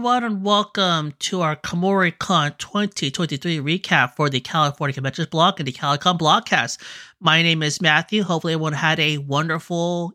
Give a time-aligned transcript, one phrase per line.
[0.00, 5.68] Hello, everyone, and welcome to our Kumoricon 2023 recap for the California Conventions Blog and
[5.68, 6.78] the CaliCon blogcast.
[7.20, 8.22] My name is Matthew.
[8.22, 10.14] Hopefully, everyone had a wonderful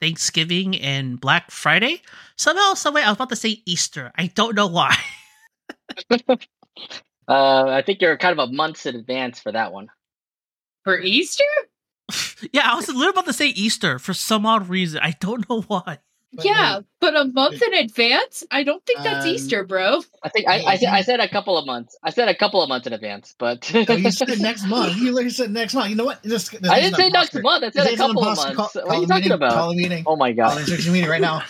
[0.00, 2.00] Thanksgiving and Black Friday.
[2.36, 4.12] Somehow, someway, I was about to say Easter.
[4.16, 4.96] I don't know why.
[6.28, 6.36] uh,
[7.26, 9.88] I think you're kind of a months in advance for that one.
[10.84, 11.42] For Easter?
[12.52, 15.00] yeah, I was literally about to say Easter for some odd reason.
[15.02, 15.98] I don't know why.
[16.32, 18.44] But yeah, but a month in advance?
[18.50, 20.02] I don't think that's um, Easter, bro.
[20.22, 21.96] I think I, I, I, said a couple of months.
[22.02, 24.98] I said a couple of months in advance, but no, you said next month.
[24.98, 25.88] You literally said next month.
[25.88, 26.22] You know what?
[26.22, 27.64] This, this I didn't say next month.
[27.64, 28.54] I said a couple of months.
[28.54, 29.52] Call, what are you talking meeting, about?
[29.52, 30.04] Call a meeting.
[30.06, 30.66] Oh my god!
[30.66, 31.42] Call an meeting right now.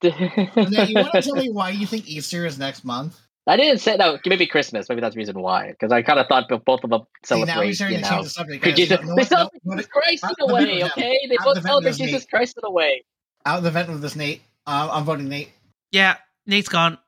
[0.02, 3.20] now, you want to tell me why you think Easter is next month?
[3.48, 4.20] I didn't say that.
[4.26, 4.90] Maybe Christmas.
[4.90, 5.70] Maybe that's the reason why.
[5.70, 7.72] Because I kind of thought both of them celebrate.
[7.72, 10.84] See, you know, the Jesus, no, they celebrate no, Jesus Christ in a way.
[10.84, 13.04] Okay, they both celebrate Jesus Christ in a way.
[13.46, 14.42] Out of the vent with this, Nate.
[14.66, 15.50] Uh, I'm voting Nate.
[15.90, 16.16] Yeah,
[16.46, 16.98] Nate's gone.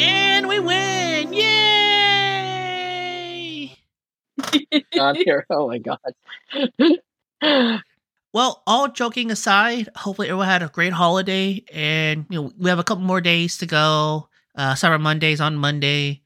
[0.00, 1.32] And we win!
[1.32, 2.58] Yay!
[4.98, 5.46] on here.
[5.48, 6.00] Oh my god.
[8.38, 12.78] well, all joking aside, hopefully everyone had a great holiday, and you know we have
[12.78, 14.28] a couple more days to go.
[14.54, 16.22] Uh, Cyber Mondays on Monday.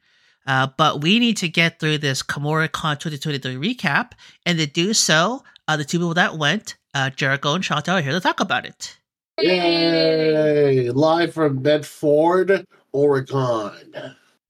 [0.47, 4.13] Uh, but we need to get through this Kumoricon 2023 recap,
[4.45, 8.03] and to do so, uh, the two people that went, uh, Jeriko and Chantel, are
[8.03, 8.99] here to talk about it.
[9.41, 10.91] Yay!
[10.91, 13.73] Live from Medford, Oregon.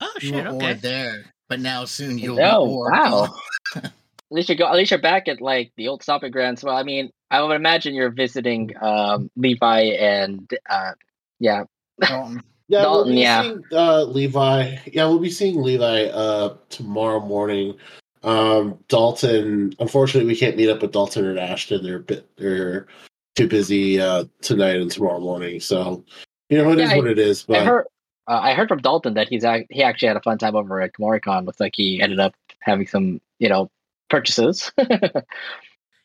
[0.01, 0.47] Oh shit!
[0.47, 0.73] okay.
[0.73, 2.41] there, but now soon you'll.
[2.41, 3.33] Oh wow!
[4.33, 4.65] at least you go.
[4.65, 6.63] At least you're back at like the old stomping grounds.
[6.63, 10.93] Well, I mean, I would imagine you're visiting um, Levi and uh,
[11.39, 11.65] yeah.
[12.01, 12.15] Yeah,
[12.81, 13.41] Dalton, we'll be yeah.
[13.43, 14.77] Seeing, uh, Levi.
[14.91, 17.77] Yeah, we'll be seeing Levi uh, tomorrow morning.
[18.23, 19.75] Um, Dalton.
[19.77, 21.83] Unfortunately, we can't meet up with Dalton and Ashton.
[21.83, 22.27] They're a bit.
[22.37, 22.87] They're
[23.35, 25.59] too busy uh, tonight and tomorrow morning.
[25.59, 26.03] So
[26.49, 27.43] you know it yeah, is I, what it is.
[27.43, 27.85] But I heard,
[28.27, 30.93] uh, I heard from Dalton that he's he actually had a fun time over at
[30.93, 31.45] Kumoricon.
[31.45, 33.69] Looks like he ended up having some you know
[34.13, 34.71] purchases.
[34.77, 35.09] yeah.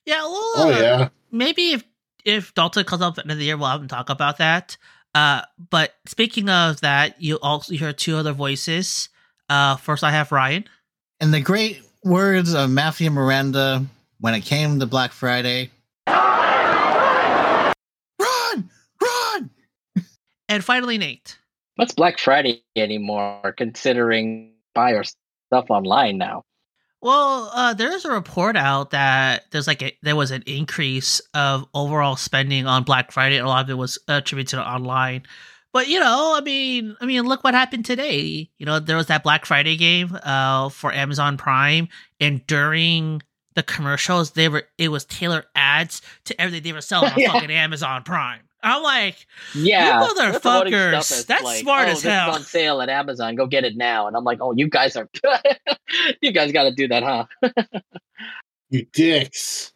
[0.08, 1.10] Well, oh yeah.
[1.30, 1.84] Maybe if
[2.24, 4.38] if Dalton comes up at the end of the year, we'll have him talk about
[4.38, 4.78] that.
[5.14, 9.10] Uh, but speaking of that, you also hear two other voices.
[9.50, 10.64] Uh, first, I have Ryan.
[11.20, 13.84] In the great words of Matthew Miranda,
[14.20, 15.70] when it came to Black Friday,
[16.06, 17.74] run,
[19.02, 19.50] run.
[20.48, 21.36] And finally, Nate.
[21.76, 23.52] What's Black Friday anymore?
[23.56, 26.44] Considering buy your stuff online now.
[27.00, 31.66] Well, uh, there's a report out that there's like a, there was an increase of
[31.72, 33.38] overall spending on Black Friday.
[33.38, 35.22] A lot of it was attributed to online.
[35.72, 38.50] But you know, I mean, I mean, look what happened today.
[38.58, 41.88] You know, there was that Black Friday game uh, for Amazon Prime,
[42.20, 43.22] and during
[43.54, 47.32] the commercials, they were it was tailored ads to everything they were selling on yeah.
[47.32, 48.40] fucking Amazon Prime.
[48.62, 52.32] I'm like, yeah, you motherfuckers, that's like, smart oh, as hell.
[52.32, 53.36] on sale at Amazon.
[53.36, 54.08] Go get it now.
[54.08, 55.08] And I'm like, oh, you guys are,
[56.20, 57.26] you guys got to do that, huh?
[58.70, 59.72] you dicks.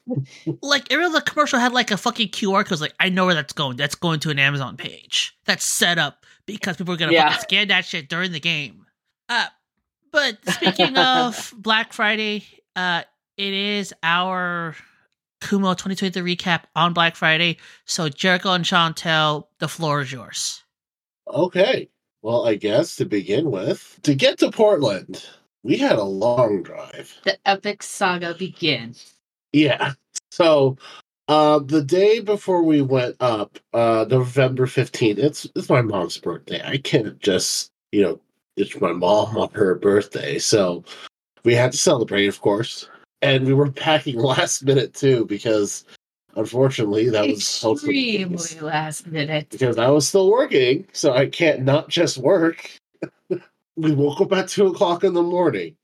[0.62, 2.80] like, every the commercial had like a fucking QR code.
[2.80, 3.76] Like, I know where that's going.
[3.76, 5.36] That's going to an Amazon page.
[5.44, 7.36] That's set up because people are gonna yeah.
[7.36, 8.86] scan that shit during the game.
[9.28, 9.46] Uh,
[10.10, 12.44] but speaking of Black Friday,
[12.76, 13.02] uh,
[13.36, 14.76] it is our
[15.42, 17.58] Kumo 2023 recap on Black Friday.
[17.84, 20.62] So Jeriko and Chantel, the floor is yours.
[21.28, 21.88] Okay.
[22.22, 25.26] Well, I guess to begin with, to get to Portland,
[25.64, 27.12] we had a long drive.
[27.24, 29.14] The epic saga begins.
[29.52, 29.94] Yeah.
[30.30, 30.76] So
[31.26, 36.62] uh, the day before we went up, uh, November 15th, it's it's my mom's birthday.
[36.64, 38.20] I can't just, you know,
[38.56, 40.38] it's my mom on her birthday.
[40.38, 40.84] So
[41.44, 42.88] we had to celebrate, of course
[43.22, 45.84] and we were packing last minute too because
[46.34, 49.48] unfortunately that was extremely last minute.
[49.50, 52.70] Because I was still working, so I can't not just work.
[53.76, 55.76] we woke up at two o'clock in the morning,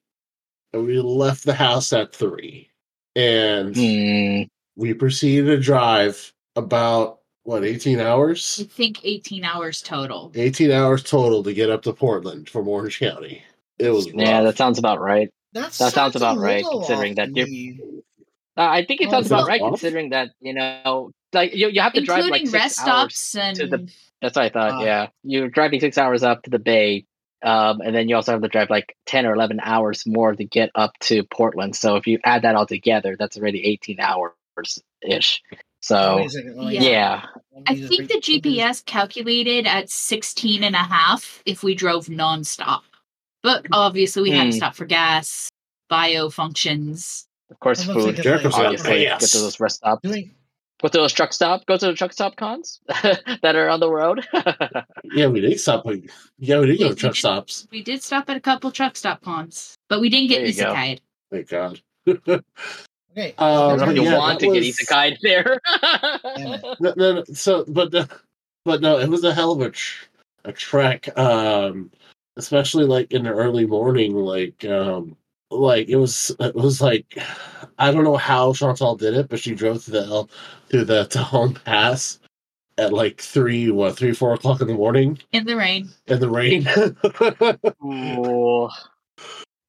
[0.72, 2.68] and we left the house at three,
[3.14, 4.48] and mm.
[4.76, 8.58] we proceeded to drive about what 18 hours?
[8.60, 10.30] I think 18 hours total.
[10.34, 13.42] 18 hours total to get up to portland from orange county.
[13.78, 15.30] It was yeah that sounds about right
[15.60, 17.46] that sounds about right, considering that you're.
[18.56, 19.70] Uh, I think it sounds about right, off?
[19.70, 23.34] considering that you know, like you, you have to drive like six rest hours stops
[23.36, 23.56] and...
[23.56, 23.92] to the.
[24.20, 24.82] That's what I thought.
[24.82, 27.04] Uh, yeah, you're driving six hours up to the bay,
[27.42, 30.44] um, and then you also have to drive like ten or eleven hours more to
[30.44, 31.76] get up to Portland.
[31.76, 34.32] So if you add that all together, that's already eighteen hours
[35.02, 35.40] ish.
[35.80, 36.26] So
[36.56, 36.80] yeah.
[36.80, 37.26] yeah.
[37.66, 42.80] I think the GPS calculated at 16 and a half if we drove nonstop.
[43.42, 44.56] But obviously, we had to hmm.
[44.56, 45.50] stop for gas,
[45.88, 48.16] bio functions, Of course, food.
[48.16, 49.20] Jeriko's obviously yes.
[49.20, 50.02] get to those rest stops.
[50.02, 50.34] Doing...
[50.80, 51.66] Go to those truck stop.
[51.66, 54.24] Go to the truck stop cons that are on the road.
[55.04, 55.84] yeah, we did stop.
[56.38, 57.66] Yeah, we did go to truck did, stops.
[57.70, 61.00] We did stop at a couple truck stop cons, but we didn't get isekai.
[61.30, 61.80] Thank God.
[62.08, 63.34] okay.
[63.38, 64.58] Um, you yeah, want to was...
[64.58, 65.60] get isekai there.
[66.80, 68.06] no, no, no, so, but, uh,
[68.64, 70.06] but no, it was a hell of a, tr-
[70.44, 71.16] a trek.
[71.18, 71.90] Um,
[72.38, 75.16] especially like in the early morning, like um,
[75.50, 77.18] like it was it was like
[77.78, 80.28] I don't know how Chantal did it, but she drove through the
[80.70, 82.20] through the Tejon Pass
[82.78, 86.30] at like three what three four o'clock in the morning in the rain in the
[86.30, 86.66] rain.
[87.84, 88.68] Ooh.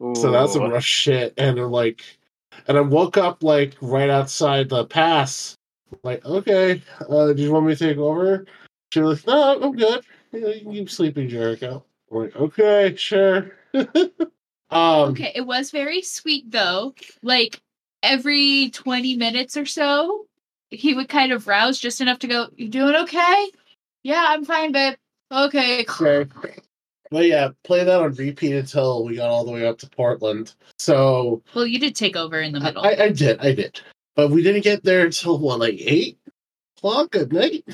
[0.01, 0.15] Ooh.
[0.15, 2.03] So that's some rough shit, and I'm like,
[2.69, 5.55] and I woke up like right outside the pass.
[6.03, 8.45] Like, okay, uh, do you want me to take over?
[8.93, 10.05] She was like, no, I'm good.
[10.31, 11.83] You can keep sleeping, Jeriko.
[12.11, 13.51] Like, okay, sure.
[13.73, 16.93] um, okay, it was very sweet though.
[17.21, 17.61] Like
[18.01, 20.25] every 20 minutes or so,
[20.69, 23.51] he would kind of rouse just enough to go, You doing okay?
[24.03, 24.95] Yeah, I'm fine, babe.
[25.31, 25.85] Okay.
[26.01, 26.27] Okay.
[27.11, 30.53] But yeah, play that on repeat until we got all the way up to Portland.
[30.77, 32.83] So Well, you did take over in the middle.
[32.83, 33.81] I, I did, I did.
[34.15, 36.19] But we didn't get there until what, like eight
[36.77, 37.65] o'clock at night?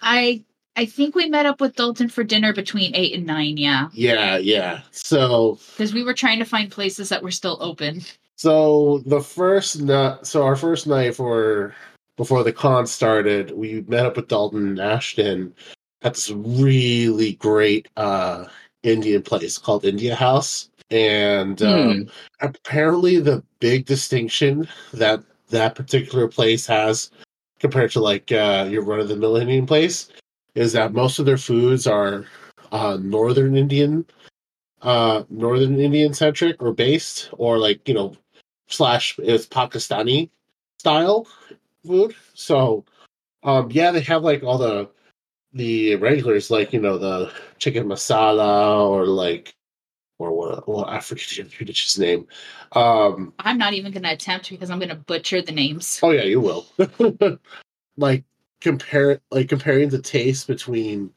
[0.00, 0.44] I
[0.76, 3.56] I think we met up with Dalton for dinner between eight and nine.
[3.56, 3.88] Yeah.
[3.92, 4.82] Yeah, yeah.
[4.90, 8.02] So because we were trying to find places that were still open.
[8.36, 11.74] So the first night, so our first night for
[12.16, 15.54] before the con started, we met up with Dalton and Ashton
[16.02, 18.46] at this really great uh,
[18.82, 22.02] Indian place called India House, and um, hmm.
[22.40, 27.10] apparently the big distinction that that particular place has
[27.60, 30.10] compared to like uh, your run of the mill Indian place
[30.54, 32.24] is that most of their foods are
[32.72, 34.06] uh, northern Indian,
[34.82, 38.16] uh, northern Indian centric or based, or like you know,
[38.68, 40.30] slash is Pakistani
[40.78, 41.26] style
[41.86, 42.14] food.
[42.34, 42.84] So,
[43.42, 44.90] um, yeah, they have like all the
[45.52, 49.54] the regulars, like you know, the chicken masala or like
[50.18, 50.68] or what?
[50.68, 52.26] Well, I forget his name.
[52.72, 56.00] Um, I'm not even going to attempt because I'm going to butcher the names.
[56.02, 56.66] Oh yeah, you will.
[57.96, 58.24] like
[58.64, 61.10] compare like comparing the taste between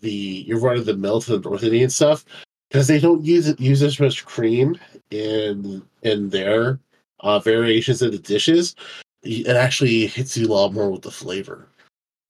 [0.00, 2.24] the your run of the mill to the North Indian stuff
[2.68, 4.76] because they don't use it use as much cream
[5.10, 6.78] in in their
[7.20, 8.74] uh, variations of the dishes.
[9.22, 11.68] It actually hits you a lot more with the flavor.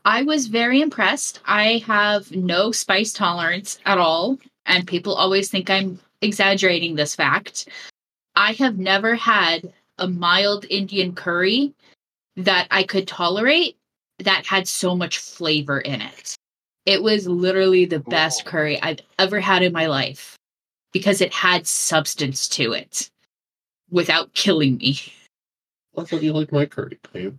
[0.04, 1.40] I was very impressed.
[1.46, 7.68] I have no spice tolerance at all, and people always think I'm exaggerating this fact.
[8.34, 11.74] I have never had a mild Indian curry
[12.36, 13.76] that I could tolerate
[14.24, 16.34] that had so much flavor in it.
[16.86, 20.36] It was literally the best curry I've ever had in my life
[20.92, 23.10] because it had substance to it
[23.90, 24.98] without killing me.
[25.96, 27.36] I thought you like my curry, babe.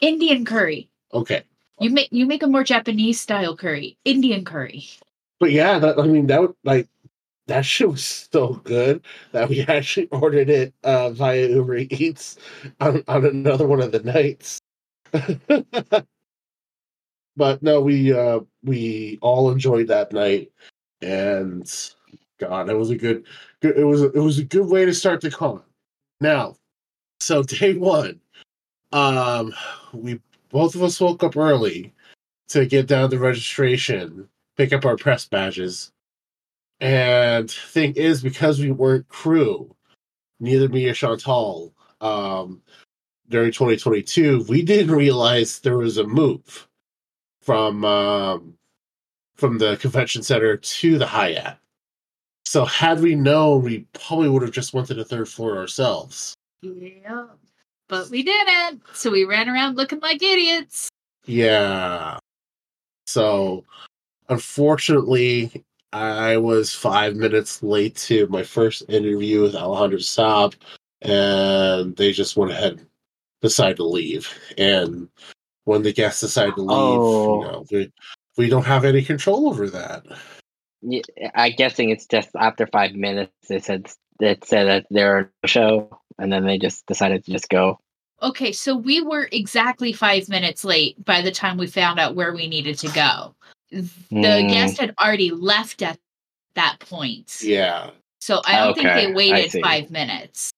[0.00, 0.88] Indian curry.
[1.12, 1.42] Okay.
[1.80, 4.86] You make you make a more Japanese style curry, Indian curry.
[5.40, 6.88] But yeah, that, I mean that like
[7.46, 12.36] that shit was so good that we actually ordered it uh, via Uber Eats
[12.80, 14.60] on, on another one of the nights.
[17.36, 20.50] but no, we uh we all enjoyed that night,
[21.02, 21.70] and
[22.38, 23.24] God, it was a good,
[23.60, 23.76] good.
[23.76, 25.62] It was it was a good way to start the con.
[26.20, 26.56] Now,
[27.20, 28.20] so day one,
[28.92, 29.54] um,
[29.92, 31.92] we both of us woke up early
[32.48, 35.92] to get down to registration, pick up our press badges,
[36.80, 39.74] and thing is because we weren't crew,
[40.40, 42.60] neither me or Chantal, um,
[43.28, 46.68] during 2022, we didn't realize there was a move
[47.40, 48.54] from um,
[49.36, 51.56] from the convention center to the Hyatt.
[52.44, 56.34] So had we known, we probably would have just went to the third floor ourselves.
[56.62, 57.26] Yeah,
[57.88, 58.82] but we didn't.
[58.92, 60.88] So we ran around looking like idiots.
[61.24, 62.18] Yeah.
[63.06, 63.64] So
[64.28, 70.54] unfortunately, I was five minutes late to my first interview with Alejandro Saab,
[71.02, 72.86] and they just went ahead
[73.44, 74.28] decide to leave.
[74.58, 75.08] And
[75.64, 77.40] when the guests decide to leave, oh.
[77.40, 77.92] you know, we,
[78.36, 80.04] we don't have any control over that.
[80.80, 81.02] Yeah,
[81.34, 83.88] I'm guessing it's just after five minutes they said
[84.20, 87.78] it said that they're a show, and then they just decided to just go.
[88.22, 92.34] Okay, so we were exactly five minutes late by the time we found out where
[92.34, 93.34] we needed to go.
[93.70, 94.48] The mm.
[94.48, 95.98] guest had already left at
[96.54, 97.38] that point.
[97.42, 97.90] Yeah.
[98.20, 100.53] So I don't okay, think they waited five minutes.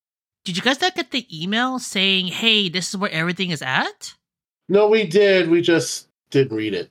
[0.47, 4.15] Did you guys not get the email saying, "Hey, this is where everything is at"?
[4.69, 5.51] No, we did.
[5.51, 6.89] We just didn't read it.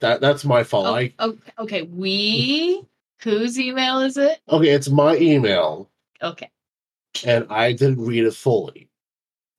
[0.00, 0.86] That that's my fault.
[0.86, 2.84] Oh, I, oh, okay, we
[3.22, 4.40] whose email is it?
[4.50, 5.88] Okay, it's my email.
[6.22, 6.50] Okay.
[7.24, 8.90] and I didn't read it fully.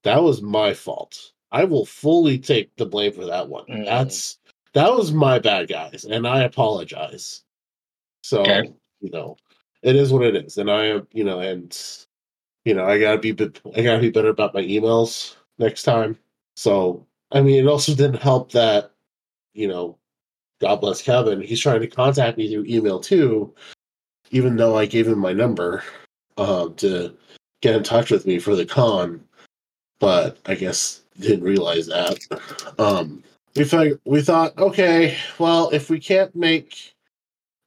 [0.04, 1.32] That was my fault.
[1.52, 3.66] I will fully take the blame for that one.
[3.66, 3.86] Mm.
[3.86, 4.38] That's
[4.74, 7.44] that was my bad, guys, and I apologize.
[8.22, 8.72] So okay.
[9.00, 9.38] you know,
[9.82, 11.76] it is what it is, and I am you know, and
[12.68, 16.18] you know, I gotta be I gotta be better about my emails next time.
[16.58, 18.92] So I mean, it also didn't help that
[19.54, 19.98] you know,
[20.60, 23.54] God bless Kevin, he's trying to contact me through email too,
[24.32, 25.82] even though I gave him my number
[26.38, 27.16] um, to
[27.62, 29.24] get in touch with me for the con.
[30.00, 32.20] But I guess didn't realize that.
[32.78, 33.24] Um,
[33.56, 36.94] we thought we thought, okay, well, if we can't make,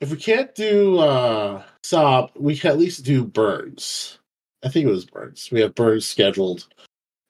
[0.00, 4.20] if we can't do uh, Saab, we can at least do Burns.
[4.62, 5.49] I think it was Burns.
[5.50, 6.69] We have Burns scheduled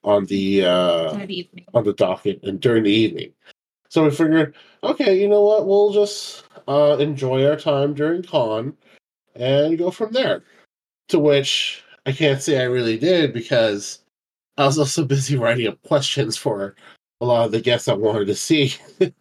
[0.03, 1.27] on the uh,
[1.75, 3.33] on the docket and during the evening.
[3.89, 5.67] So we figured, okay, you know what?
[5.67, 8.77] We'll just uh, enjoy our time during con
[9.35, 10.43] and go from there.
[11.09, 14.01] To which I can't say I really did because
[14.57, 16.77] I was also busy writing up questions for
[17.21, 18.75] a lot of the guests I wanted to see.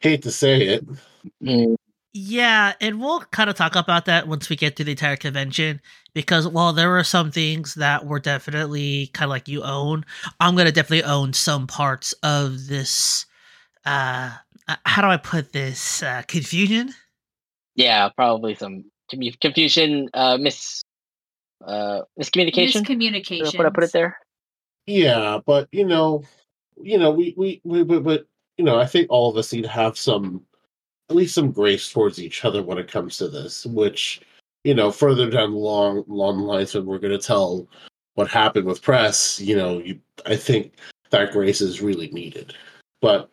[0.00, 0.86] Hate to say it.
[1.42, 1.77] Mm.
[2.14, 5.80] Yeah, and we'll kind of talk about that once we get to the entire convention
[6.14, 10.04] because while there were some things that were definitely kind of like you own,
[10.40, 13.26] I'm going to definitely own some parts of this
[13.84, 14.30] uh,
[14.66, 16.94] uh how do I put this uh confusion?
[17.74, 18.84] Yeah, probably some
[19.40, 20.82] confusion, uh mis
[21.64, 22.84] uh miscommunication.
[22.84, 23.56] Miscommunication.
[23.56, 24.18] Put I put it there.
[24.86, 26.24] Yeah, but you know,
[26.80, 29.68] you know, we we we but you know, I think all of us need to
[29.68, 30.42] have some
[31.10, 34.20] at least some grace towards each other when it comes to this, which
[34.64, 37.66] you know, further down the long long lines when we're going to tell
[38.14, 40.74] what happened with press, you know, you I think
[41.10, 42.54] that grace is really needed.
[43.00, 43.30] But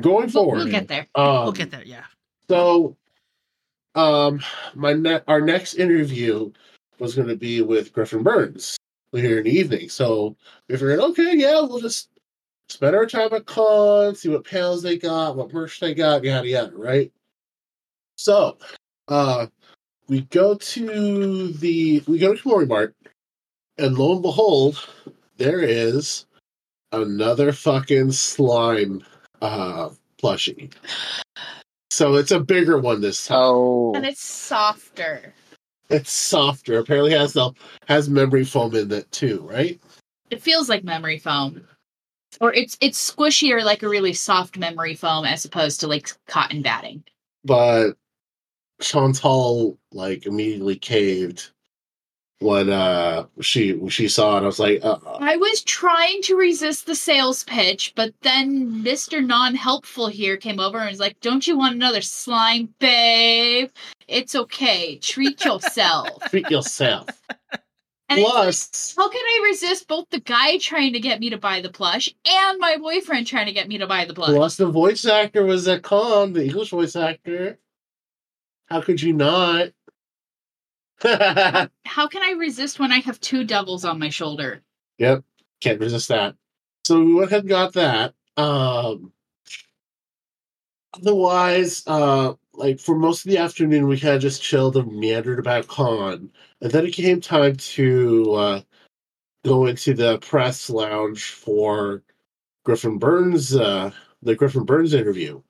[0.00, 1.06] going forward, we'll, get there.
[1.14, 1.84] Um, we'll get there.
[1.84, 2.04] Yeah.
[2.48, 2.96] So,
[3.96, 4.40] um,
[4.74, 6.52] my ne- our next interview
[7.00, 8.76] was going to be with Griffin Burns
[9.12, 9.88] later in the evening.
[9.88, 10.36] So
[10.68, 12.08] we figured, okay, yeah, we'll just
[12.68, 16.48] spend our time at con, see what panels they got, what merch they got, yada
[16.48, 17.12] yada, right?
[18.18, 18.58] So,
[19.06, 19.46] uh,
[20.08, 22.94] we go to the we go to Kumori Mart,
[23.78, 24.86] and lo and behold,
[25.36, 26.26] there is
[26.92, 29.04] another fucking slime
[29.40, 30.72] uh plushie.
[31.90, 33.38] So it's a bigger one this time.
[33.40, 33.92] Oh.
[33.94, 35.32] And it's softer.
[35.90, 36.78] It's softer.
[36.78, 37.52] Apparently has the
[37.86, 39.80] has memory foam in it too, right?
[40.30, 41.66] It feels like memory foam.
[42.40, 46.62] Or it's it's squishier like a really soft memory foam as opposed to like cotton
[46.62, 47.04] batting.
[47.44, 47.94] But
[48.80, 51.50] Chantal like immediately caved
[52.40, 54.42] when uh she she saw it.
[54.42, 59.20] I was like, uh, I was trying to resist the sales pitch, but then Mister
[59.20, 63.70] Non Helpful here came over and was like, "Don't you want another slime, babe?
[64.06, 64.98] It's okay.
[64.98, 66.20] Treat yourself.
[66.30, 67.08] Treat yourself."
[68.10, 71.60] And Plus, how can I resist both the guy trying to get me to buy
[71.60, 74.30] the plush and my boyfriend trying to get me to buy the plush?
[74.30, 77.58] Plus, the voice actor was at con, the English voice actor.
[78.68, 79.68] How could you not?
[81.02, 84.62] How can I resist when I have two devils on my shoulder?
[84.98, 85.24] Yep,
[85.60, 86.34] can't resist that.
[86.84, 88.14] So we went ahead and got that.
[88.36, 89.12] Um,
[90.94, 95.38] otherwise, uh, like for most of the afternoon, we kind of just chilled and meandered
[95.38, 98.60] about con, and then it came time to uh,
[99.44, 102.02] go into the press lounge for
[102.64, 105.40] Griffin Burns, uh, the Griffin Burns interview.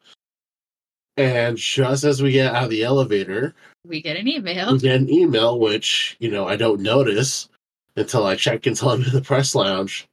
[1.19, 3.53] And just as we get out of the elevator,
[3.85, 4.73] we get an email.
[4.73, 7.49] We get an email, which, you know, I don't notice
[7.97, 10.09] until I check into the press lounge.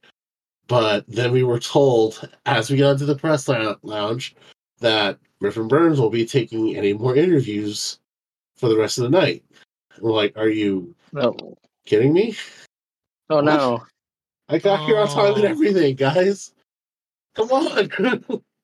[0.66, 4.34] But then we were told, as we got into the press lounge,
[4.80, 8.00] that Griffin Burns will be taking any more interviews
[8.56, 9.44] for the rest of the night.
[10.00, 11.56] We're like, are you oh.
[11.84, 12.34] kidding me?
[13.30, 13.84] Oh, no.
[14.48, 14.86] I got oh.
[14.86, 15.48] here on time and oh.
[15.48, 16.52] everything, guys.
[17.36, 18.42] Come on.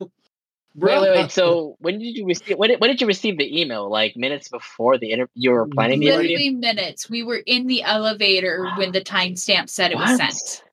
[0.74, 1.30] Wait, wait, wait.
[1.30, 2.56] So when did you receive?
[2.56, 3.90] When did, when did you receive the email?
[3.90, 5.32] Like minutes before the interview?
[5.34, 6.58] You were planning the Literally interview.
[6.58, 7.10] minutes.
[7.10, 10.64] We were in the elevator when the timestamp said it was sent.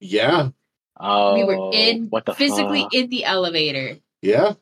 [0.00, 0.48] Yeah.
[0.98, 1.34] Oh.
[1.34, 2.94] We were in what the physically fuck?
[2.94, 3.96] in the elevator.
[4.22, 4.54] Yeah.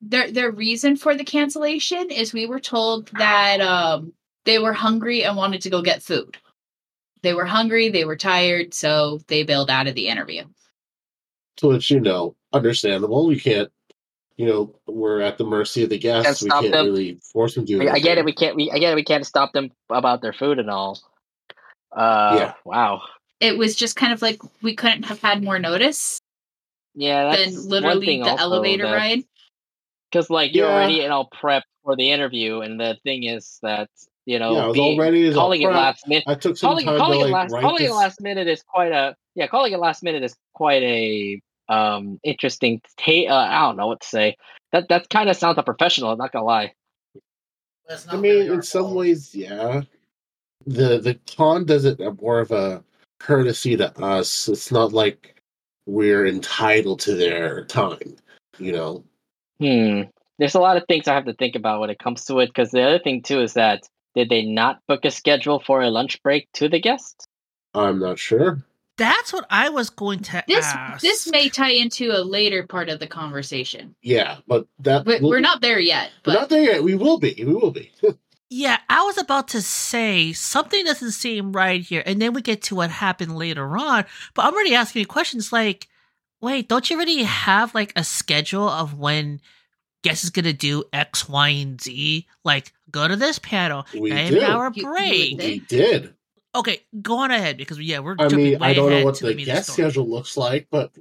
[0.00, 4.12] The the reason for the cancellation is we were told that um
[4.44, 6.38] they were hungry and wanted to go get food.
[7.22, 7.88] They were hungry.
[7.88, 10.44] They were tired, so they bailed out of the interview.
[11.58, 13.32] So it's you know understandable.
[13.32, 13.70] You can't
[14.38, 16.42] you know we're at the mercy of the guests.
[16.42, 16.86] Can't we can't them.
[16.86, 17.88] really force them to.
[17.88, 18.24] I, I get it.
[18.24, 18.56] We can't.
[18.56, 18.96] We I get it.
[18.96, 20.98] We can't stop them about their food and all.
[21.94, 22.54] Uh, yeah.
[22.64, 23.02] Wow.
[23.40, 26.20] It was just kind of like we couldn't have had more notice.
[26.94, 29.24] Yeah, than literally the elevator that, ride.
[30.10, 30.74] Because like you're yeah.
[30.74, 33.90] already and all prepped for the interview, and the thing is that
[34.24, 36.24] you know, yeah, being, already calling it last minute.
[36.26, 37.90] I took some calling, time calling to, it like, last, calling this.
[37.90, 39.46] it last minute is quite a yeah.
[39.46, 42.80] Calling it last minute is quite a um interesting.
[42.96, 44.36] Ta- uh, I don't know what to say.
[44.72, 46.10] That that kind of sounds unprofessional.
[46.10, 46.72] I'm not gonna lie.
[48.10, 49.82] I mean, in some ways, yeah.
[50.66, 52.84] The the con does it more of a
[53.18, 54.48] courtesy to us.
[54.48, 55.40] It's not like
[55.86, 58.16] we're entitled to their time,
[58.58, 59.04] you know.
[59.58, 60.02] Hmm.
[60.38, 62.48] There's a lot of things I have to think about when it comes to it.
[62.48, 65.90] Because the other thing too is that did they not book a schedule for a
[65.90, 67.26] lunch break to the guests?
[67.74, 68.62] I'm not sure.
[68.98, 71.00] That's what I was going to this, ask.
[71.02, 73.94] This may tie into a later part of the conversation.
[74.02, 76.10] Yeah, but that but we'll, we're not there yet.
[76.24, 76.34] But.
[76.34, 76.82] We're not there yet.
[76.82, 77.34] We will be.
[77.38, 77.92] We will be.
[78.50, 82.62] yeah, I was about to say something doesn't seem right here, and then we get
[82.62, 84.04] to what happened later on.
[84.34, 85.86] But I'm already asking you questions like,
[86.40, 89.40] wait, don't you already have like a schedule of when
[90.02, 92.26] guest is gonna do X, Y, and Z?
[92.44, 95.38] Like, go to this panel, we an hour break.
[95.38, 96.14] We did.
[96.54, 98.16] Okay, go on ahead because yeah, we're.
[98.18, 100.92] I mean, I don't know what the guest schedule looks like, but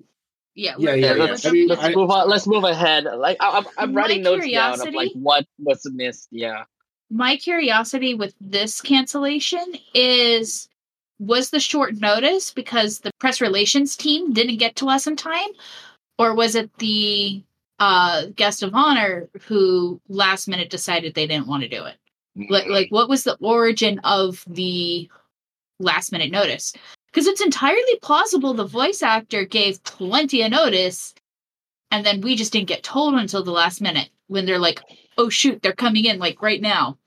[0.56, 1.14] yeah, yeah, yeah.
[1.14, 1.24] yeah.
[1.24, 2.30] Let's, I mean, let's I, move on.
[2.30, 3.06] Let's move ahead.
[3.06, 6.28] Like I, am I'm writing notes down of like what was missed.
[6.32, 6.64] Yeah.
[7.10, 10.68] My curiosity with this cancellation is
[11.20, 15.50] was the short notice because the press relations team didn't get to us in time,
[16.18, 17.42] or was it the
[17.80, 21.96] uh, guest of honor who last minute decided they didn't want to do it?
[22.50, 25.10] Like, like what was the origin of the
[25.80, 26.74] last minute notice.
[27.12, 31.14] Because it's entirely plausible the voice actor gave plenty of notice
[31.92, 34.82] and then we just didn't get told until the last minute when they're like,
[35.18, 36.98] oh shoot, they're coming in like right now.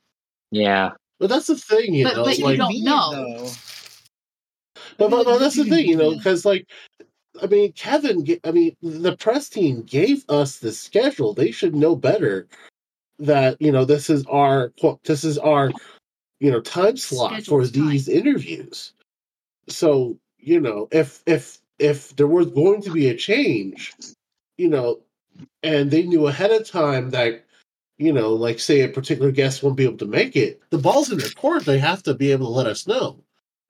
[0.51, 0.93] Yeah.
[1.19, 2.25] But that's the thing, you but, know.
[2.25, 3.51] But you don't know.
[4.97, 6.67] But, but, but that's the thing, you know, because like
[7.43, 11.33] I mean, Kevin, I mean, the press team gave us the schedule.
[11.33, 12.47] They should know better
[13.19, 15.71] that, you know, this is our, quote this is our
[16.41, 18.93] you know time slot for these interviews.
[19.69, 23.95] So you know if if if there was going to be a change
[24.57, 25.01] you know
[25.63, 27.45] and they knew ahead of time that
[27.99, 31.11] you know like say a particular guest won't be able to make it the ball's
[31.11, 33.23] in their court they have to be able to let us know.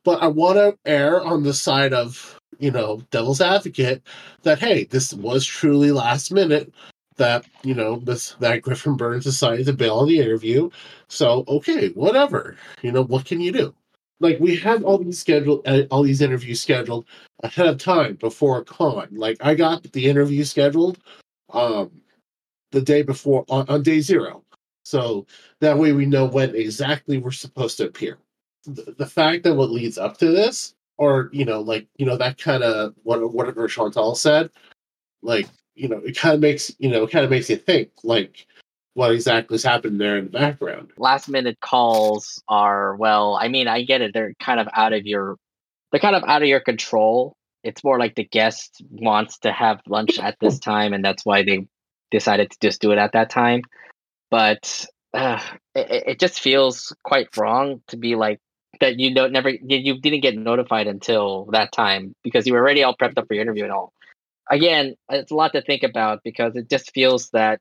[0.04, 4.02] But i want to err on the side of you know devil's advocate
[4.42, 6.72] that hey this was truly last minute
[7.20, 10.70] that you know this that Griffin Burns decided to bail on the interview.
[11.08, 12.56] So okay, whatever.
[12.82, 13.74] You know what can you do?
[14.20, 17.06] Like we have all these scheduled, uh, all these interviews scheduled
[17.42, 19.08] ahead of time before con.
[19.12, 20.98] Like I got the interview scheduled
[21.52, 21.90] um
[22.72, 24.42] the day before on, on day zero,
[24.84, 25.26] so
[25.60, 28.18] that way we know when exactly we're supposed to appear.
[28.64, 32.16] The, the fact that what leads up to this, or you know, like you know
[32.16, 34.50] that kind of what whatever Chantal said,
[35.22, 37.90] like you know, it kind of makes you know, it kind of makes you think
[38.02, 38.46] like
[38.94, 40.90] what exactly is happening there in the background.
[40.98, 44.12] Last minute calls are well, I mean, I get it.
[44.12, 45.36] They're kind of out of your
[45.90, 47.34] they're kind of out of your control.
[47.62, 51.42] It's more like the guest wants to have lunch at this time and that's why
[51.42, 51.66] they
[52.10, 53.62] decided to just do it at that time.
[54.30, 55.42] But uh,
[55.74, 58.38] it, it just feels quite wrong to be like
[58.80, 62.82] that you don't never you didn't get notified until that time because you were already
[62.82, 63.92] all prepped up for your interview and all
[64.48, 67.60] again, it's a lot to think about because it just feels that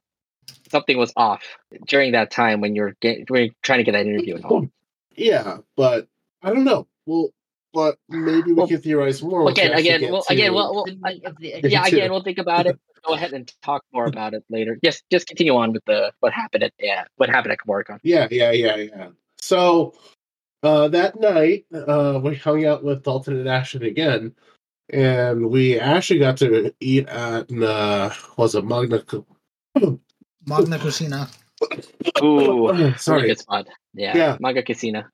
[0.70, 1.44] something was off
[1.88, 4.72] during that time when you're, get, when you're trying to get that interview at home.
[5.15, 6.08] Yeah, but
[6.42, 6.88] I don't know.
[7.06, 7.30] Well,
[7.74, 9.50] but maybe we well, can theorize more.
[9.50, 10.86] Again, again, well, again, well, well
[11.39, 12.80] yeah, again, we'll think about it.
[13.06, 14.78] Go ahead and talk more about it later.
[14.84, 18.00] Just, just continue on with the what happened at yeah, what happened at Kumoricon.
[18.02, 19.08] Yeah, yeah, yeah, yeah.
[19.39, 19.94] So
[20.63, 24.36] uh, that night, uh, we hung out with Dalton and Ashton again,
[24.91, 28.99] and we actually got to eat at uh, was it Magna
[30.45, 31.34] Magna Kusina.
[32.23, 33.67] Ooh, sorry, good spot.
[33.93, 35.06] Yeah, yeah, Magna Kusina.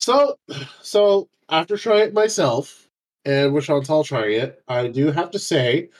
[0.00, 0.36] So,
[0.82, 2.88] so after trying it myself
[3.24, 5.90] and with Chantal trying it, I do have to say,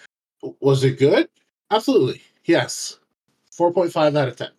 [0.61, 1.29] was it good?
[1.71, 2.99] Absolutely, yes.
[3.51, 4.51] Four point five out of ten.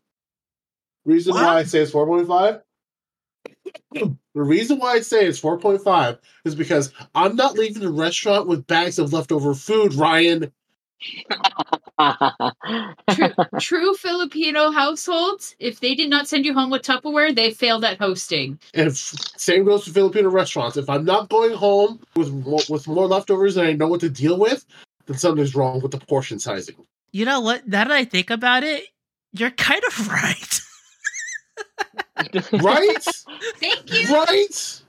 [1.05, 1.43] Reason what?
[1.43, 2.61] why I say it's four point five
[3.91, 8.67] the reason why I say it's 4.5 is because I'm not leaving the restaurant with
[8.67, 10.51] bags of leftover food, Ryan.
[13.11, 17.83] true, true, Filipino households, if they did not send you home with Tupperware, they failed
[17.83, 18.59] at hosting.
[18.73, 20.77] And if, same goes for Filipino restaurants.
[20.77, 22.29] If I'm not going home with
[22.69, 24.65] with more leftovers than I know what to deal with,
[25.05, 26.75] then something's wrong with the portion sizing.
[27.11, 27.67] You know what?
[27.67, 28.85] Now that I think about it,
[29.33, 30.61] you're kind of right
[32.53, 33.03] right?
[33.59, 34.13] Thank you.
[34.13, 34.81] Right?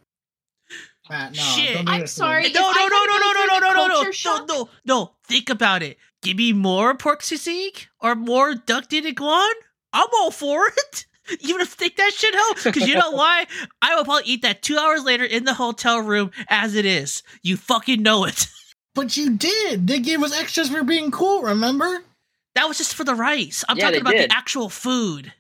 [1.11, 1.89] Matt, no, Shit.
[1.89, 2.51] I'm sorry.
[2.53, 5.11] No, no, no, no, no, no, no, no, no, no, no, no, no.
[5.25, 5.99] Think about it.
[6.23, 9.53] Give me more pork sisig or more duck dinuguan.
[9.93, 11.07] I'm all for it.
[11.41, 12.55] You gonna take that shit home?
[12.65, 13.47] Because you know why?
[13.83, 17.23] I will probably eat that two hours later in the hotel room as it is.
[17.43, 18.47] You fucking know it.
[18.95, 19.87] But you did.
[19.87, 21.43] They gave us extras for being cool.
[21.43, 22.03] Remember?
[22.57, 23.65] That was just for the rice.
[23.69, 24.29] I'm yeah, talking about did.
[24.29, 25.33] the actual food.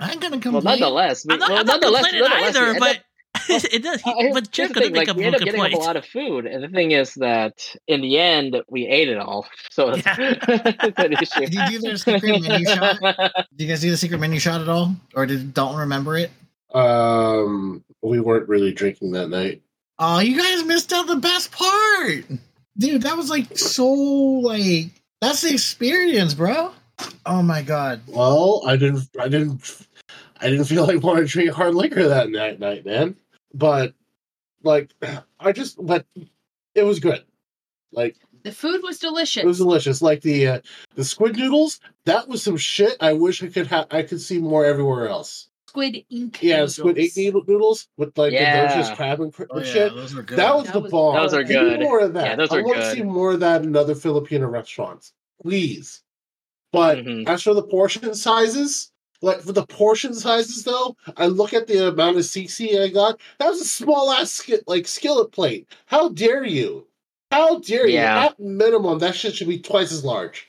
[0.00, 0.64] I ain't gonna complain.
[0.64, 3.00] Well, nonetheless, I'm not, well, I'm not complaining either, but.
[3.50, 4.02] it does.
[4.04, 5.74] Uh, but Jeff could make like, a, we ended up getting point.
[5.74, 9.18] a lot of food, and the thing is that in the end we ate it
[9.18, 9.46] all.
[9.70, 10.16] So yeah.
[10.16, 12.98] did you do the secret menu shot?
[13.56, 16.32] Did you guys do the secret menu shot at all, or did Dalton remember it?
[16.74, 19.62] Um, we weren't really drinking that night.
[20.00, 22.24] Oh, you guys missed out the best part,
[22.76, 23.02] dude.
[23.02, 26.72] That was like so like that's the experience, bro.
[27.26, 28.00] Oh my god.
[28.06, 29.08] Well, I didn't.
[29.20, 29.86] I didn't.
[30.40, 33.16] I didn't feel like wanting to drink hard liquor that night, night, man.
[33.54, 33.94] But
[34.62, 34.92] like,
[35.40, 35.84] I just.
[35.84, 36.06] But
[36.74, 37.24] it was good.
[37.92, 39.42] Like the food was delicious.
[39.42, 40.02] It was delicious.
[40.02, 40.60] Like the uh,
[40.94, 41.80] the squid noodles.
[42.04, 42.96] That was some shit.
[43.00, 43.86] I wish I could have.
[43.90, 45.48] I could see more everywhere else.
[45.68, 46.38] Squid ink.
[46.42, 46.76] Yeah, noodles.
[46.76, 48.62] squid ink noodles with like yeah.
[48.62, 49.92] the delicious crab and, oh, shit.
[49.92, 50.38] Yeah, those are good.
[50.38, 51.16] that was that the was, bomb.
[51.16, 51.80] Those are good.
[51.80, 52.26] more of that.
[52.26, 52.84] Yeah, those are I want good.
[52.84, 56.02] to see more of that in other Filipino restaurants, please.
[56.72, 57.28] But mm-hmm.
[57.28, 61.88] as for the portion sizes, like for the portion sizes though, I look at the
[61.88, 63.20] amount of sisig I got.
[63.38, 65.66] That was a small ass sk- like skillet plate.
[65.86, 66.86] How dare you?
[67.30, 68.22] How dare yeah.
[68.22, 68.28] you?
[68.28, 70.48] At minimum, that shit should be twice as large.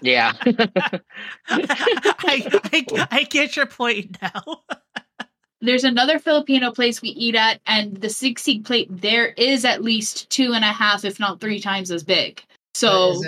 [0.00, 0.32] yeah.
[0.46, 1.00] I,
[1.48, 4.42] I, I get your point now.
[5.60, 10.28] There's another Filipino place we eat at, and the six plate there is at least
[10.28, 12.42] two and a half, if not three times as big.
[12.74, 13.22] So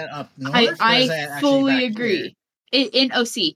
[0.47, 2.35] I, I fully agree.
[2.73, 3.55] In, in OC.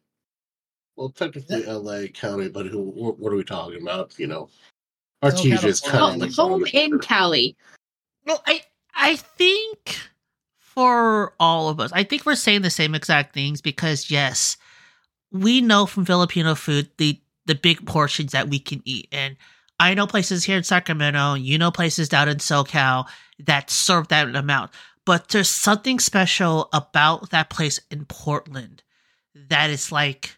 [0.98, 2.82] Well, technically LA County, but who?
[2.90, 4.18] What are we talking about?
[4.18, 4.48] You know,
[5.22, 7.56] Artesia is kind of home in Cali.
[8.26, 8.62] Well, I
[8.94, 9.96] I think
[10.58, 14.56] for all of us, I think we're saying the same exact things because yes,
[15.30, 19.37] we know from Filipino food the the big portions that we can eat, and
[19.78, 23.06] I know places here in Sacramento, you know places down in SoCal
[23.38, 24.72] that serve that amount
[25.08, 28.82] but there's something special about that place in Portland
[29.48, 30.38] that is like,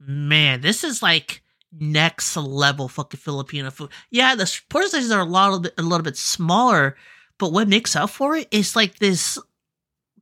[0.00, 3.90] man, this is like next level fucking Filipino food.
[4.10, 6.96] Yeah, the portions are a lot a little bit smaller,
[7.38, 9.38] but what makes up for it is like this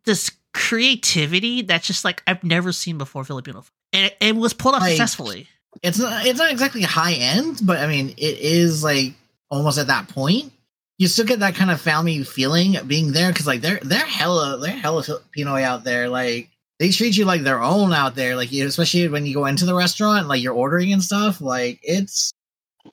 [0.05, 3.73] this creativity that's just like I've never seen before Filipino food.
[3.93, 5.49] And it, it was pulled off like, successfully.
[5.83, 9.15] It's not it's not exactly high end, but I mean it is like
[9.51, 10.53] almost at that point
[10.99, 14.59] you still get that kind of family feeling being there because like they're they're hella
[14.59, 16.09] they're hella Filipino out there.
[16.09, 18.37] Like they treat you like their own out there.
[18.37, 21.41] Like especially when you go into the restaurant, like you're ordering and stuff.
[21.41, 22.33] Like it's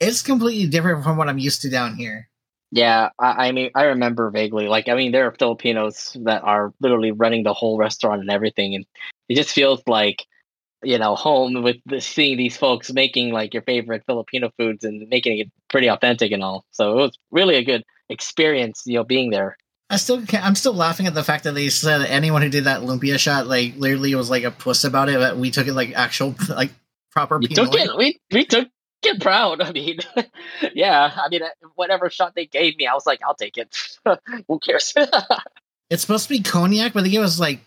[0.00, 2.28] it's completely different from what I'm used to down here.
[2.72, 4.66] Yeah, I, I, mean, I remember vaguely.
[4.68, 8.74] Like, I mean, there are Filipinos that are literally running the whole restaurant and everything,
[8.74, 8.84] and
[9.28, 10.26] it just feels like,
[10.82, 15.08] you know, home with the, seeing these folks making like your favorite Filipino foods and
[15.08, 16.64] making it pretty authentic and all.
[16.72, 19.56] So it was really a good experience, you know, being there.
[19.88, 22.64] I still can't, I'm still laughing at the fact that they said anyone who did
[22.64, 25.74] that lumpia shot like literally was like a puss about it, but we took it
[25.74, 26.72] like actual like
[27.12, 27.38] proper.
[27.38, 27.96] We took it.
[27.96, 28.68] We we took
[29.04, 29.60] it proud.
[29.62, 29.98] I mean,
[30.74, 31.12] yeah.
[31.16, 31.42] I mean,
[31.74, 33.76] whatever shot they gave me, I was like, I'll take it.
[34.48, 34.92] Who cares?
[35.90, 37.60] it's supposed to be cognac, but they gave us like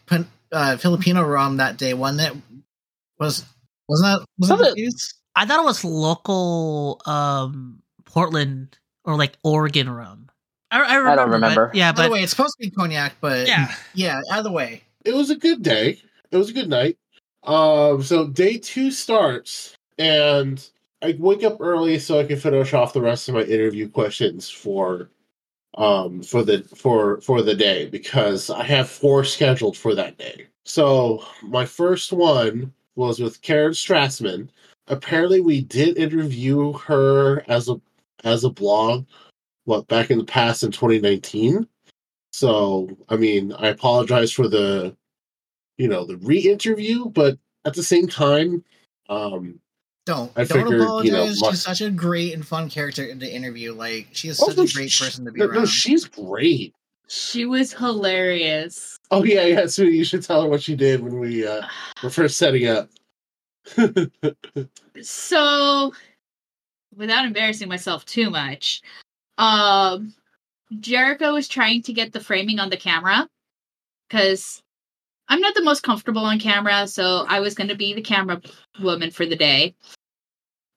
[0.51, 1.93] uh, Filipino rum that day.
[1.93, 2.33] One that
[3.17, 3.45] was
[3.87, 9.89] wasn't that was that the I thought it was local um Portland or like Oregon
[9.89, 10.28] rum.
[10.71, 11.67] I, I, remember, I don't remember.
[11.67, 14.21] But, yeah, but by the way, it's supposed to be cognac, but yeah, yeah.
[14.31, 15.99] Either way, it was a good day.
[16.31, 16.97] It was a good night.
[17.43, 20.63] Um, so day two starts, and
[21.01, 24.49] I wake up early so I can finish off the rest of my interview questions
[24.49, 25.09] for
[25.77, 30.47] um for the for for the day because I have four scheduled for that day.
[30.65, 34.49] So my first one was with Karen Strassman.
[34.87, 37.79] Apparently, we did interview her as a
[38.23, 39.05] as a blog
[39.69, 41.67] what back in the past in 2019
[42.31, 44.95] so i mean i apologize for the
[45.77, 48.63] you know the re-interview but at the same time
[49.09, 49.59] um
[50.05, 51.05] don't I don't figured, apologize.
[51.05, 53.73] You know, my, she's such a great and fun character in the interview.
[53.73, 55.55] Like she is such a great she, person to be no, around.
[55.55, 56.73] No, she's great.
[57.07, 58.97] She was hilarious.
[59.11, 59.65] Oh yeah, yeah.
[59.67, 61.61] So you should tell her what she did when we uh
[62.03, 62.89] were first setting up.
[65.03, 65.93] so
[66.95, 68.81] without embarrassing myself too much,
[69.39, 70.13] um,
[70.71, 73.27] Jeriko was trying to get the framing on the camera
[74.07, 74.61] because
[75.29, 78.41] I'm not the most comfortable on camera, so I was going to be the camera
[78.81, 79.75] woman for the day.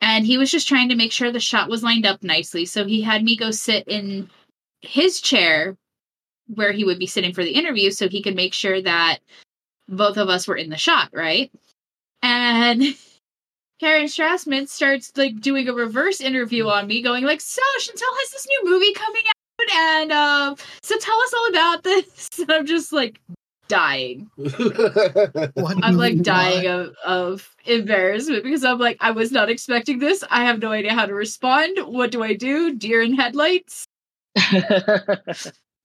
[0.01, 2.65] And he was just trying to make sure the shot was lined up nicely.
[2.65, 4.31] So he had me go sit in
[4.81, 5.77] his chair
[6.47, 9.19] where he would be sitting for the interview so he could make sure that
[9.89, 11.51] both of us were in the shot, right?
[12.23, 12.83] And
[13.83, 18.31] Karen Strassman starts like doing a reverse interview on me, going like, "So Chantel has
[18.31, 22.67] this new movie coming out, and uh, so tell us all about this." And I'm
[22.67, 23.21] just like
[23.67, 24.31] dying.
[25.83, 30.23] I'm like dying of, of embarrassment because I'm like, I was not expecting this.
[30.31, 31.79] I have no idea how to respond.
[31.85, 32.77] What do I do?
[32.77, 33.89] Deer in headlights.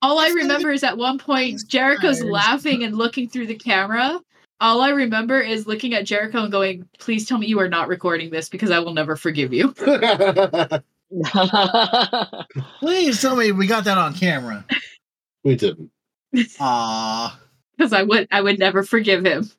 [0.03, 4.19] all I remember is at one point Jeriko's laughing and looking through the camera
[4.59, 7.87] all I remember is looking at Jeriko and going, "Please tell me you are not
[7.87, 9.73] recording this because I will never forgive you."
[12.79, 14.65] Please tell me we got that on camera.
[15.43, 15.91] We didn't.
[16.59, 17.39] Ah,
[17.77, 19.49] because I would, I would never forgive him.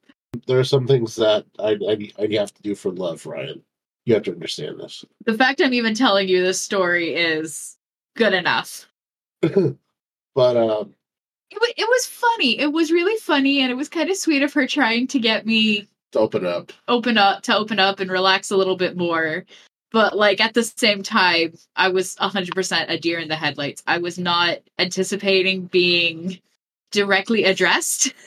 [0.46, 3.62] There are some things that I, I, I have to do for love, Ryan.
[4.04, 5.04] You have to understand this.
[5.24, 7.78] The fact I'm even telling you this story is
[8.16, 8.86] good enough.
[9.40, 10.94] but um,
[11.50, 12.58] it, it was funny.
[12.58, 15.46] It was really funny, and it was kind of sweet of her trying to get
[15.46, 19.44] me to open up, open up, to open up and relax a little bit more.
[19.90, 23.82] But like at the same time, I was 100% a deer in the headlights.
[23.86, 26.40] I was not anticipating being
[26.92, 28.12] directly addressed.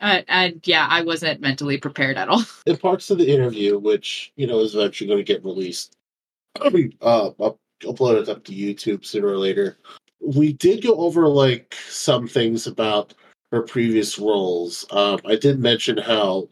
[0.00, 2.44] Uh, and yeah, I wasn't mentally prepared at all.
[2.66, 5.92] In parts of the interview, which you know is eventually going to get released,
[6.60, 9.76] uh, I'll upload it up to YouTube sooner or later
[10.34, 13.14] we did go over like some things about
[13.50, 14.84] her previous roles.
[14.90, 16.48] Um, I did mention how,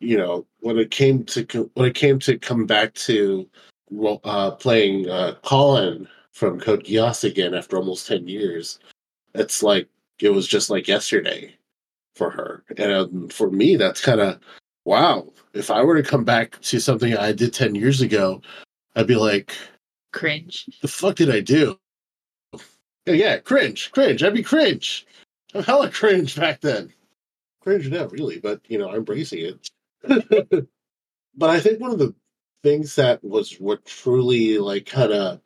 [0.00, 3.48] you know, when it came to when it came to come back to
[4.24, 8.78] uh, playing uh, Colin from Code Geass again after almost ten years,
[9.34, 9.88] it's like
[10.20, 11.54] it was just like yesterday
[12.16, 14.38] for her, and um, for me, that's kind of
[14.84, 15.32] wow.
[15.54, 18.42] If I were to come back to something I did ten years ago,
[18.94, 19.54] I'd be like,
[20.12, 20.66] cringe.
[20.82, 21.78] The fuck did I do?
[23.08, 24.22] Oh, yeah, cringe, cringe.
[24.22, 25.06] I'd be cringe.
[25.54, 26.92] I'm hella cringe back then.
[27.60, 29.70] Cringe now, really, but you know, I'm embracing it.
[31.36, 32.14] but I think one of the
[32.62, 35.40] things that was what truly like kind of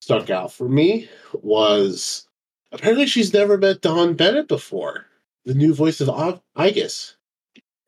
[0.00, 2.28] stuck out for me was
[2.72, 5.06] apparently she's never met Dawn Bennett before,
[5.44, 6.08] the new voice of
[6.56, 7.14] Aigis.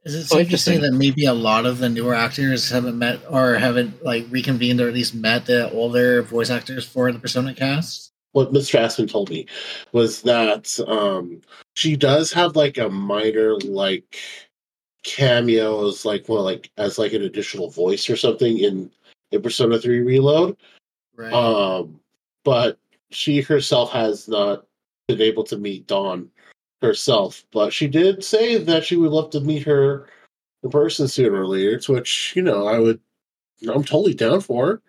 [0.05, 2.71] Is it oh, safe oh, to say that maybe a lot of the newer actors
[2.71, 7.13] haven't met or haven't like reconvened or at least met the older voice actors for
[7.13, 8.13] the Persona cast?
[8.33, 9.47] What Miss Strassman told me
[9.93, 11.41] was that um,
[11.75, 14.19] she does have like a minor like
[15.05, 18.91] cameo as like well like as like an additional voice or something in
[19.31, 20.57] in Persona 3 Reload.
[21.17, 21.33] Right.
[21.33, 22.01] Um
[22.45, 22.79] but
[23.11, 24.67] she herself has not
[25.07, 26.31] been able to meet Dawn
[26.83, 30.09] herself, but she did say that she would love to meet her
[30.63, 33.01] in person sooner or later, which, you know, I would
[33.63, 34.83] I'm totally down for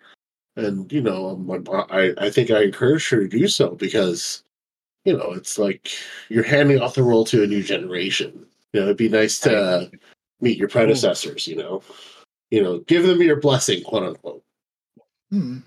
[0.56, 4.42] and you know I I think I encourage her to do so because
[5.04, 5.90] you know it's like
[6.28, 8.46] you're handing off the role to a new generation.
[8.72, 9.90] You know, it'd be nice to
[10.40, 11.46] meet your predecessors.
[11.46, 11.82] You know,
[12.50, 14.42] you know, give them your blessing, quote unquote.
[15.30, 15.58] Hmm.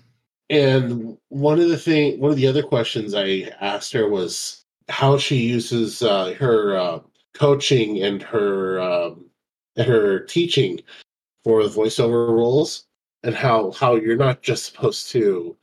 [0.50, 5.16] And one of the thing, one of the other questions I asked her was how
[5.16, 7.00] she uses uh, her uh,
[7.32, 9.24] coaching and her um,
[9.76, 10.80] and her teaching
[11.42, 12.86] for the voiceover roles
[13.24, 15.56] and how how you're not just supposed to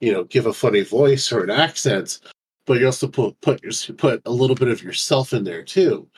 [0.00, 2.20] you know give a funny voice or an accent
[2.66, 6.08] but you also put put your put a little bit of yourself in there too.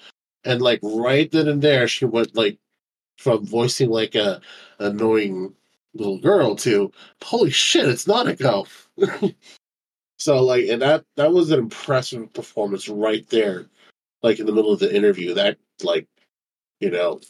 [0.45, 2.59] And like right then and there she went like
[3.19, 4.41] from voicing like a
[4.79, 5.55] annoying
[5.95, 8.69] little girl to holy shit it's Nanako
[10.19, 13.67] so like and that that was an impressive performance right there
[14.23, 15.35] like in the middle of the interview.
[15.35, 16.07] That like
[16.81, 17.21] you know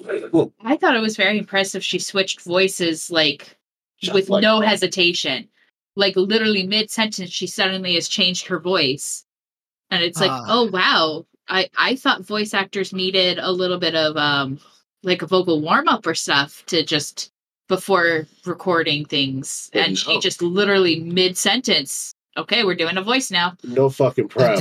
[0.62, 3.55] i thought it was very impressive she switched voices like
[4.00, 4.68] Just with like no that.
[4.68, 5.48] hesitation
[5.96, 9.24] like literally mid sentence she suddenly has changed her voice
[9.90, 13.94] and it's like uh, oh wow i i thought voice actors needed a little bit
[13.94, 14.60] of um
[15.02, 17.32] like a vocal warm up or stuff to just
[17.68, 19.94] before recording things and no.
[19.94, 24.58] she just literally mid sentence okay we're doing a voice now no fucking prep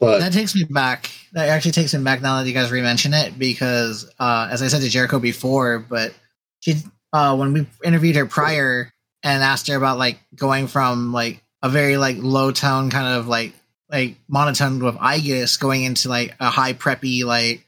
[0.00, 1.12] but that takes me back.
[1.32, 4.66] That actually takes me back now that you guys re-mention it because, uh, as I
[4.66, 6.12] said to Jeriko before, but
[6.58, 6.74] she,
[7.12, 11.68] uh, when we interviewed her prior and asked her about like going from like a
[11.68, 13.52] very like low tone kind of like
[13.90, 17.64] like monotone with Aigis going into like a high preppy like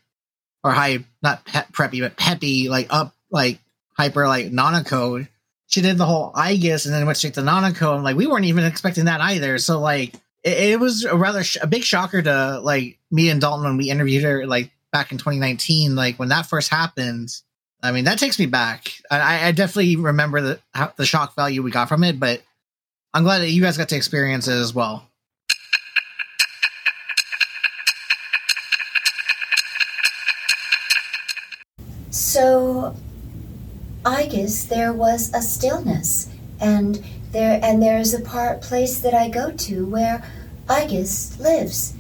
[0.63, 3.61] or high not pe- preppy but peppy like up like
[3.97, 5.29] hyper like Nanako.
[5.67, 8.47] She did the whole Aigis and then went straight to Nanako and like we weren't
[8.47, 9.59] even expecting that either.
[9.59, 13.41] So like it, it was a rather sh- a big shocker to like me and
[13.41, 15.95] Dalton when we interviewed her like back in 2019.
[15.95, 17.29] Like when that first happened,
[17.85, 18.99] I mean that takes me back.
[19.11, 22.41] I, I definitely remember the how, the shock value we got from it, but
[23.13, 25.07] I'm glad that you guys got to experience it as well.
[32.09, 32.97] So,
[34.07, 39.13] I guess there was a stillness, and there and there is a part place that
[39.13, 40.25] I go to where
[40.71, 41.93] I guess lives.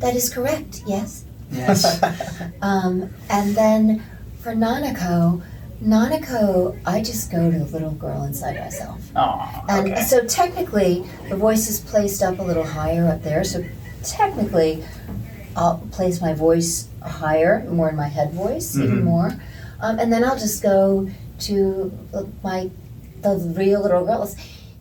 [0.00, 0.82] That is correct.
[0.88, 1.24] Yes.
[1.52, 2.02] Yes.
[2.62, 4.02] um, and then
[4.48, 5.42] for Nanako,
[5.82, 8.98] Nanako, I just go to the little girl inside myself.
[9.14, 9.92] Oh, okay.
[9.92, 13.44] and so technically, the voice is placed up a little higher up there.
[13.44, 13.62] So
[14.02, 14.82] technically,
[15.54, 18.84] I'll place my voice higher, more in my head voice, mm-hmm.
[18.84, 19.38] even more.
[19.80, 21.98] Um, and then I'll just go to
[22.42, 22.70] my
[23.20, 24.34] the real little girls.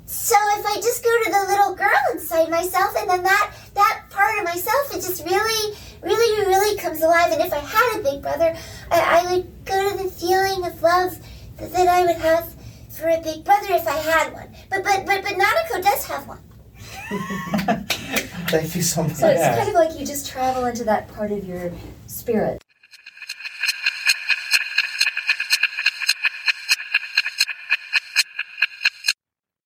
[0.08, 4.04] So if I just go to the little girl inside myself, and then that that
[4.10, 7.32] part of myself, it just really, really, really comes alive.
[7.32, 8.56] And if I had a big brother,
[8.90, 11.20] I, I would go to the feeling of love
[11.58, 12.56] that, that I would have
[12.90, 14.48] for a big brother if I had one.
[14.70, 16.40] But but but but Nanako does have one.
[18.48, 19.14] Thank you so much.
[19.14, 21.72] So it's kind of like you just travel into that part of your
[22.08, 22.64] spirit.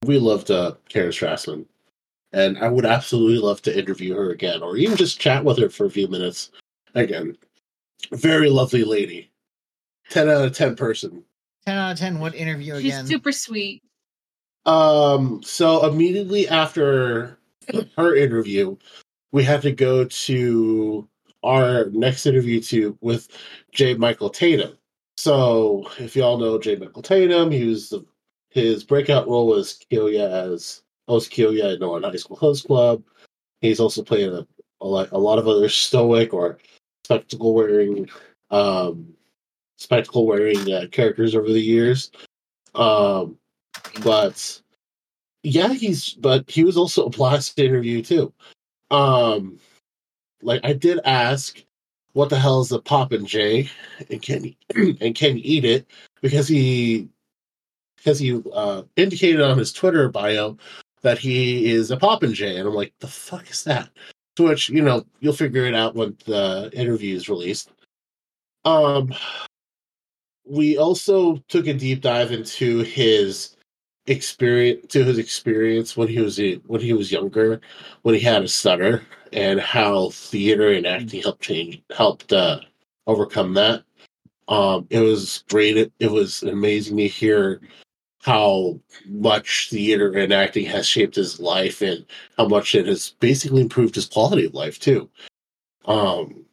[0.06, 1.66] We loved uh, Karen Strassman,
[2.34, 5.70] and I would absolutely love to interview her again, or even just chat with her
[5.70, 6.52] for a few minutes.
[6.96, 7.38] Again,
[8.12, 9.32] very lovely lady,
[10.10, 11.24] ten out of ten person.
[11.66, 12.20] Ten out of ten.
[12.20, 13.06] What interview She's again?
[13.06, 13.84] super sweet.
[14.66, 15.42] Um.
[15.44, 17.38] So immediately after
[17.96, 18.76] her interview,
[19.32, 21.08] we had to go to
[21.44, 23.28] our next interview to with
[23.72, 23.94] J.
[23.94, 24.78] Michael Tatum.
[25.18, 26.76] So if y'all know J.
[26.76, 28.04] Michael Tatum, he was the
[28.52, 33.04] his breakout role was Kyoya as host Kyoya at Ouran High School Host Club.
[33.62, 34.46] He's also played a,
[34.82, 36.60] a, lot, a lot of other stoic or
[37.06, 38.10] spectacle wearing
[38.52, 39.14] um,
[39.78, 42.12] spectacle wearing uh, characters over the years.
[42.76, 43.38] Um,
[44.04, 44.62] but
[45.44, 48.34] yeah, he's but he was also a blast interview too.
[48.92, 49.60] Um,
[50.42, 51.64] like I did ask,
[52.14, 53.70] what the hell is a Popinjay,
[54.10, 54.58] and can he,
[55.02, 55.88] and can you eat it?
[56.22, 57.10] Because he
[58.04, 60.58] because he uh, indicated on his Twitter bio
[61.02, 63.90] that he is a Popinjay, and I'm like, the fuck is that?
[64.38, 67.72] To which you know you'll figure it out when the interview is released.
[68.66, 69.14] Um,
[70.46, 73.58] we also took a deep dive into his
[74.08, 77.62] experience to his experience when he was when he was younger,
[78.02, 82.60] when he had a stutter, and how theater and acting helped change helped uh,
[83.06, 83.84] overcome that.
[84.48, 85.78] Um, it was great.
[85.78, 87.62] It, it was amazing to hear
[88.22, 92.06] how much theater and acting has shaped his life and
[92.38, 95.10] how much it has basically improved his quality of life too.
[95.86, 96.46] Um,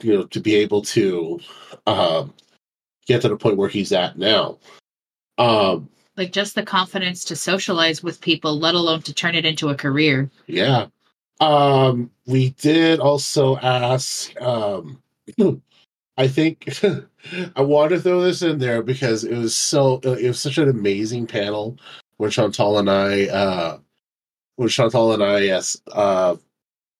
[0.00, 1.38] you know, to be able to
[1.86, 2.32] um,
[3.06, 4.58] get to the point where he's at now.
[5.38, 9.68] Um, like just the confidence to socialize with people, let alone to turn it into
[9.68, 10.30] a career.
[10.46, 10.86] Yeah.
[11.40, 15.02] Um, we did also ask um,
[16.16, 16.68] I think
[17.56, 20.68] I want to throw this in there because it was so it was such an
[20.68, 21.78] amazing panel
[22.18, 23.78] when Chantal and I uh
[24.56, 26.36] when Chantal and I yes uh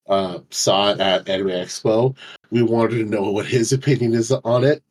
[0.08, 2.16] uh saw it at Anime Expo.
[2.50, 4.82] We wanted to know what his opinion is on it.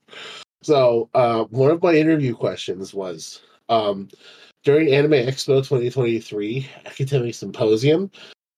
[0.63, 4.09] So uh one of my interview questions was um
[4.63, 8.11] during Anime Expo 2023 Academic Symposium,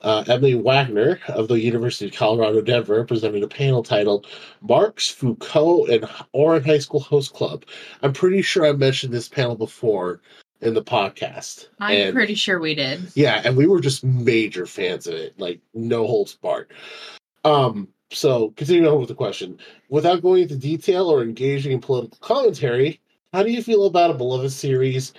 [0.04, 4.28] uh, Emily Wagner of the University of Colorado Denver presented a panel titled
[4.62, 6.04] Marx, Foucault, and
[6.36, 7.66] Ouran High School Host Club.
[8.02, 10.22] I'm pretty sure I mentioned this panel before
[10.62, 11.68] in the podcast.
[11.80, 13.12] I'm and, pretty sure we did.
[13.16, 16.72] Yeah, and we were just major fans of it, like no holds barred.
[17.44, 19.58] Um, so continuing on with the question,
[19.90, 23.00] without going into detail or engaging in political commentary,
[23.34, 25.14] how do you feel about a beloved series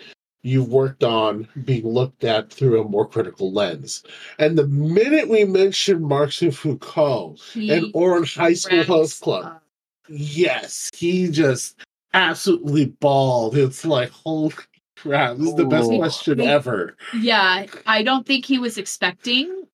[0.44, 4.04] you've worked on being looked at through a more critical lens.
[4.38, 9.44] And the minute we mention Marx and Foucault he and Ouran High School Host Club,
[9.46, 9.62] up.
[10.08, 11.80] yes, he just
[12.12, 13.56] absolutely bawled.
[13.56, 14.54] It's like, holy
[14.96, 16.94] crap, this is the best question ever.
[17.18, 19.64] Yeah, I don't think he was expecting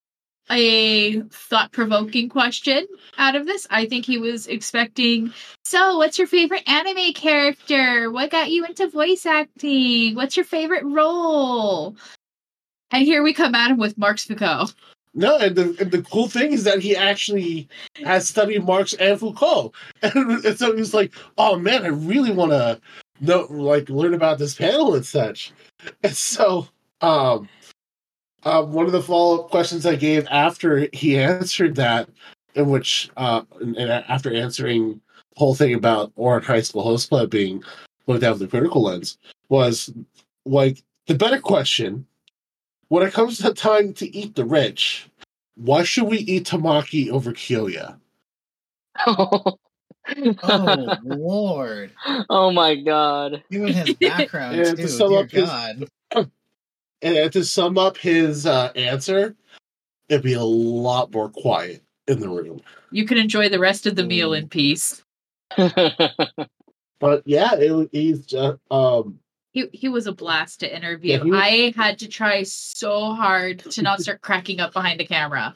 [0.50, 2.86] a thought provoking question
[3.18, 3.66] out of this.
[3.70, 5.32] I think he was expecting,
[5.64, 8.10] so what's your favorite anime character?
[8.10, 10.14] What got you into voice acting?
[10.14, 11.96] What's your favorite role?
[12.90, 14.68] And here we come at him with Marx Foucault.
[15.12, 17.68] No, and the and the cool thing is that he actually
[18.04, 19.72] has studied Marx and Foucault,
[20.02, 22.80] and, and so he's like, "Oh man, I really want to
[23.20, 25.52] know, like, learn about this panel and such."
[26.04, 26.68] And so,
[27.00, 27.48] um,
[28.44, 32.08] uh, one of the follow up questions I gave after he answered that,
[32.54, 35.00] in which, uh, and, and after answering
[35.34, 37.62] the whole thing about Ouran High School Host Club being
[38.06, 39.18] looked at with a critical lens,
[39.48, 39.92] was
[40.44, 42.06] like the better question
[42.88, 45.08] when it comes to time to eat the rich,
[45.54, 47.98] why should we eat Tamaki over Kyoya?
[49.06, 49.56] oh
[51.04, 51.92] lord!
[52.28, 53.44] Oh my god!
[53.50, 54.76] Even his background too.
[54.76, 55.76] To sum Dear up god.
[55.76, 55.88] His,
[57.02, 59.34] and to sum up his uh, answer,
[60.08, 62.60] it'd be a lot more quiet in the room.
[62.90, 65.02] You can enjoy the rest of the meal in peace.
[65.56, 69.18] but yeah, it, he's just um.
[69.52, 71.12] He, he was a blast to interview.
[71.12, 75.06] Yeah, was, I had to try so hard to not start cracking up behind the
[75.06, 75.54] camera.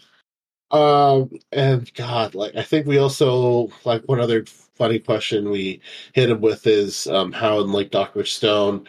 [0.72, 5.80] Um, and God, like I think we also like one other funny question we
[6.14, 8.88] hit him with is um how in like Doctor Stone,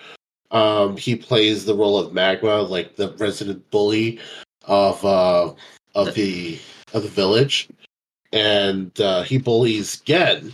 [0.52, 4.20] um he plays the role of Magma, like the resident bully
[4.66, 5.54] of uh
[5.96, 6.60] of the
[6.94, 7.70] of the village,
[8.32, 10.54] and uh, he bullies Gen,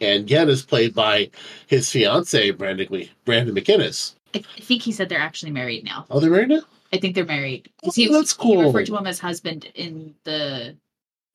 [0.00, 1.30] and Gen is played by
[1.66, 4.14] his fiance Brandon Brandon McInnis.
[4.34, 6.06] I think he said they're actually married now.
[6.10, 6.62] Oh, they're married now.
[6.92, 7.70] I think they're married.
[7.84, 8.60] Oh, he, that's cool.
[8.60, 10.76] He referred to him as husband in the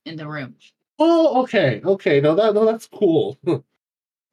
[0.06, 0.56] in the room.
[1.00, 2.22] Oh, okay, okay.
[2.22, 3.38] No, that no, that's cool.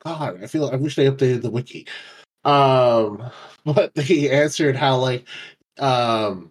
[0.04, 1.86] God, I feel I wish they updated the wiki.
[2.44, 3.30] Um,
[3.64, 5.26] but they answered how like,
[5.78, 6.50] um,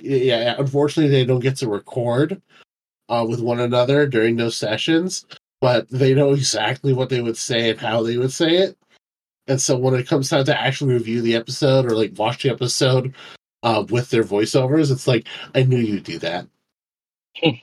[0.00, 2.40] yeah, unfortunately they don't get to record
[3.10, 5.26] uh with one another during those sessions,
[5.60, 8.78] but they know exactly what they would say and how they would say it.
[9.46, 12.50] And so when it comes time to actually review the episode or like watch the
[12.50, 13.14] episode,
[13.64, 14.92] uh, with their voiceovers.
[14.92, 16.46] It's like I knew you'd do that.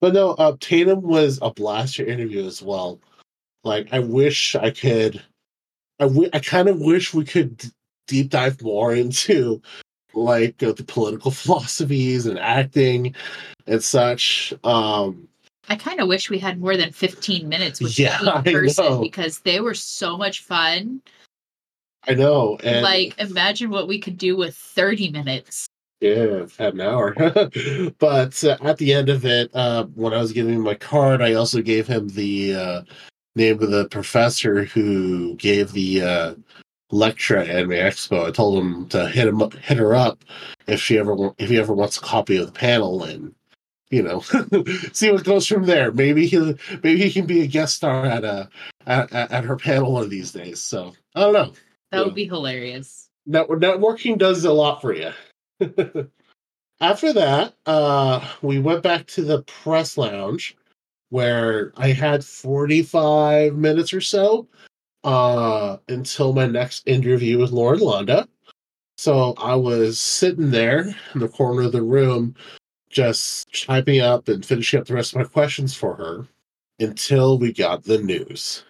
[0.00, 3.00] But no, uh, Tatum was a blaster interview as well.
[3.64, 5.20] Like I wish I could.
[6.00, 7.64] I, w- I kind of wish we could
[8.06, 9.60] deep dive more into
[10.14, 13.14] like uh, the political philosophies and acting
[13.66, 14.52] and such.
[14.64, 15.28] Um,
[15.68, 19.40] I kind of wish we had more than 15 minutes with yeah, each person because
[19.40, 21.02] they were so much fun.
[22.06, 22.56] I know.
[22.62, 25.66] And like, imagine what we could do with 30 minutes.
[26.00, 27.12] Yeah, had an hour.
[27.98, 31.20] but uh, at the end of it, uh, when I was giving him my card,
[31.20, 32.82] I also gave him the uh,
[33.38, 36.34] name of the professor who gave the uh,
[36.90, 38.26] lecture at Anime Expo.
[38.26, 40.24] I told him to hit him up, hit her up
[40.66, 43.34] if she ever if he ever wants a copy of the panel and
[43.90, 44.20] you know
[44.92, 45.92] see what goes from there.
[45.92, 46.38] Maybe he
[46.82, 48.48] maybe he can be a guest star at a
[48.86, 50.62] at, at her panel one of these days.
[50.62, 51.52] So I don't know.
[51.92, 53.08] That would be hilarious.
[53.26, 55.12] Network, networking does a lot for you.
[56.80, 60.56] After that, uh, we went back to the press lounge
[61.10, 64.48] where I had 45 minutes or so
[65.04, 68.28] uh, until my next interview with Lauren Landa.
[68.96, 72.34] So I was sitting there in the corner of the room,
[72.90, 76.26] just typing up and finishing up the rest of my questions for her
[76.80, 78.64] until we got the news.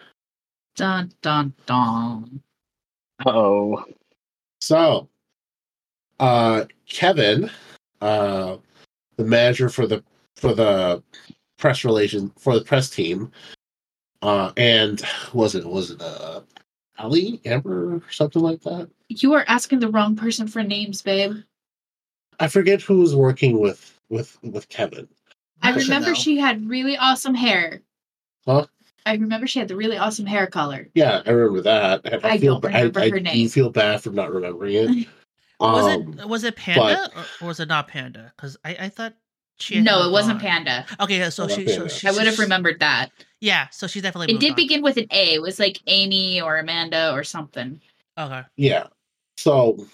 [0.75, 2.41] Dun, dun, dun.
[3.25, 3.83] Oh.
[4.61, 5.09] So,
[6.19, 7.49] uh, Kevin,
[8.01, 8.57] uh,
[9.17, 10.03] the manager for the
[10.35, 11.03] for the
[11.59, 13.31] press relation for the press team,
[14.23, 15.01] uh, and
[15.33, 16.41] was it was it uh,
[16.97, 18.89] Ali Amber or something like that?
[19.09, 21.37] You are asking the wrong person for names, babe.
[22.39, 25.07] I forget who was working with with with Kevin.
[25.61, 27.81] I, I remember she had really awesome hair.
[28.45, 28.65] Huh?
[29.05, 30.87] I remember she had the really awesome hair color.
[30.93, 32.23] Yeah, I remember that.
[32.23, 33.37] I, I feel, don't remember I, her I name.
[33.37, 35.07] You feel bad for not remembering it.
[35.59, 38.31] was it um, was it Panda but, or, was it not Panda?
[38.35, 39.13] Because I, I thought
[39.59, 40.85] she no, it wasn't Panda.
[40.99, 43.09] Okay, so she, so she, I would have remembered that.
[43.41, 44.33] Yeah, so she definitely.
[44.33, 44.55] It did on.
[44.55, 45.35] begin with an A.
[45.35, 47.79] It was like Amy or Amanda or something.
[48.17, 48.41] Okay.
[48.57, 48.87] Yeah.
[49.37, 49.85] So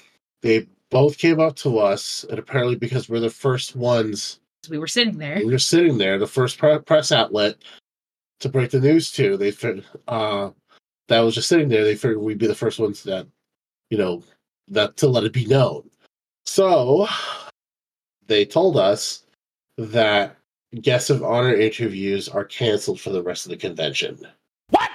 [0.41, 4.39] they both came up to us, and apparently because we're the first ones,
[4.69, 5.37] we were sitting there.
[5.37, 7.57] We were sitting there, the first press outlet
[8.39, 9.37] to break the news to.
[9.37, 10.51] They figured uh,
[11.07, 11.83] that was just sitting there.
[11.83, 13.27] They figured we'd be the first ones that,
[13.89, 14.23] you know,
[14.69, 15.89] that to let it be known.
[16.45, 17.07] So
[18.27, 19.24] they told us
[19.77, 20.37] that
[20.81, 24.19] guests of honor interviews are canceled for the rest of the convention.
[24.69, 24.89] What?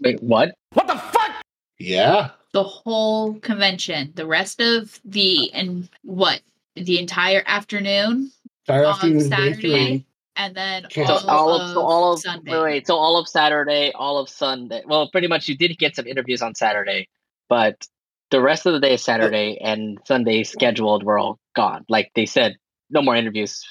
[0.00, 0.54] Wait, what?
[0.72, 1.32] What the fuck?
[1.78, 2.30] Yeah.
[2.52, 6.40] The whole convention, the rest of the and what?
[6.76, 8.30] The entire afternoon.
[8.66, 9.28] Entire afternoon.
[9.28, 10.06] Saturday
[10.36, 12.52] and then all, so all, of, so all of Sunday.
[12.52, 14.82] Wait, wait, so all of Saturday, all of Sunday.
[14.86, 17.08] Well, pretty much you did get some interviews on Saturday,
[17.48, 17.86] but
[18.30, 21.84] the rest of the day is Saturday and Sunday scheduled were all gone.
[21.88, 22.56] Like they said,
[22.90, 23.62] no more interviews.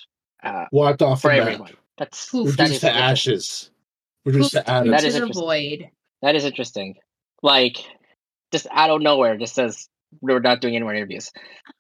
[0.44, 1.70] Uh, Wiped off for everyone.
[1.70, 1.80] Map.
[1.98, 2.58] That's Poof.
[2.58, 3.72] reduced to ashes.
[4.26, 4.92] Reduced to atoms.
[4.92, 5.90] That is a void.
[6.22, 6.96] That is interesting.
[7.42, 7.78] Like
[8.52, 9.90] just out of nowhere, just says
[10.22, 11.32] we're not doing any more interviews.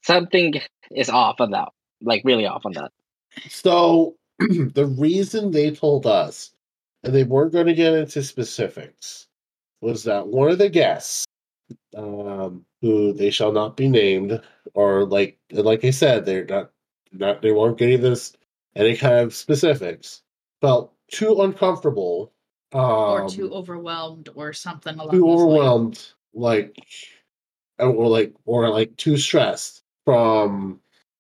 [0.02, 0.56] Something
[0.92, 1.70] is off on that.
[2.02, 2.92] Like really off on that.
[3.50, 6.52] So the reason they told us,
[7.04, 9.28] and they weren't going to get into specifics,
[9.82, 11.26] was that one of the guests,
[11.96, 14.42] um, who they shall not be named,
[14.74, 16.72] or like like I said, they're not
[17.12, 18.34] not they weren't getting this
[18.76, 20.22] any kind of specifics,
[20.62, 22.32] felt too uncomfortable
[22.74, 26.04] um, or too overwhelmed or something along too overwhelmed
[26.34, 26.76] like
[27.80, 30.80] or like or like too stressed from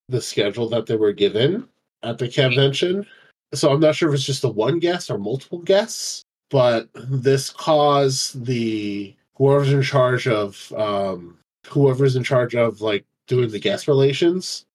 [0.09, 1.67] the schedule that they were given
[2.01, 3.05] at the convention
[3.53, 7.49] so i'm not sure if it's just the one guest or multiple guests but this
[7.49, 11.37] caused the whoever's in charge of um
[11.67, 14.65] whoever's in charge of like doing the guest relations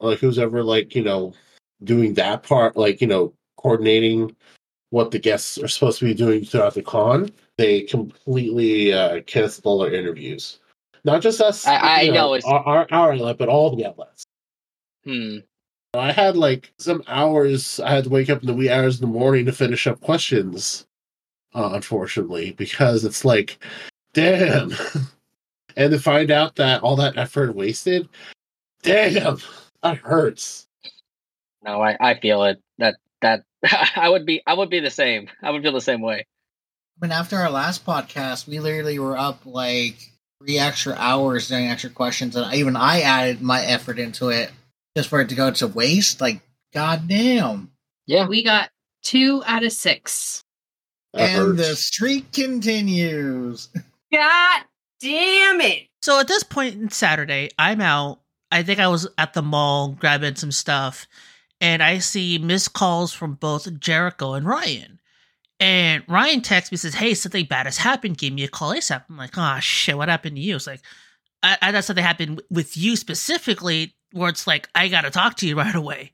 [0.00, 1.32] like who's ever like you know
[1.84, 4.34] doing that part like you know coordinating
[4.90, 9.66] what the guests are supposed to be doing throughout the con, they completely uh, canceled
[9.66, 10.60] all our interviews.
[11.04, 12.44] Not just us, I, I know, know it's...
[12.46, 14.24] our, our, our outlet, but all the outlets.
[15.04, 15.38] Hmm.
[15.94, 17.80] I had like some hours.
[17.80, 20.00] I had to wake up in the wee hours in the morning to finish up
[20.00, 20.86] questions.
[21.54, 23.58] Uh, unfortunately, because it's like,
[24.12, 24.72] damn,
[25.76, 28.08] and to find out that all that effort wasted,
[28.82, 29.38] damn,
[29.82, 30.67] that hurts.
[31.64, 32.60] No, I, I feel it.
[32.78, 33.44] That that
[33.96, 35.28] I would be I would be the same.
[35.42, 36.26] I would feel the same way.
[37.00, 39.96] I mean, after our last podcast, we literally were up like
[40.40, 44.50] three extra hours doing extra questions, and even I added my effort into it
[44.96, 46.20] just for it to go to waste.
[46.20, 46.40] Like,
[46.72, 47.70] goddamn.
[48.06, 48.70] Yeah, we got
[49.02, 50.42] two out of six,
[51.14, 51.68] that and hurts.
[51.68, 53.68] the streak continues.
[54.12, 54.62] God
[55.00, 55.88] damn it!
[56.02, 58.20] So at this point in Saturday, I'm out.
[58.50, 61.06] I think I was at the mall grabbing some stuff
[61.60, 65.00] and I see missed calls from both Jeriko and Ryan.
[65.60, 68.18] And Ryan texts me says, "Hey, something bad has happened.
[68.18, 70.82] Give me a call ASAP." I'm like, "Oh shit, what happened to you?" It's like,
[71.42, 75.48] I, I thought something happened with you specifically, where it's like, I gotta talk to
[75.48, 76.12] you right away.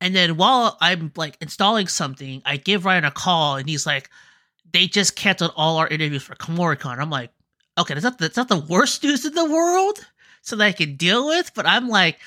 [0.00, 4.10] And then while I'm like installing something, I give Ryan a call, and he's like,
[4.72, 7.32] "They just canceled all our interviews for Kumoricon." I'm like,
[7.76, 9.98] "Okay, that's not that's not the worst news in the world,
[10.42, 12.18] so that I can deal with." But I'm like,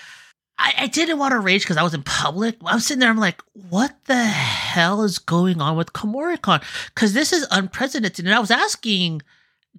[0.62, 2.56] I, I didn't want to rage because I was in public.
[2.64, 6.64] I'm sitting there, I'm like, what the hell is going on with Kumoricon?
[6.94, 8.26] Because this is unprecedented.
[8.26, 9.24] And I was asking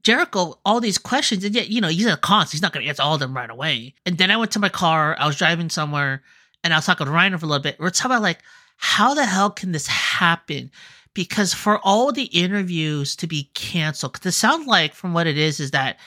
[0.03, 2.83] Jeriko all these questions, and yet, you know, he's a con, so he's not going
[2.83, 3.95] to answer all of them right away.
[4.05, 6.23] And then I went to my car, I was driving somewhere,
[6.65, 7.79] and I was talking to Ryan for a little bit.
[7.79, 8.41] We're talking about, like,
[8.77, 10.73] how the hell can this happen?
[11.15, 15.39] Because for all the interviews to be canceled, because it sounds like from what it
[15.39, 16.01] is, is that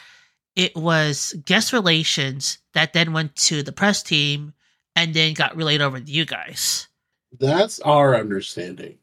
[0.58, 4.54] it was guest relations that then went to the press team
[4.96, 6.88] and then got relayed over to you guys.
[7.40, 8.98] That's our understanding.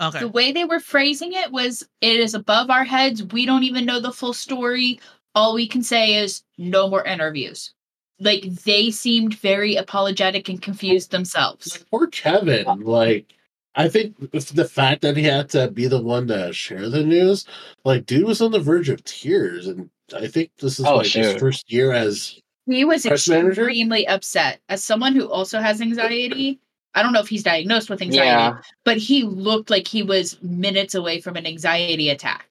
[0.00, 0.20] Okay.
[0.20, 3.22] The way they were phrasing it was it is above our heads.
[3.22, 5.00] We don't even know the full story.
[5.34, 7.72] All we can say is no more interviews.
[8.20, 11.72] Like they seemed very apologetic and confused themselves.
[11.72, 12.64] Like, poor Kevin.
[12.80, 13.34] Like
[13.74, 17.46] I think the fact that he had to be the one to share the news,
[17.84, 21.06] like dude was on the verge of tears, and I think this is oh, like
[21.06, 24.04] his first year as he was extremely manager?
[24.08, 24.60] upset.
[24.68, 26.60] As someone who also has anxiety,
[26.94, 28.58] I don't know if he's diagnosed with anxiety, yeah.
[28.84, 32.48] but he looked like he was minutes away from an anxiety attack.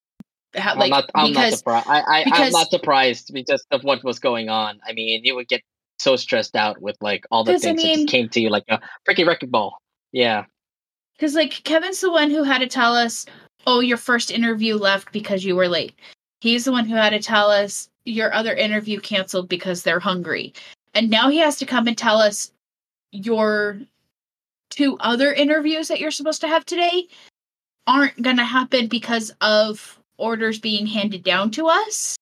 [0.55, 1.87] How, like, I'm not, I'm because, not surprised.
[1.89, 4.79] I, I, because, I'm not surprised because of what was going on.
[4.87, 5.61] I mean, you would get
[5.99, 8.65] so stressed out with like all the things I mean, that came to you like
[8.69, 9.77] a freaking wrecking ball.
[10.11, 10.45] Yeah.
[11.17, 13.25] Because like Kevin's the one who had to tell us,
[13.65, 15.93] "Oh, your first interview left because you were late."
[16.41, 20.53] He's the one who had to tell us, your other interview canceled because they're hungry.
[20.93, 22.51] And now he has to come and tell us
[23.11, 23.79] your
[24.69, 27.07] two other interviews that you're supposed to have today
[27.87, 32.15] aren't going to happen because of orders being handed down to us.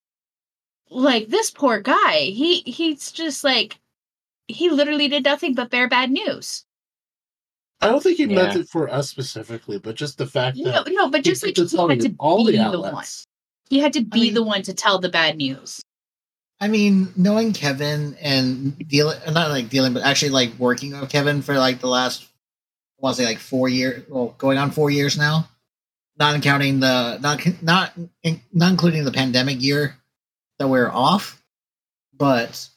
[0.89, 3.79] Like this poor guy, he he's just like
[4.47, 6.65] he literally did nothing but bear bad news.
[7.81, 8.35] I don't think he yeah.
[8.35, 11.57] meant it for us specifically, but just the fact that no, no, but just like
[11.57, 13.25] he had to all the outlets.
[13.73, 15.83] He had to be I mean, the one to tell the bad news.
[16.59, 21.41] I mean, knowing Kevin and dealing, not like dealing, but actually like working with Kevin
[21.41, 22.27] for like the last, I
[22.99, 25.49] want to say like four years, well, going on four years now,
[26.19, 27.93] not counting the, not, not,
[28.53, 29.95] not including the pandemic year
[30.59, 31.43] that we are off,
[32.15, 32.69] but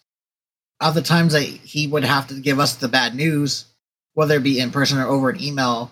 [0.80, 3.66] of the times that he would have to give us the bad news,
[4.14, 5.90] whether it be in person or over an email,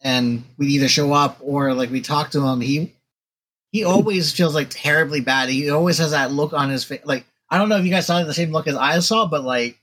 [0.00, 2.94] and we'd either show up or like we talk to him, he
[3.72, 5.48] he always feels like terribly bad.
[5.48, 7.02] He always has that look on his face.
[7.04, 9.44] Like I don't know if you guys saw the same look as I saw, but
[9.44, 9.78] like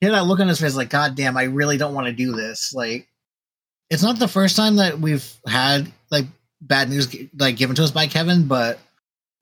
[0.00, 2.12] he had that look on his face, like God damn, I really don't want to
[2.12, 2.72] do this.
[2.74, 3.08] Like
[3.90, 6.26] it's not the first time that we've had like
[6.60, 8.78] bad news like given to us by Kevin, but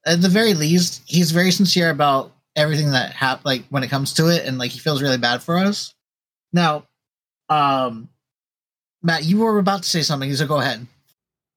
[0.05, 3.45] at the very least, he's very sincere about everything that happened.
[3.45, 5.95] Like when it comes to it, and like he feels really bad for us.
[6.53, 6.85] Now,
[7.49, 8.09] um,
[9.03, 10.87] Matt, you were about to say something, so go ahead.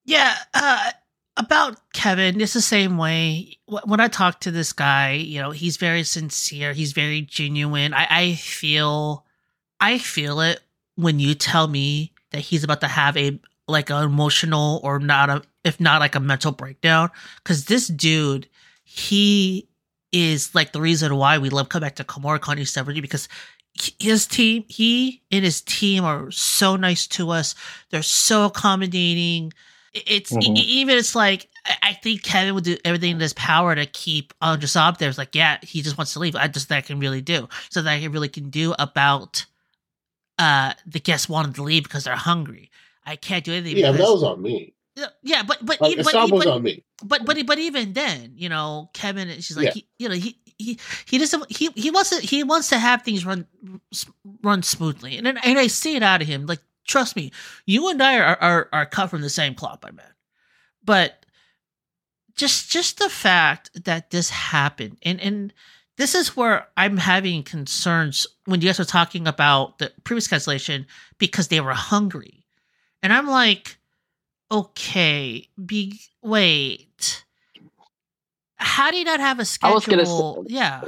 [0.05, 0.91] Yeah, uh,
[1.39, 3.57] about Kevin, it's the same way.
[3.85, 6.73] When I talk to this guy, you know, he's very sincere.
[6.73, 7.93] He's very genuine.
[7.93, 9.25] I, I feel,
[9.79, 10.59] I feel it
[10.95, 15.29] when you tell me that he's about to have a like an emotional or not
[15.29, 17.09] a if not like a mental breakdown.
[17.37, 18.47] Because this dude,
[18.83, 19.67] he
[20.11, 23.29] is like the reason why we love come back to Kumoricon 70 because
[23.99, 27.55] his team, he and his team are so nice to us.
[27.89, 29.53] They're so accommodating.
[29.93, 30.53] It's mm-hmm.
[30.55, 31.49] even it's like
[31.83, 35.09] I think Kevin would do everything in his power to keep Andresab there.
[35.09, 36.35] It's like, yeah, he just wants to leave.
[36.35, 37.47] I just that I can really do.
[37.69, 39.45] So that I really can do about
[40.37, 42.69] uh the guests wanting to leave because they're hungry.
[43.05, 43.77] I can't do anything.
[43.77, 44.73] Yeah, because, that was on me.
[45.23, 46.83] Yeah, but but like, but, but, was on me.
[47.03, 49.71] But but but even then, you know, Kevin, she's like, yeah.
[49.71, 53.03] he, you know, he he he doesn't he he wants to he wants to have
[53.03, 53.47] things run
[54.43, 56.45] run smoothly, and and I see it out of him.
[56.45, 56.59] Like,
[56.89, 57.31] trust me,
[57.65, 60.13] you and I are are, are cut from the same cloth, my man.
[60.83, 61.25] But
[62.35, 65.53] just just the fact that this happened, and and
[65.97, 70.85] this is where I'm having concerns when you guys were talking about the previous cancellation
[71.17, 72.45] because they were hungry,
[73.03, 73.77] and I'm like,
[74.51, 77.23] okay, be wait
[78.59, 79.71] how do you not have a schedule?
[79.71, 80.81] I was gonna say, yeah.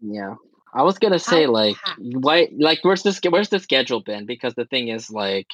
[0.00, 0.34] Yeah.
[0.76, 4.26] I was gonna say like why like where's this where's the schedule been?
[4.26, 5.46] Because the thing is like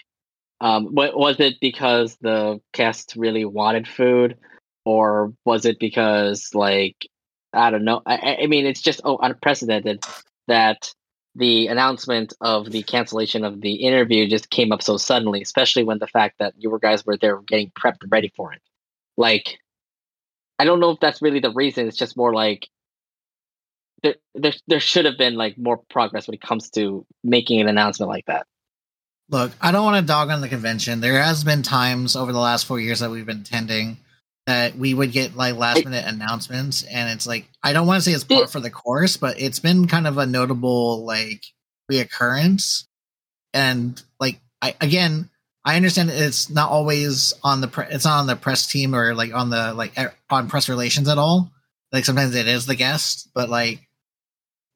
[0.60, 4.36] um what was it because the cast really wanted food
[4.84, 7.06] or was it because like
[7.52, 8.02] I don't know.
[8.04, 10.04] I, I mean it's just oh unprecedented
[10.48, 10.92] that
[11.36, 16.00] the announcement of the cancellation of the interview just came up so suddenly, especially when
[16.00, 18.60] the fact that you guys were there getting prepped ready for it.
[19.16, 19.58] Like
[20.58, 21.86] I don't know if that's really the reason.
[21.86, 22.68] It's just more like
[24.02, 27.68] there, there, there should have been like more progress when it comes to making an
[27.68, 28.46] announcement like that.
[29.28, 31.00] Look, I don't want to dog on the convention.
[31.00, 33.96] There has been times over the last four years that we've been attending
[34.46, 38.10] that we would get like last minute announcements, and it's like I don't want to
[38.10, 41.42] say it's part for the course, but it's been kind of a notable like
[41.90, 42.84] reoccurrence.
[43.54, 45.30] And like I again,
[45.64, 49.14] I understand it's not always on the pre- it's not on the press team or
[49.14, 49.96] like on the like
[50.28, 51.52] on press relations at all.
[51.92, 53.88] Like sometimes it is the guest, but like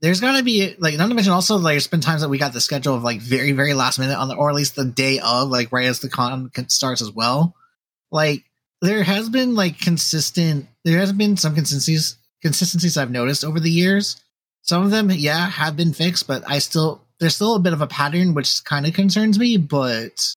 [0.00, 2.38] there's got to be like not to mention also like there's been times that we
[2.38, 4.84] got the schedule of like very very last minute on the or at least the
[4.84, 7.54] day of like right as the con starts as well.
[8.10, 8.44] Like
[8.82, 13.70] there has been like consistent there has been some consistencies consistencies I've noticed over the
[13.70, 14.20] years.
[14.62, 17.80] Some of them yeah have been fixed, but I still there's still a bit of
[17.80, 20.34] a pattern which kind of concerns me, but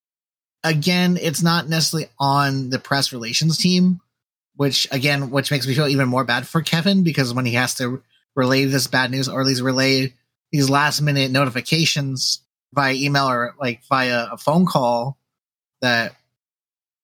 [0.63, 3.99] again, it's not necessarily on the press relations team,
[4.55, 7.75] which again, which makes me feel even more bad for Kevin because when he has
[7.75, 8.01] to
[8.35, 10.13] relay this bad news or at least relay
[10.51, 12.41] these last minute notifications
[12.73, 15.17] via email or like via a phone call,
[15.81, 16.15] that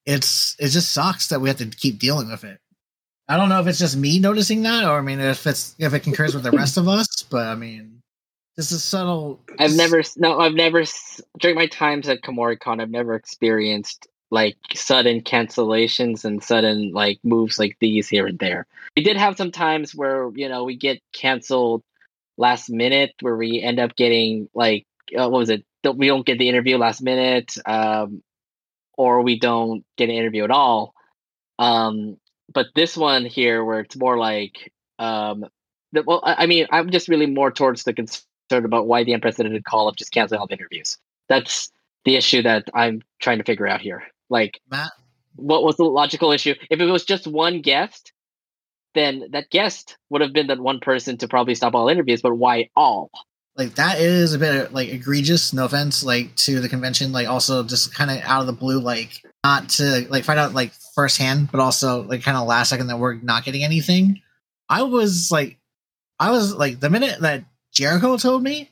[0.05, 2.59] it's it just sucks that we have to keep dealing with it.
[3.28, 5.93] I don't know if it's just me noticing that, or I mean, if it's if
[5.93, 8.01] it concurs with the rest of us, but I mean,
[8.55, 9.41] this is subtle.
[9.59, 10.84] I've never no, I've never
[11.39, 17.57] during my times at Kumoricon, I've never experienced like sudden cancellations and sudden like moves
[17.57, 18.67] like these here and there.
[18.97, 21.83] We did have some times where you know we get canceled
[22.38, 24.86] last minute, where we end up getting like
[25.17, 25.65] uh, what was it?
[25.83, 28.21] We don't get the interview last minute, um,
[28.97, 30.93] or we don't get an interview at all.
[31.57, 32.17] Um,
[32.53, 35.45] but this one here, where it's more like um,
[35.93, 39.63] the, well, I mean, I'm just really more towards the concern about why the unprecedented
[39.63, 40.97] call of just canceling all the interviews.
[41.29, 41.71] That's
[42.03, 44.03] the issue that I'm trying to figure out here.
[44.30, 44.91] Like, Matt,
[45.36, 46.55] what was the logical issue?
[46.69, 48.11] If it was just one guest,
[48.93, 52.21] then that guest would have been that one person to probably stop all interviews.
[52.21, 53.11] But why all?
[53.57, 55.53] Like that is a bit like egregious.
[55.53, 57.11] No offense, like to the convention.
[57.11, 60.53] Like also just kind of out of the blue, like not to like find out
[60.53, 64.21] like firsthand, but also like kind of last second that we're not getting anything.
[64.67, 65.57] I was like,
[66.19, 68.71] I was like the minute that Jeriko told me,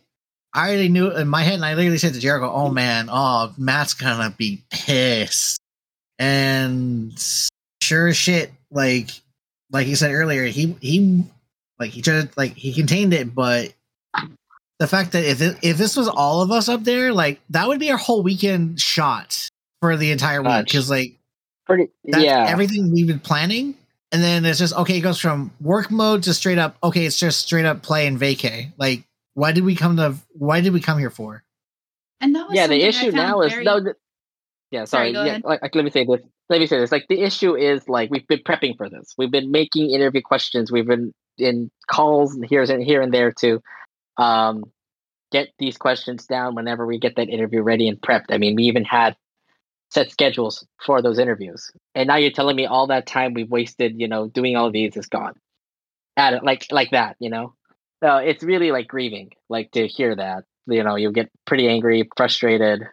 [0.54, 3.54] I already knew in my head, and I literally said to Jeriko, "Oh man, oh
[3.58, 5.60] Matt's gonna be pissed."
[6.20, 7.14] And
[7.82, 9.10] sure as shit, like
[9.72, 11.24] like you said earlier, he he
[11.80, 13.74] like he tried like he contained it, but
[14.80, 17.68] the fact that if it, if this was all of us up there, like that
[17.68, 19.50] would be our whole weekend shot
[19.82, 21.18] for the entire week because like
[21.66, 23.76] pretty yeah everything we've been planning
[24.14, 24.98] and then it's just okay.
[24.98, 26.78] It goes from work mode to straight up.
[26.84, 28.72] Okay, it's just straight up play and vacay.
[28.78, 30.16] Like, why did we come to?
[30.32, 31.44] Why did we come here for?
[32.22, 32.68] And that was yeah.
[32.68, 33.80] The issue now is no.
[33.80, 33.96] The,
[34.72, 35.14] yeah, sorry.
[35.14, 36.22] sorry yeah, like, like, let me say this.
[36.50, 36.92] Let me say this.
[36.92, 39.14] Like the issue is like we've been prepping for this.
[39.18, 40.72] We've been making interview questions.
[40.72, 43.62] We've been in calls here and here and there to
[44.18, 44.64] um,
[45.32, 48.28] get these questions down whenever we get that interview ready and prepped.
[48.30, 49.16] I mean, we even had
[49.90, 51.72] set schedules for those interviews.
[51.96, 54.74] And now you're telling me all that time we've wasted, you know, doing all of
[54.74, 55.34] these is gone.
[56.18, 57.54] At it like like that, you know.
[58.04, 60.44] So it's really like grieving, like to hear that.
[60.68, 62.84] You know, you get pretty angry, frustrated,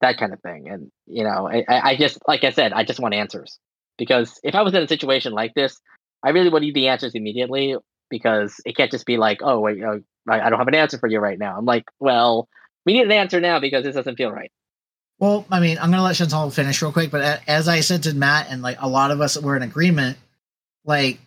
[0.00, 0.68] that kind of thing.
[0.68, 3.58] And you know, I, I just like I said, I just want answers
[3.98, 5.78] because if I was in a situation like this,
[6.22, 7.76] I really would need the answers immediately
[8.10, 9.98] because it can't just be like, oh wait, uh,
[10.28, 11.56] I don't have an answer for you right now.
[11.56, 12.48] I'm like, well,
[12.86, 14.52] we need an answer now because this doesn't feel right.
[15.18, 18.14] Well, I mean, I'm gonna let Chantal finish real quick, but as I said to
[18.14, 20.16] Matt and like a lot of us were in agreement,
[20.84, 21.18] like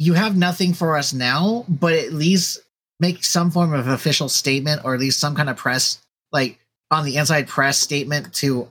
[0.00, 2.58] you have nothing for us now, but at least
[3.00, 6.00] make some form of official statement or at least some kind of press,
[6.32, 6.58] like
[6.90, 8.66] on the inside press statement to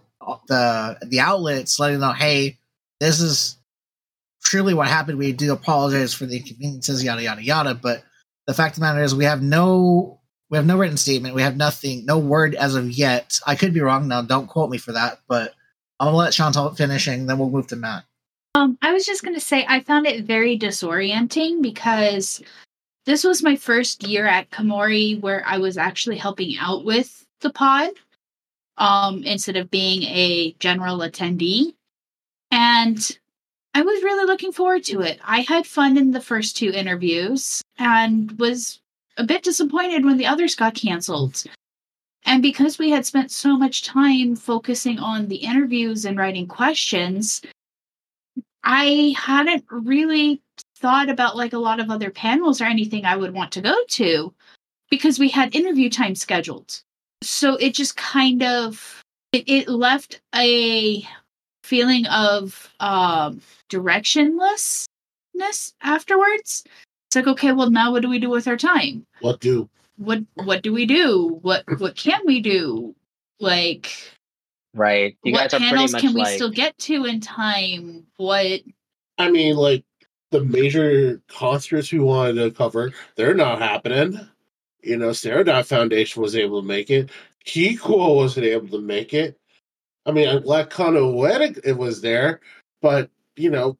[0.47, 2.57] the the outlets, letting them know, hey,
[2.99, 3.57] this is
[4.43, 5.19] truly what happened.
[5.19, 7.75] We do apologize for the inconveniences, yada yada yada.
[7.75, 8.03] But
[8.47, 10.19] the fact of the matter is, we have no
[10.49, 11.35] we have no written statement.
[11.35, 13.39] We have nothing, no word as of yet.
[13.45, 14.23] I could be wrong now.
[14.23, 15.19] Don't quote me for that.
[15.27, 15.53] But
[15.99, 18.05] I'm gonna let Chantal finishing, then we'll move to Matt.
[18.59, 22.43] Um, I was just gonna say I found it very disorienting because
[23.05, 27.51] this was my first year at Kumori where I was actually helping out with the
[27.51, 27.91] pod
[28.77, 31.73] um, instead of being a general attendee.
[32.51, 33.17] And
[33.73, 35.21] I was really looking forward to it.
[35.23, 38.81] I had fun in the first two interviews and was
[39.15, 41.43] a bit disappointed when the others got canceled.
[42.25, 47.41] And because we had spent so much time focusing on the interviews and writing questions,
[48.63, 50.41] I hadn't really
[50.77, 53.75] thought about like a lot of other panels or anything I would want to go
[53.89, 54.33] to
[54.89, 56.81] because we had interview time scheduled.
[57.21, 59.01] So it just kind of
[59.31, 61.07] it, it left a
[61.63, 64.87] feeling of um, directionlessness
[65.81, 66.63] afterwards.
[67.07, 69.05] It's like, okay, well, now what do we do with our time?
[69.21, 69.69] What do?
[69.97, 71.39] What What do we do?
[71.41, 72.95] What What can we do?
[73.39, 73.91] Like,
[74.73, 75.17] right?
[75.23, 76.35] You what panels can we like...
[76.35, 78.05] still get to in time?
[78.17, 78.61] What?
[79.17, 79.83] I mean, like
[80.31, 84.19] the major concerts we wanted to cover, they're not happening.
[84.81, 87.09] You know, Serodot Foundation was able to make it.
[87.45, 89.37] Kikuo wasn't able to make it.
[90.05, 92.39] I mean, I'm glad Kanoeta it was there,
[92.81, 93.77] but you know,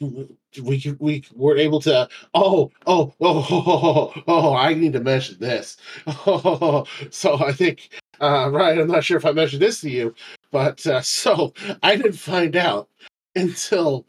[0.00, 2.08] we we were able to.
[2.34, 5.76] Oh, oh, oh, oh, oh, oh, I need to mention this.
[6.06, 8.78] Oh, so I think, uh, right?
[8.78, 10.14] I'm not sure if I mentioned this to you,
[10.50, 11.52] but uh, so
[11.82, 12.88] I didn't find out
[13.34, 14.06] until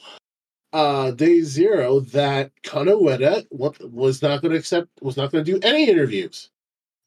[0.72, 5.60] uh, day zero that Kanoeta was not going to accept, was not going to do
[5.68, 6.50] any interviews.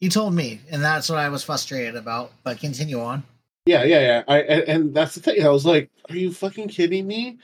[0.01, 2.33] You told me, and that's what I was frustrated about.
[2.43, 3.23] But continue on.
[3.65, 4.23] Yeah, yeah, yeah.
[4.29, 5.45] I and, and that's the thing.
[5.45, 7.39] I was like, "Are you fucking kidding me?"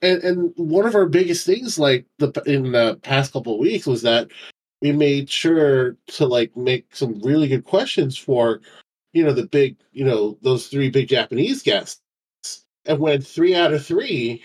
[0.00, 3.86] And and one of our biggest things, like the in the past couple of weeks,
[3.86, 4.30] was that
[4.80, 8.60] we made sure to like make some really good questions for,
[9.12, 12.00] you know, the big, you know, those three big Japanese guests.
[12.86, 14.42] And when three out of three,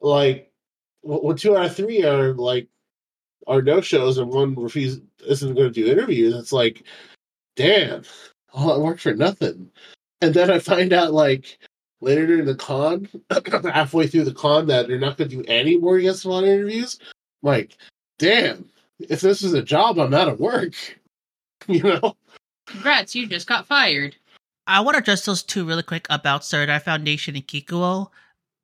[0.00, 0.50] like,
[1.02, 2.68] when two out of three are like
[3.46, 6.82] are no shows and one refuse isn't going to do interviews, it's like,
[7.54, 8.02] damn,
[8.52, 9.70] all that work for nothing.
[10.20, 11.58] And then I find out like
[12.00, 13.08] later during the con,
[13.72, 16.98] halfway through the con, that they're not going to do any more guest salon interviews.
[17.42, 17.76] I'm like,
[18.18, 18.68] damn,
[18.98, 20.74] if this is a job, I'm out of work.
[21.68, 22.16] You know?
[22.76, 24.16] Congrats, you just got fired.
[24.66, 28.10] I want to address those two really quick about Serodot Foundation and Kikuo.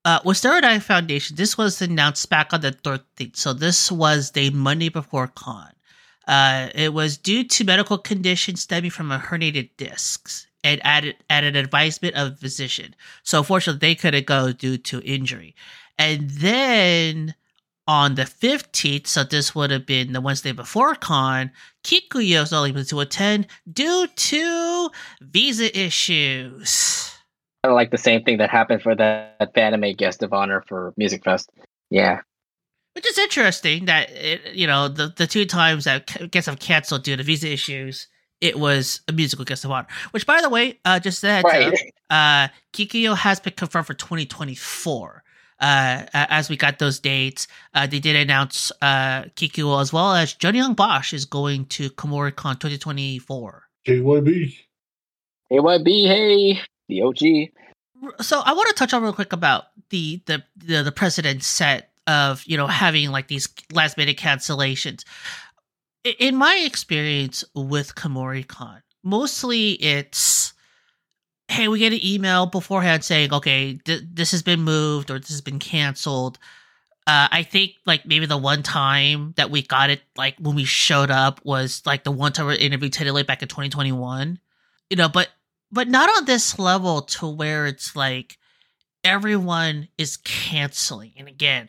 [0.04, 4.50] Uh, with Serodot Foundation, this was announced back on the 13th, so this was the
[4.50, 5.72] Monday before con.
[6.28, 11.44] Uh, it was due to medical conditions stemming from a herniated discs and added at
[11.44, 12.94] an advisement of a physician.
[13.22, 15.54] So unfortunately, they couldn't go due to injury.
[15.98, 17.34] And then
[17.88, 21.50] on the 15th, so this would have been the Wednesday before con,
[21.84, 27.12] Kikuo was only able to attend due to visa issues
[27.62, 30.92] kind of like the same thing that happened for that anime guest of honor for
[30.96, 31.50] Music Fest.
[31.90, 32.20] Yeah.
[32.94, 37.04] Which is interesting that it, you know the the two times that guests have canceled
[37.04, 38.08] due to visa issues,
[38.40, 39.86] it was a musical guest of honor.
[40.10, 41.72] Which, by the way, uh, just that right.
[42.10, 45.21] uh, uh, Kikuo has been confirmed for 2024.
[45.62, 50.34] Uh, as we got those dates, uh, they did announce uh, Kikuo as well as
[50.34, 53.62] Johnny Young Bosch is going to Kumoricon 2024.
[53.86, 54.56] KYB.
[55.52, 58.22] KYB, hey the OG.
[58.24, 61.90] So I want to touch on real quick about the the the, the precedent set
[62.06, 65.04] of you know having like these last minute cancellations.
[66.18, 70.51] In my experience with Kumoricon, mostly it's
[71.52, 75.28] hey, we get an email beforehand saying, okay, th- this has been moved or this
[75.28, 76.38] has been canceled.
[77.06, 80.64] Uh, I think like maybe the one time that we got it, like when we
[80.64, 84.38] showed up, was like the one time we interviewed Teddy Lake back in 2021.
[84.88, 85.28] You know, but
[85.70, 88.38] but not on this level to where it's like
[89.04, 91.12] everyone is canceling.
[91.18, 91.68] And again,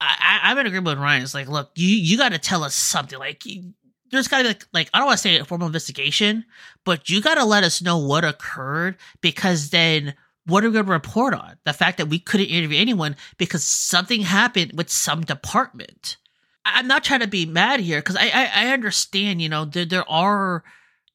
[0.00, 1.22] I, I, am in agreement with Ryan.
[1.22, 3.18] It's like, look, you you got to tell us something.
[3.18, 3.74] Like, you,
[4.12, 6.44] there's got to be like, like I don't want to say a formal investigation,
[6.84, 10.14] but you got to let us know what occurred because then
[10.46, 11.56] what are we going to report on?
[11.64, 16.16] The fact that we couldn't interview anyone because something happened with some department.
[16.64, 19.84] I'm not trying to be mad here because I, I, I understand, you know, there
[19.84, 20.62] there are,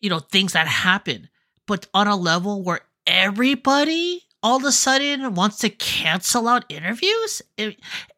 [0.02, 1.30] you know, things that happen,
[1.66, 7.42] but on a level where everybody all of a sudden wants to cancel out interviews,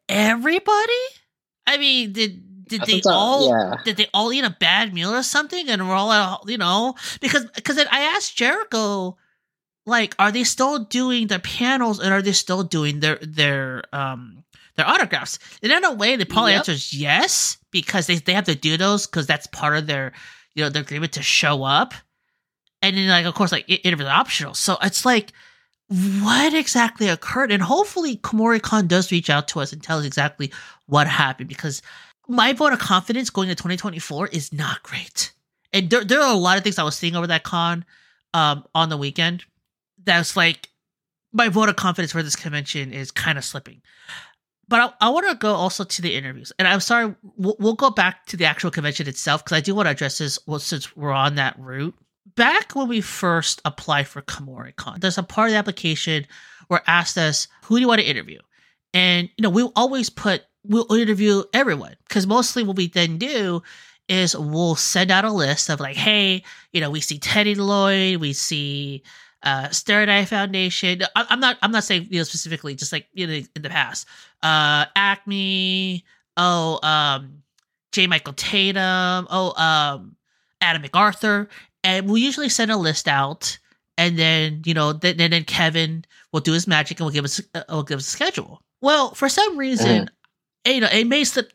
[0.08, 0.92] everybody.
[1.66, 3.74] I mean, did did they all yeah.
[3.84, 6.94] did they all eat a bad meal or something and we're all you know?
[7.20, 9.16] Because because I asked Jeriko
[9.86, 14.44] like are they still doing their panels and are they still doing their their um
[14.76, 15.38] their autographs?
[15.62, 16.60] And in a way the probably yep.
[16.60, 20.12] answer is yes because they, they have to do those because that's part of their
[20.54, 21.92] you know their agreement to show up.
[22.82, 24.54] And then like of course like it, it optional.
[24.54, 25.32] So it's like
[25.90, 27.50] what exactly occurred?
[27.50, 30.52] And hopefully Kumoricon does reach out to us and tell us exactly
[30.86, 31.82] what happened because
[32.30, 35.32] my vote of confidence going to 2024 is not great
[35.72, 37.84] and there, there are a lot of things I was seeing over that con
[38.32, 39.44] um on the weekend
[40.04, 40.70] that's like
[41.32, 43.82] my vote of confidence for this convention is kind of slipping.
[44.68, 47.74] But I, I want to go also to the interviews, and I'm sorry, we'll, we'll
[47.74, 50.38] go back to the actual convention itself because I do want to address this.
[50.46, 51.94] Well, since we're on that route,
[52.36, 56.26] back when we first applied for Kumoricon, there's a part of the application
[56.68, 58.38] where asked us who do you want to interview,
[58.94, 63.62] and you know we always put we'll interview everyone because mostly what we then do
[64.08, 66.42] is we'll send out a list of like, hey,
[66.72, 69.02] you know, we see Teddy Lloyd, we see
[69.42, 71.02] uh Eye Foundation.
[71.16, 73.70] I, am not I'm not saying you know specifically, just like you know in the
[73.70, 74.06] past.
[74.42, 76.04] Uh Acme,
[76.36, 77.42] oh um
[77.92, 78.06] J.
[78.06, 80.16] Michael Tatum, oh um
[80.60, 81.48] Adam McArthur.
[81.82, 83.58] And we usually send a list out
[84.00, 87.40] and then, you know, then, then Kevin will do his magic and will give us
[87.54, 88.62] uh, will give us a schedule.
[88.80, 90.08] Well, for some reason, mm.
[90.66, 91.52] You know, it may slip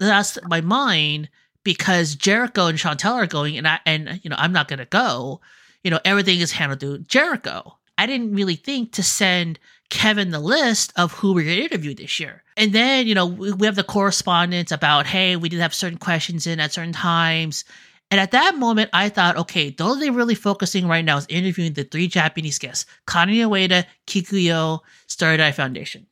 [0.48, 1.30] my mind
[1.64, 5.42] because Jeriko and Chantal are going, and I and you know I'm not gonna go
[5.86, 7.76] you know, everything is handled through Jeriko.
[7.96, 9.60] I didn't really think to send
[9.92, 12.44] Kevin the list of who we're to interview this year.
[12.58, 16.48] And then, you know, we, have the correspondence about, hey, we did have certain questions
[16.48, 17.66] in at certain times.
[18.10, 21.74] And at that moment, I thought, okay, those they're really focusing right now is interviewing
[21.74, 26.08] the three Japanese guests, Kanye Ueda, Kikuo, Starry Eye Foundation.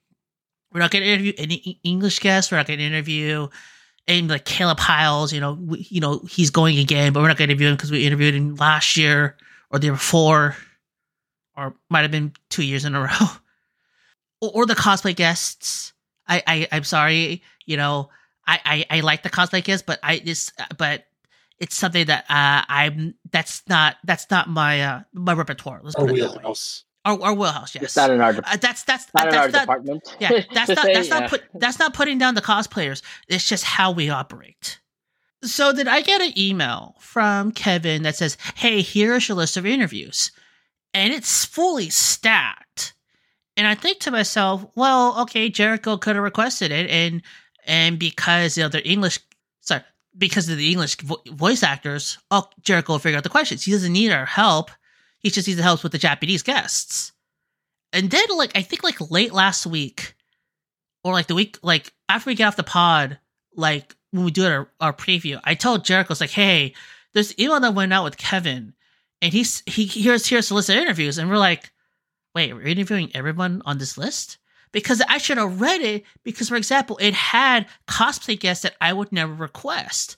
[0.74, 2.52] We're not going to interview any English guests.
[2.52, 3.48] We're not going to interview
[4.08, 5.32] any like Caleb Hyles.
[5.32, 7.76] You know, we, you know he's going again, but we're not going to interview him
[7.76, 9.38] because we interviewed him last year
[9.70, 10.56] or the year before,
[11.56, 13.28] or might have been two years in a row,
[14.42, 15.94] or, or the cosplay guests.
[16.28, 18.10] I, I I'm sorry, you know,
[18.48, 21.06] I, I I like the cosplay guests, but I just but
[21.60, 25.82] it's something that uh I'm that's not that's not my uh my repertoire.
[25.84, 26.84] Let's our wheelhouse.
[27.06, 27.84] Our, our wheelhouse, yes.
[27.84, 30.16] It's not in our de- uh, that's that's not that's in our not, department.
[30.20, 31.20] Yeah, that's not that's yeah.
[31.20, 33.02] not put that's not putting down the cosplayers.
[33.28, 34.80] It's just how we operate.
[35.44, 39.66] So did I get an email from Kevin that says, "Hey, here's your list of
[39.66, 40.32] interviews,"
[40.94, 42.94] and it's fully stacked.
[43.58, 47.22] And I think to myself, well, okay, Jeriko could have requested it, and
[47.66, 49.20] and because you know they're English,
[49.60, 49.84] sorry,
[50.18, 53.64] because of the English vo- voice actors, oh, Jeriko will figure out the questions.
[53.64, 54.72] He doesn't need our help.
[55.24, 57.14] He just needs the help with the Japanese guests.
[57.92, 60.16] And then, like, I think like late last week,
[61.04, 63.20] or like the week, like after we get off the pod,
[63.56, 66.74] like when we do our, our preview, I told Jeriko, it's like, hey,
[67.14, 68.74] there's email that went out with Kevin,
[69.22, 71.72] and he's he here's list of interviews, and we're like,
[72.36, 74.38] wait, we're interviewing everyone on this list
[74.72, 78.92] because I should have read it because, for example, it had cosplay guests that I
[78.92, 80.18] would never request.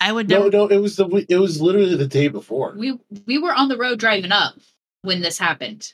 [0.00, 0.50] I would never.
[0.50, 2.74] No, no, it was the it was literally the day before.
[2.76, 4.54] We we were on the road driving up
[5.02, 5.92] when this happened.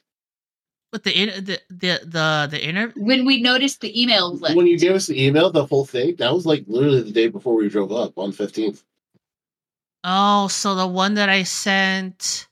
[0.92, 4.56] With the the the the the inter when we noticed the email list.
[4.56, 7.28] When you gave us the email, the whole thing that was like literally the day
[7.28, 8.82] before we drove up on fifteenth.
[10.04, 12.48] Oh, so the one that I sent.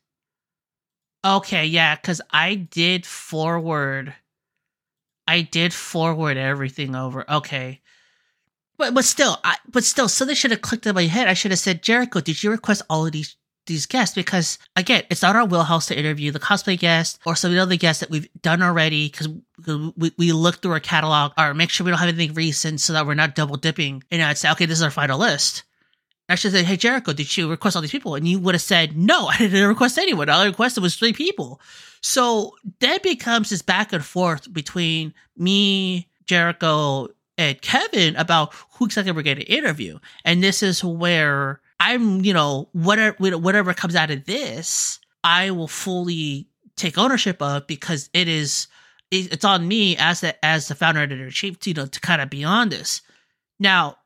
[1.24, 4.14] Okay, yeah, because I did forward.
[5.26, 7.30] I did forward everything over.
[7.30, 7.80] Okay,
[8.80, 11.28] but but still, I but still, so they should have clicked in my head.
[11.28, 15.04] I should have said, Jeriko, did you request all of these these guests because again,
[15.10, 18.00] it's not our wheelhouse to interview the cosplay guests or some of the other guests
[18.00, 19.28] that we've done already because
[19.96, 22.94] we, we look through our catalog or make sure we don't have anything recent so
[22.94, 24.02] that we're not double dipping.
[24.10, 25.64] And I'd say, okay, this is our final list.
[26.30, 28.14] I should say, hey Jeriko, did you request all these people?
[28.14, 30.30] And you would have said, no, I didn't request anyone.
[30.30, 31.60] All I requested was three people.
[32.00, 37.10] So that becomes this back and forth between me, Jeriko,
[37.40, 39.98] and Kevin about who exactly we're going to interview.
[40.24, 45.68] And this is where I'm, you know, whatever whatever comes out of this, I will
[45.68, 48.68] fully take ownership of because it is
[49.10, 52.20] it's on me as the as the founder editor chief to you know to kind
[52.20, 53.00] of be on this.
[53.58, 53.96] Now,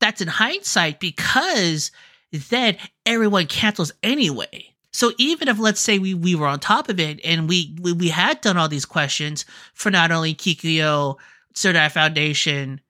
[0.00, 1.90] that's in hindsight because
[2.32, 2.76] then
[3.06, 4.74] everyone cancels anyway.
[4.92, 7.92] So even if let's say we, we were on top of it and we, we,
[7.92, 11.16] we had done all these questions for not only Kikuo,
[11.54, 12.80] Stereo Dive Foundation,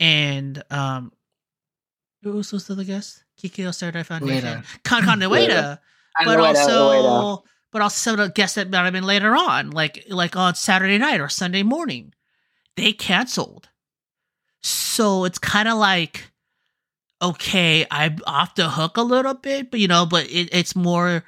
[0.00, 1.12] and um
[2.22, 3.22] who was the other guest?
[3.40, 4.62] Kikuo Serdai Foundation.
[4.84, 5.78] Con Con Ueda.
[6.24, 10.54] but also but also the guests that might have been later on, like like on
[10.54, 12.14] Saturday night or Sunday morning.
[12.76, 13.68] They canceled.
[14.62, 16.30] So it's kind of like
[17.20, 21.24] okay, I'm off the hook a little bit, but you know, but it, it's more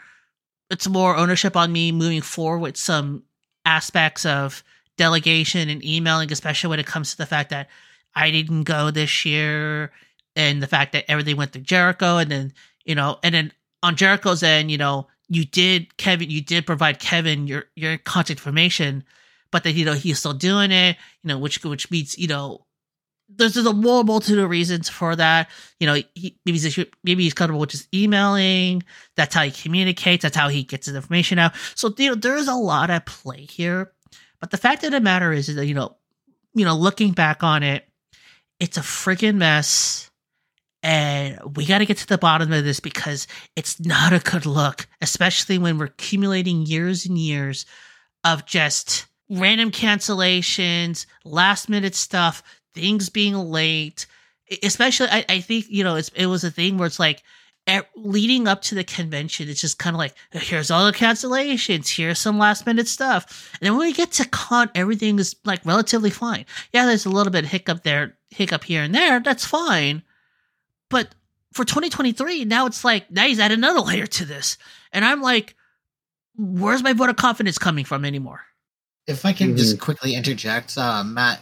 [0.70, 3.24] it's more ownership on me moving forward with some
[3.64, 4.62] aspects of
[4.96, 7.68] delegation and emailing, especially when it comes to the fact that
[8.14, 9.92] I didn't go this year
[10.34, 12.52] and the fact that everything went to Jeriko and then,
[12.84, 17.00] you know, and then on Jeriko's end, you know, you did Kevin, you did provide
[17.00, 19.04] Kevin your your contact information,
[19.50, 22.66] but that you know he's still doing it, you know, which which means you know
[23.28, 25.50] there's, there's a whole multitude of reasons for that.
[25.80, 28.82] You know, he, maybe he's maybe he's comfortable with just emailing.
[29.16, 30.22] That's how he communicates.
[30.22, 31.52] That's how he gets his information out.
[31.74, 33.92] So you know, there's a lot at play here.
[34.40, 35.96] But the fact of the matter is, is that you know,
[36.54, 37.88] you know, looking back on it,
[38.60, 40.10] it's a freaking mess.
[40.82, 43.26] And we got to get to the bottom of this because
[43.56, 47.66] it's not a good look, especially when we're accumulating years and years
[48.22, 52.42] of just random cancellations, last minute stuff
[52.76, 54.06] things being late,
[54.62, 57.22] especially I, I think you know it's it was a thing where it's like
[57.66, 61.96] at, leading up to the convention, it's just kind of like here's all the cancellations,
[61.96, 65.64] here's some last minute stuff, and then when we get to con, everything is like
[65.64, 66.46] relatively fine.
[66.72, 69.20] Yeah, there's a little bit of hiccup there, hiccup here and there.
[69.20, 70.02] That's fine,
[70.90, 71.14] but
[71.52, 74.58] for 2023, now it's like now he's added another layer to this,
[74.92, 75.56] and I'm like,
[76.36, 78.42] where's my vote of confidence coming from anymore?
[79.06, 79.56] If I can mm-hmm.
[79.56, 81.40] just quickly interject, uh, Matt,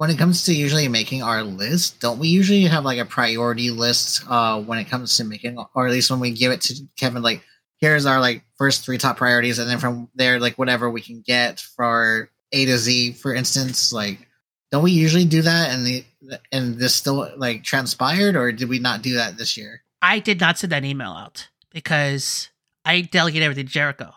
[0.00, 3.70] when it comes to usually making our list, don't we usually have like a priority
[3.70, 6.74] list uh, when it comes to making, or at least when we give it to
[6.96, 7.42] Kevin, like
[7.82, 11.20] here's our like first three top priorities, and then from there, like whatever we can
[11.20, 14.26] get for A to Z, for instance, like
[14.72, 15.70] don't we usually do that?
[15.70, 16.02] And the
[16.50, 19.82] and this still like transpired, or did we not do that this year?
[20.00, 22.48] I did not send that email out because
[22.86, 24.14] I delegate everything to Jeriko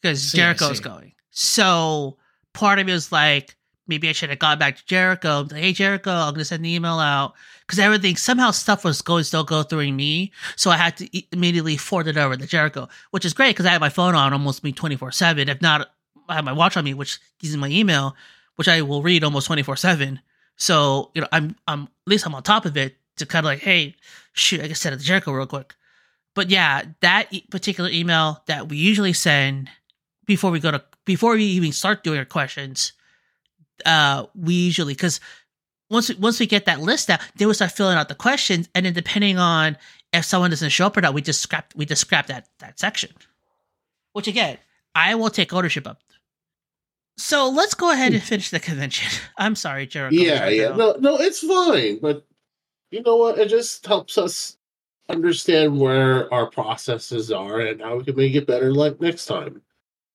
[0.00, 1.14] because see, Jeriko's going.
[1.30, 2.18] So
[2.54, 3.56] part of me was like,
[3.88, 5.50] maybe I should have gone back to Jeriko.
[5.50, 9.24] Like, hey Jeriko, I'm gonna send an email out because everything somehow stuff was going
[9.24, 13.24] still go through me, so I had to immediately forward it over to Jeriko, which
[13.24, 15.48] is great because I have my phone on almost me 24 seven.
[15.48, 15.90] If not,
[16.28, 18.14] I have my watch on me, which gives me my email,
[18.56, 20.20] which I will read almost 24 seven.
[20.56, 23.50] So you know, I'm I'm at least I'm on top of it to kind of
[23.50, 23.96] like, hey,
[24.32, 25.74] shoot, I can send it to Jeriko real quick.
[26.34, 29.68] But yeah, that particular email that we usually send
[30.26, 32.92] before we go to before we even start doing our questions
[33.86, 35.20] uh, we usually because
[35.90, 38.68] once we, once we get that list out, then we start filling out the questions,
[38.74, 39.76] and then depending on
[40.12, 42.78] if someone doesn't show up or not, we just scrap we just scrap that that
[42.78, 43.10] section.
[44.12, 44.58] Which again,
[44.94, 45.96] I will take ownership of.
[47.16, 49.08] So let's go ahead and finish the convention.
[49.38, 50.12] I'm sorry, Jeriko.
[50.12, 51.98] Yeah, yeah, no, no, it's fine.
[52.00, 52.24] But
[52.90, 53.38] you know what?
[53.38, 54.56] It just helps us
[55.08, 59.62] understand where our processes are and how we can make it better like next time.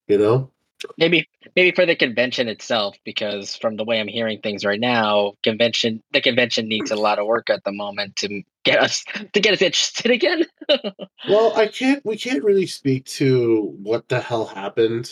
[0.08, 0.52] You know?
[0.98, 5.34] Maybe maybe for the convention itself because from the way i'm hearing things right now
[5.44, 9.04] convention the convention needs a lot of work at the moment to get us
[9.34, 10.46] to get us interested again.
[11.30, 15.12] Well i can't we can't really speak to what the hell happened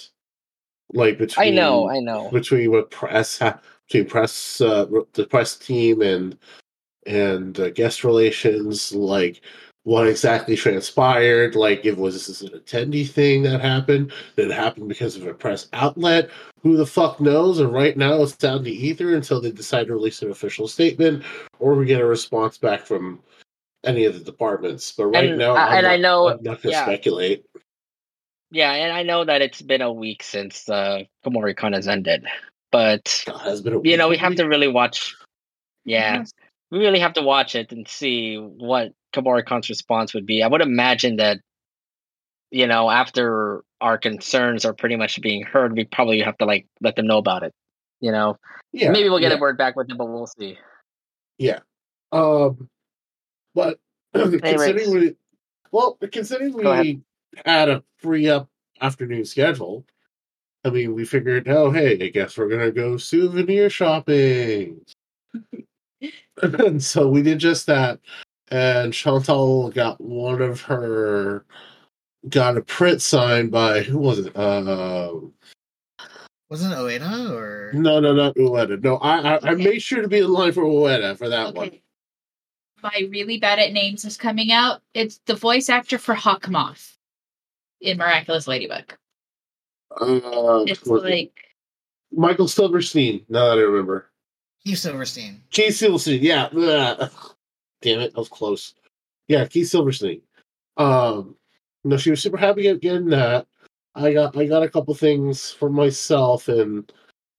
[0.94, 2.30] like between i know i know.
[2.32, 3.42] between what press
[3.88, 6.38] between press uh, the press team and
[7.06, 9.42] and uh, guest relations like
[9.84, 14.88] what exactly transpired, like if was this an attendee thing that happened, did it happen
[14.88, 16.30] because of a press outlet?
[16.62, 17.60] Who the fuck knows?
[17.60, 21.24] And right now it's down to ether until they decide to release an official statement
[21.60, 23.22] or we get a response back from
[23.84, 24.92] any of the departments.
[24.92, 26.84] But right and, now, uh, and not, I know I'm not gonna yeah.
[26.84, 27.46] speculate.
[28.52, 32.26] Yeah, and I know that it's been a week since uh, Kumoricon has ended,
[32.70, 35.16] but God, you know we have to really watch.
[35.86, 36.26] Yeah,
[36.72, 40.42] we really have to watch it and see what Kumoricon's response would be.
[40.42, 41.40] I would imagine that,
[42.50, 46.66] you know, after our concerns are pretty much being heard, we probably have to like
[46.80, 47.54] let them know about it.
[48.00, 48.38] You know,
[48.72, 49.38] yeah, maybe we'll get yeah.
[49.38, 50.58] a word back with them, but we'll see.
[51.38, 51.60] Yeah,
[52.12, 52.68] um,
[53.54, 53.80] but
[54.14, 55.16] considering we,
[55.72, 57.02] well, considering we
[57.46, 58.50] had a free up
[58.80, 59.86] afternoon schedule,
[60.66, 64.82] I mean, we figured, oh, hey, I guess we're gonna go souvenir shopping.
[66.42, 68.00] and so we did just that
[68.52, 71.46] and Chantal got one of her
[72.30, 74.36] got a print signed by who was it?
[74.36, 75.14] Uh,
[76.50, 78.84] wasn't it Ueda or no, no, not Ueda.
[78.84, 79.50] No, I I, okay.
[79.50, 81.58] I, made sure to be in line for Ueda for that okay.
[81.58, 81.72] one.
[82.84, 84.82] My really bad at names is coming out.
[84.94, 86.98] It's the voice actor for Hawkmoth.
[87.80, 88.94] in Miraculous Ladybug.
[90.00, 91.34] Uh, it's like
[92.12, 93.26] Michael Silverstein.
[93.30, 94.11] Now that I remember,
[94.66, 95.42] Keith Silverstein.
[95.50, 96.22] Keith Silverstein.
[96.22, 96.50] Yeah.
[97.82, 98.76] Damn it, that was close.
[99.28, 100.22] Yeah, Keith Silverstein.
[100.78, 101.36] Um,
[101.84, 103.48] no, she was super happy getting that.
[103.96, 106.92] I got I got a couple things for myself and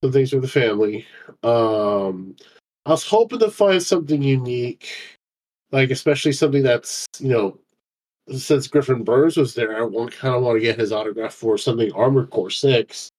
[0.03, 1.07] some things for the family.
[1.43, 2.37] Um,
[2.85, 4.89] I was hoping to find something unique,
[5.71, 7.59] like especially something that's you know,
[8.37, 11.57] since Griffin Burns was there, I want kind of want to get his autograph for
[11.57, 13.11] something Armored Core Six.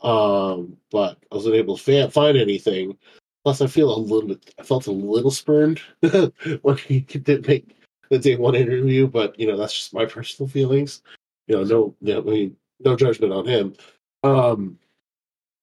[0.00, 2.96] Um, but I wasn't able to find anything.
[3.44, 4.54] Plus, I feel a little bit.
[4.58, 5.80] I felt a little spurned
[6.62, 7.76] when he didn't make
[8.08, 11.02] the day one interview, but you know that's just my personal feelings.
[11.46, 13.74] You know, no, you know, I mean, no judgment on him.
[14.22, 14.78] Um,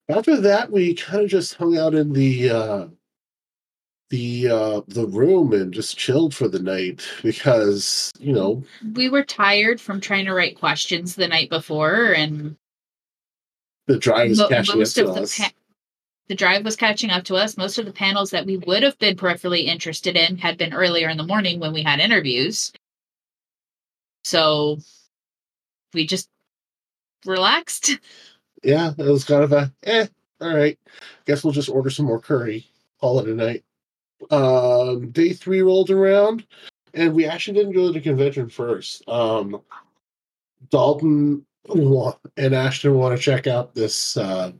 [0.09, 2.87] after that, we kind of just hung out in the uh,
[4.11, 8.61] the uh, the room and just chilled for the night because you know
[8.93, 12.55] we were tired from trying to write questions the night before, and
[13.87, 15.39] the drive was mo- catching up to us.
[15.39, 15.51] Pa-
[16.27, 17.57] the drive was catching up to us.
[17.57, 21.09] Most of the panels that we would have been peripherally interested in had been earlier
[21.09, 22.71] in the morning when we had interviews.
[24.23, 24.77] So
[25.93, 26.29] we just
[27.25, 27.99] relaxed.
[28.63, 30.05] Yeah, it was kind of a eh,
[30.39, 30.77] all right.
[31.25, 32.67] Guess we'll just order some more curry.
[32.99, 33.63] Call it a night.
[34.29, 36.45] Um, day three rolled around,
[36.93, 39.01] and we actually didn't go to the convention first.
[39.09, 39.61] Um,
[40.69, 44.51] Dalton and Ashton want to check out this uh,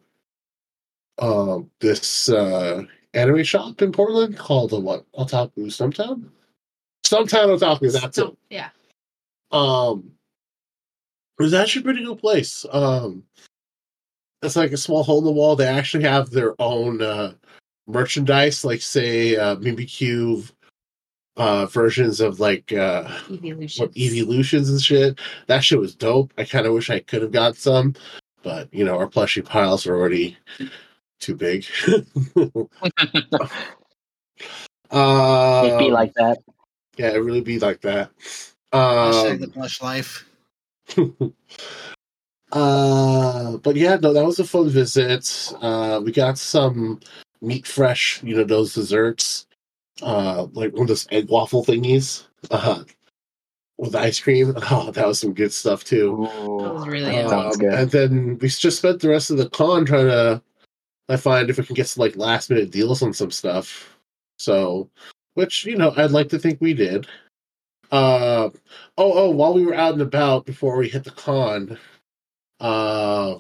[1.20, 2.84] uh, this uh,
[3.14, 6.30] anime shop in Portland called the what Otaku Stumptown.
[7.06, 7.92] Stumptown Otaku.
[7.92, 8.38] That's it.
[8.50, 8.70] Yeah.
[9.52, 10.12] Um,
[11.40, 12.66] it was actually a pretty good place.
[12.72, 13.24] Um,
[14.42, 15.56] it's like a small hole in the wall.
[15.56, 17.34] They actually have their own uh,
[17.88, 20.50] merchandise, like say uh, Mimikyu
[21.38, 23.80] uh, versions of like uh, Evolutions.
[23.80, 25.20] what Evolutions and shit.
[25.48, 26.34] That shit was dope.
[26.38, 27.96] I kind of wish I could have got some,
[28.44, 30.38] but you know our plushie piles are already
[31.22, 31.66] too big.
[34.92, 36.40] uh, It'd be like that.
[36.98, 38.12] Yeah, it really be like that.
[38.74, 40.26] Um, the plush life.
[42.52, 45.54] uh, but yeah, no, that was a fun visit.
[45.62, 47.00] Uh, we got some
[47.42, 49.48] meat fresh, you know, those desserts,
[50.02, 52.84] uh, like one of those egg waffle thingies, uh, huh.
[53.78, 54.54] with ice cream.
[54.70, 56.28] Oh, that was some good stuff too.
[56.62, 57.74] that was really um, good.
[57.74, 60.42] And then we just spent the rest of the con trying to
[61.10, 63.98] I find if we can get some like last minute deals on some stuff.
[64.40, 64.90] So,
[65.34, 67.08] which you know, I'd like to think we did.
[67.92, 68.50] Uh,
[68.98, 71.78] oh, oh, while we were out and about before we hit the con,
[72.62, 73.36] uh,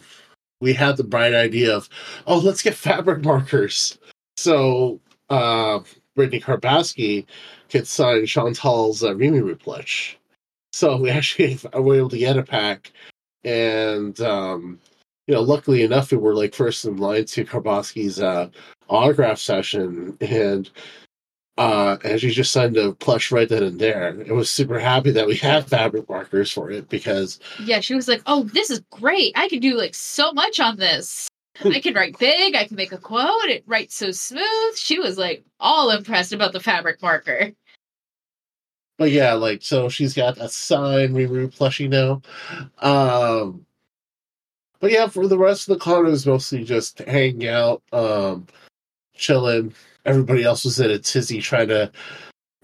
[0.59, 1.87] we had the bright idea of,
[2.27, 3.97] oh, let's get fabric markers.
[4.35, 5.79] So, uh,
[6.15, 7.25] Brittany Karbowski
[7.69, 10.19] could sign Chantal's uh, Rimuru pledge.
[10.73, 12.91] So we actually were able to get a pack,
[13.43, 14.79] and um,
[15.31, 18.49] you know, luckily enough, we were like first in line to Karbowski's uh,
[18.89, 20.69] autograph session, and
[21.57, 24.09] uh, and she just signed a plush right then and there.
[24.19, 28.09] It was super happy that we have fabric markers for it because yeah, she was
[28.09, 29.31] like, "Oh, this is great!
[29.37, 31.29] I can do like so much on this.
[31.63, 32.53] I can write big.
[32.53, 33.45] I can make a quote.
[33.45, 37.53] It writes so smooth." She was like all impressed about the fabric marker.
[38.97, 42.21] But yeah, like so, she's got a sign Rimuru plushie now.
[42.81, 43.65] Um,
[44.81, 48.47] but yeah, for the rest of the con, it was mostly just hanging out, um,
[49.15, 49.73] chilling.
[50.05, 51.91] Everybody else was in a tizzy trying to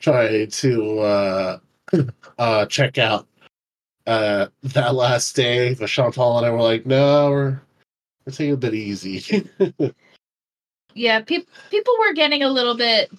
[0.02, 1.60] try to uh,
[2.39, 3.27] uh, check out
[4.07, 5.76] uh, that last day.
[5.76, 7.61] But Chantal and I were like, no, we're
[8.26, 9.48] we're taking a bit easy.
[10.95, 13.11] yeah, pe- people were getting a little bit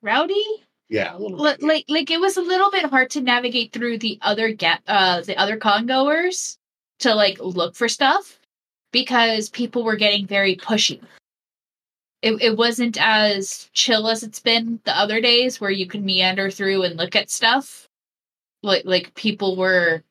[0.00, 0.42] rowdy.
[0.88, 4.52] Yeah, like, like like it was a little bit hard to navigate through the other
[4.52, 6.58] get uh the other con goers
[7.00, 8.38] to like look for stuff
[8.92, 11.00] because people were getting very pushy.
[12.22, 16.50] It, it wasn't as chill as it's been the other days where you can meander
[16.50, 17.88] through and look at stuff.
[18.62, 20.02] Like like people were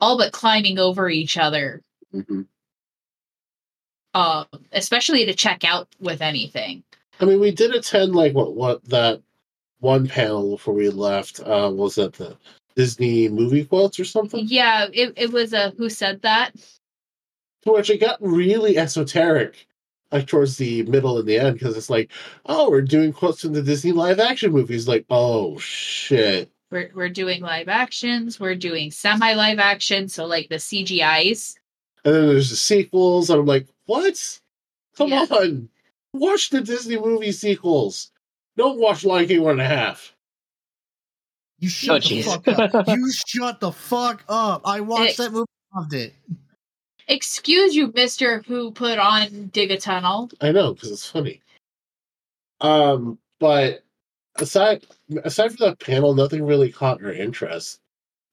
[0.00, 1.82] all but climbing over each other.
[2.14, 2.42] Mm-hmm.
[4.14, 6.84] Uh, especially to check out with anything.
[7.20, 9.20] I mean, we did attend like what what that
[9.80, 11.40] one panel before we left.
[11.40, 12.36] Uh, was that the
[12.76, 14.46] Disney movie quotes or something?
[14.48, 16.52] Yeah, it, it was a Who Said That?
[17.62, 19.66] To which it got really esoteric,
[20.12, 22.10] like towards the middle and the end, because it's like,
[22.46, 24.86] oh, we're doing quotes from the Disney live action movies.
[24.86, 26.50] Like, oh, shit.
[26.70, 31.54] We're, we're doing live actions, we're doing semi live action, so like the CGIs.
[32.04, 33.30] And then there's the sequels.
[33.30, 34.40] I'm like, what?
[34.96, 35.26] Come yeah.
[35.30, 35.68] on.
[36.12, 38.10] Watch the Disney movie sequels.
[38.56, 40.13] Don't watch Lion King one and a half.
[41.64, 42.88] You shut oh, the fuck up.
[42.88, 44.60] You shut the fuck up.
[44.66, 45.46] I watched that movie.
[45.74, 46.12] Loved it.
[47.08, 50.30] Excuse you, Mister, who put on Dig a Tunnel.
[50.42, 51.40] I know because it's funny.
[52.60, 53.82] Um, but
[54.36, 54.84] aside
[55.24, 57.78] aside from that panel, nothing really caught our interest.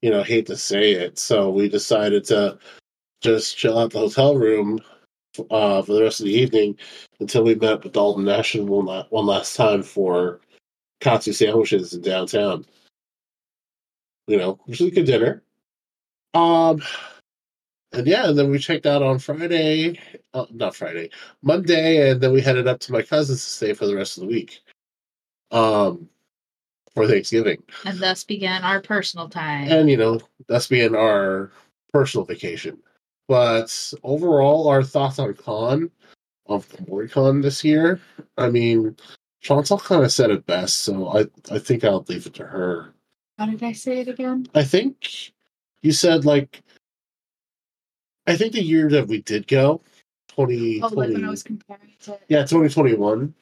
[0.01, 2.59] You know, hate to say it, so we decided to
[3.21, 4.81] just chill out the hotel room
[5.51, 6.77] uh, for the rest of the evening
[7.21, 10.41] until we met with Dalton Ashton one, one last time for
[10.99, 12.65] katsu sandwiches in downtown.
[14.27, 15.43] You know, a good dinner.
[16.33, 16.81] Um,
[17.91, 19.99] and yeah, and then we checked out on Friday,
[20.33, 21.09] uh, not Friday,
[21.41, 24.21] Monday, and then we headed up to my cousin's to stay for the rest of
[24.21, 24.61] the week.
[25.51, 26.07] Um,
[26.93, 27.61] for Thanksgiving.
[27.85, 29.69] And thus began our personal time.
[29.69, 31.51] And you know, thus began our
[31.93, 32.77] personal vacation.
[33.27, 35.91] But overall, our thoughts on Con
[36.47, 36.67] of
[37.11, 37.99] Con this year.
[38.37, 38.97] I mean,
[39.41, 42.93] Chantal kind of said it best, so I I think I'll leave it to her.
[43.41, 44.45] How did I say it again?
[44.53, 45.31] I think
[45.81, 46.61] you said like
[48.27, 49.81] I think the year that we did go,
[50.27, 50.79] twenty.
[50.79, 52.19] Oh, like when I was comparing to.
[52.27, 53.33] Yeah, twenty twenty one.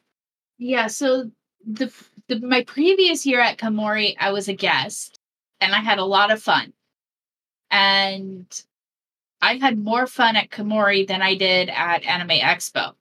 [0.58, 1.30] Yeah, so
[1.68, 1.92] the,
[2.30, 5.20] the my previous year at Kumori, I was a guest,
[5.60, 6.72] and I had a lot of fun,
[7.70, 8.48] and
[9.42, 12.94] I had more fun at Kumori than I did at Anime Expo.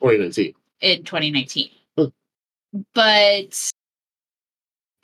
[0.00, 0.54] 2019.
[0.82, 1.70] In 2019.
[2.94, 3.72] But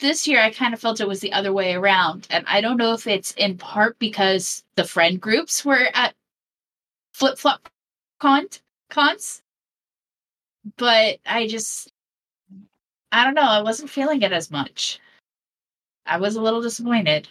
[0.00, 2.26] this year I kind of felt it was the other way around.
[2.30, 6.14] And I don't know if it's in part because the friend groups were at
[7.12, 7.68] flip flop
[8.18, 8.46] con
[8.88, 9.42] cons.
[10.76, 11.92] But I just
[13.12, 15.00] I don't know, I wasn't feeling it as much.
[16.06, 17.28] I was a little disappointed.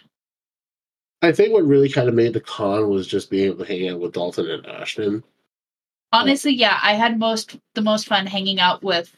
[1.22, 3.88] I think what really kind of made the con was just being able to hang
[3.88, 5.22] out with Dalton and Ashton.
[6.12, 9.14] Honestly, yeah, I had most the most fun hanging out with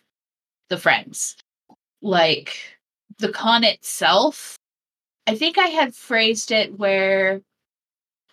[0.69, 1.37] the friends.
[2.03, 2.59] Like
[3.23, 4.59] the con itself,
[5.27, 7.41] I think I had phrased it where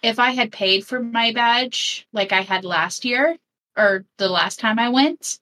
[0.01, 3.37] if I had paid for my badge like I had last year
[3.77, 5.39] or the last time I went,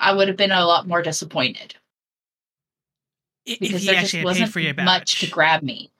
[0.00, 1.76] I would have been a lot more disappointed.
[3.46, 5.90] Because there just wasn't much to grab me.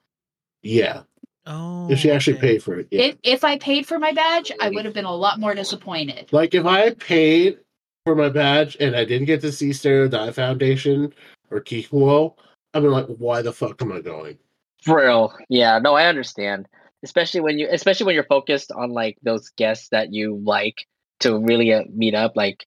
[0.63, 1.03] Yeah.
[1.47, 1.89] Oh.
[1.91, 2.49] If she actually okay.
[2.49, 2.89] paid for it.
[2.91, 3.03] Yeah.
[3.05, 6.31] If, if I paid for my badge, I would have been a lot more disappointed.
[6.33, 7.59] Like if I paid
[8.05, 11.15] for my badge and I didn't get to see Stereo Dive Foundation
[11.51, 12.35] or Kikuo,
[12.74, 14.39] I'd be like, why the fuck am I going?
[14.86, 15.35] Real.
[15.49, 16.69] Yeah, no, I understand
[17.03, 20.86] especially when you especially when you're focused on like those guests that you like
[21.20, 22.66] to really uh, meet up like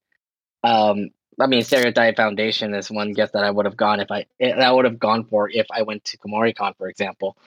[0.64, 1.10] um
[1.40, 4.26] i mean Stereo Dive foundation is one guest that i would have gone if i
[4.40, 7.38] eh, i would have gone for if i went to kumoricon for example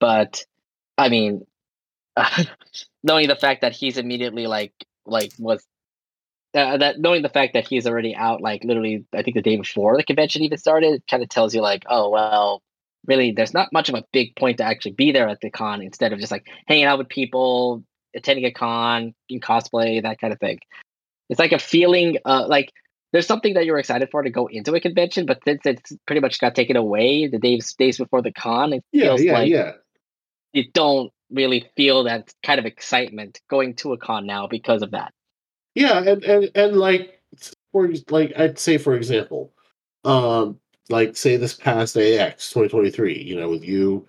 [0.00, 0.44] but
[0.98, 1.46] i mean
[3.02, 4.72] knowing the fact that he's immediately like
[5.06, 5.64] like was
[6.54, 9.56] uh, that knowing the fact that he's already out like literally i think the day
[9.56, 12.62] before the convention even started kind of tells you like oh well
[13.06, 15.82] really there's not much of a big point to actually be there at the con
[15.82, 17.82] instead of just like hanging out with people,
[18.14, 20.58] attending a con, in cosplay, that kind of thing.
[21.28, 22.72] It's like a feeling uh, like
[23.12, 26.20] there's something that you're excited for to go into a convention, but since it's pretty
[26.20, 29.48] much got taken away the days days before the con, it yeah, feels yeah, like
[29.48, 29.72] yeah.
[30.52, 34.90] you don't really feel that kind of excitement going to a con now because of
[34.92, 35.12] that.
[35.74, 37.20] Yeah, and and, and like
[37.72, 39.52] for like I'd say for example,
[40.04, 40.58] um
[40.90, 44.06] like say this past AX 2023, you know, with you,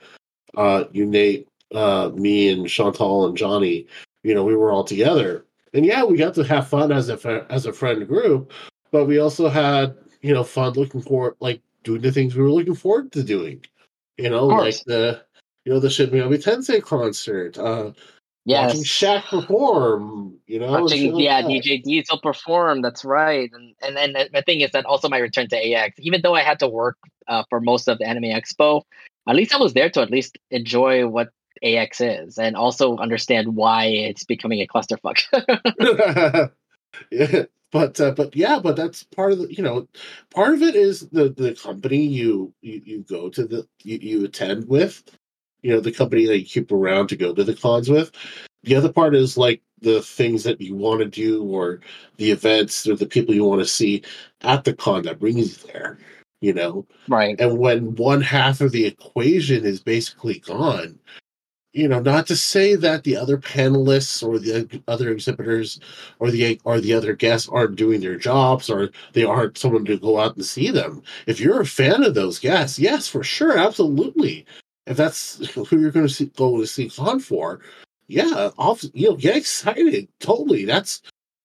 [0.56, 3.88] uh, you Nate, uh, me and Chantal and Johnny,
[4.23, 7.45] you know, we were all together, and yeah, we got to have fun as a
[7.49, 8.52] as a friend group,
[8.91, 12.52] but we also had you know fun looking for like doing the things we were
[12.52, 13.64] looking forward to doing,
[14.18, 15.22] you know, like the
[15.65, 17.91] you know the Shin Megami Tensei concert, uh,
[18.45, 18.70] Yes.
[18.70, 20.72] Watching Shaq perform, you know.
[20.72, 22.82] Watching, yeah, like DJ Diesel perform.
[22.82, 23.49] That's right.
[23.53, 26.41] And and then the thing is that also my return to AX, even though I
[26.41, 26.98] had to work
[27.28, 28.82] uh, for most of the Anime Expo,
[29.28, 31.30] at least I was there to at least enjoy what
[31.64, 35.22] AX is and also understand why it's becoming a clusterfuck.
[37.11, 39.88] yeah, but uh, but yeah, but that's part of the you know
[40.34, 44.26] part of it is the the company you you, you go to the you, you
[44.26, 45.02] attend with
[45.64, 48.11] you know the company that you keep around to go to the cons with.
[48.64, 51.80] The other part is like the things that you want to do or
[52.18, 54.03] the events or the people you want to see
[54.41, 55.98] at the con that brings you there.
[56.41, 57.40] You know, right?
[57.40, 60.99] And when one half of the equation is basically gone,
[61.72, 65.80] you know, not to say that the other panelists or the other exhibitors
[66.19, 69.98] or the or the other guests aren't doing their jobs or they aren't someone to
[69.98, 71.02] go out and see them.
[71.27, 74.45] If you're a fan of those guests, yes, for sure, absolutely
[74.85, 77.61] if that's who you're going to see, go to see Con for,
[78.07, 80.07] yeah, I'll, you know, get excited.
[80.19, 80.65] Totally.
[80.65, 81.01] That's,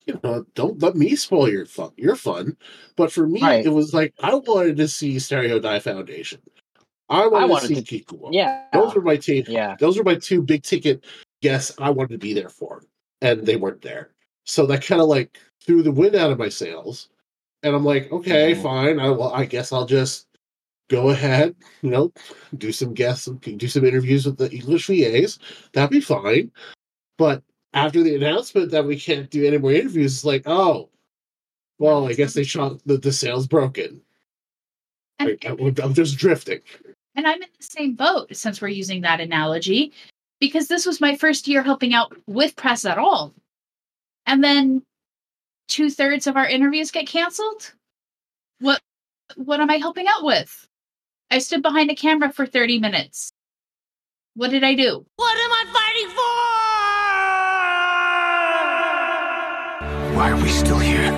[0.07, 2.57] you know, don't let me spoil your fun, your fun.
[2.97, 3.65] But for me, right.
[3.65, 6.41] it was like, I wanted to see Stereo Dive Foundation.
[7.11, 8.29] I wanted, to see to, Kikuo.
[8.33, 9.43] Yeah, those were my two.
[9.49, 11.07] Yeah, those were my two big ticket
[11.41, 12.83] guests I wanted to be there for,
[13.23, 14.11] and they weren't there.
[14.45, 17.09] So that kind of like threw the wind out of my sails.
[17.63, 18.63] And I'm like, okay, mm-hmm.
[18.63, 19.01] fine.
[19.01, 20.28] I well, I guess I'll just
[20.89, 22.13] go ahead, you know,
[22.57, 25.39] do some guests, do some interviews with the English VAs.
[25.73, 26.51] That'd be fine.
[27.17, 27.43] But
[27.75, 30.89] after the announcement that we can't do any more interviews, it's like, oh,
[31.79, 34.01] well, I guess they shot the, the sales broken.
[35.19, 36.61] And, like, I'm just drifting.
[37.15, 39.93] And I'm in the same boat since we're using that analogy,
[40.41, 43.35] because this was my first year helping out with press at all.
[44.27, 44.83] And then
[45.67, 47.75] two thirds of our interviews get canceled.
[48.61, 48.81] What
[49.37, 50.67] what am I helping out with?
[51.31, 53.33] I stood behind a camera for 30 minutes.
[54.35, 55.05] What did I do?
[55.17, 56.09] What am I fighting
[60.09, 60.17] for?
[60.17, 61.13] Why are we still here?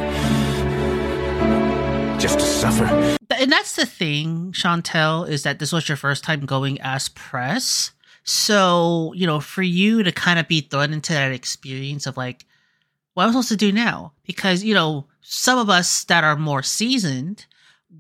[2.19, 3.17] Just to suffer.
[3.31, 7.93] And that's the thing, Chantal, is that this was your first time going as press.
[8.25, 12.47] So, you know, for you to kind of be thrown into that experience of like,
[13.15, 14.13] what am I supposed to do now?
[14.27, 17.47] Because, you know, some of us that are more seasoned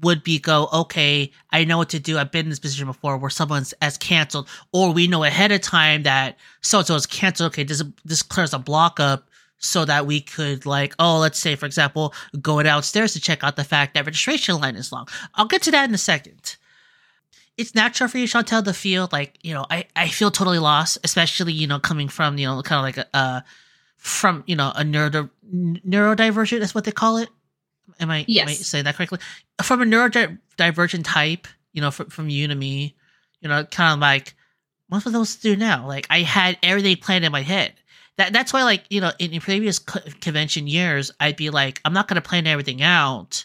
[0.02, 2.18] would be go, okay, I know what to do.
[2.18, 5.60] I've been in this position before where someone's as canceled, or we know ahead of
[5.60, 7.52] time that so and so is canceled.
[7.52, 9.28] Okay, this this clears a block up
[9.58, 13.56] so that we could like, oh, let's say for example, go downstairs to check out
[13.56, 15.06] the fact that registration line is long.
[15.34, 16.56] I'll get to that in a second.
[17.58, 20.96] It's natural for you, Chantal, to feel like, you know, I, I feel totally lost,
[21.04, 23.40] especially, you know, coming from, you know, kind of like a, uh,
[23.98, 27.28] from, you know, a neuro, neurodivergent, that's what they call it
[27.98, 28.42] Am I, yes.
[28.42, 29.18] am I saying that correctly?
[29.62, 32.94] From a neurodivergent type, you know, from, from you to me,
[33.40, 34.34] you know, kind of like,
[34.88, 35.86] what am those do now?
[35.86, 37.74] Like, I had everything planned in my head.
[38.16, 41.80] That That's why, like, you know, in, in previous co- convention years, I'd be like,
[41.84, 43.44] I'm not going to plan everything out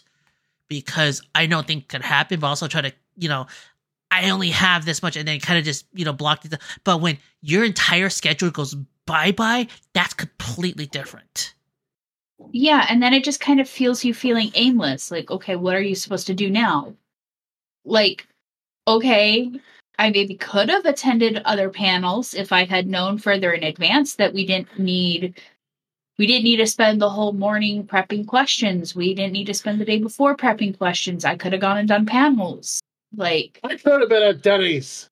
[0.67, 3.45] because I don't think could happen, but also try to, you know,
[4.11, 6.53] I only have this much and then kind of just, you know, block it.
[6.83, 11.53] But when your entire schedule goes bye bye, that's completely different.
[12.51, 15.11] Yeah, and then it just kind of feels you feeling aimless.
[15.11, 16.93] Like, okay, what are you supposed to do now?
[17.85, 18.27] Like,
[18.87, 19.51] okay,
[19.97, 24.33] I maybe could have attended other panels if I had known further in advance that
[24.33, 25.39] we didn't need
[26.17, 28.95] we didn't need to spend the whole morning prepping questions.
[28.95, 31.25] We didn't need to spend the day before prepping questions.
[31.25, 32.81] I could have gone and done panels.
[33.15, 35.09] Like I could have been at Denny's.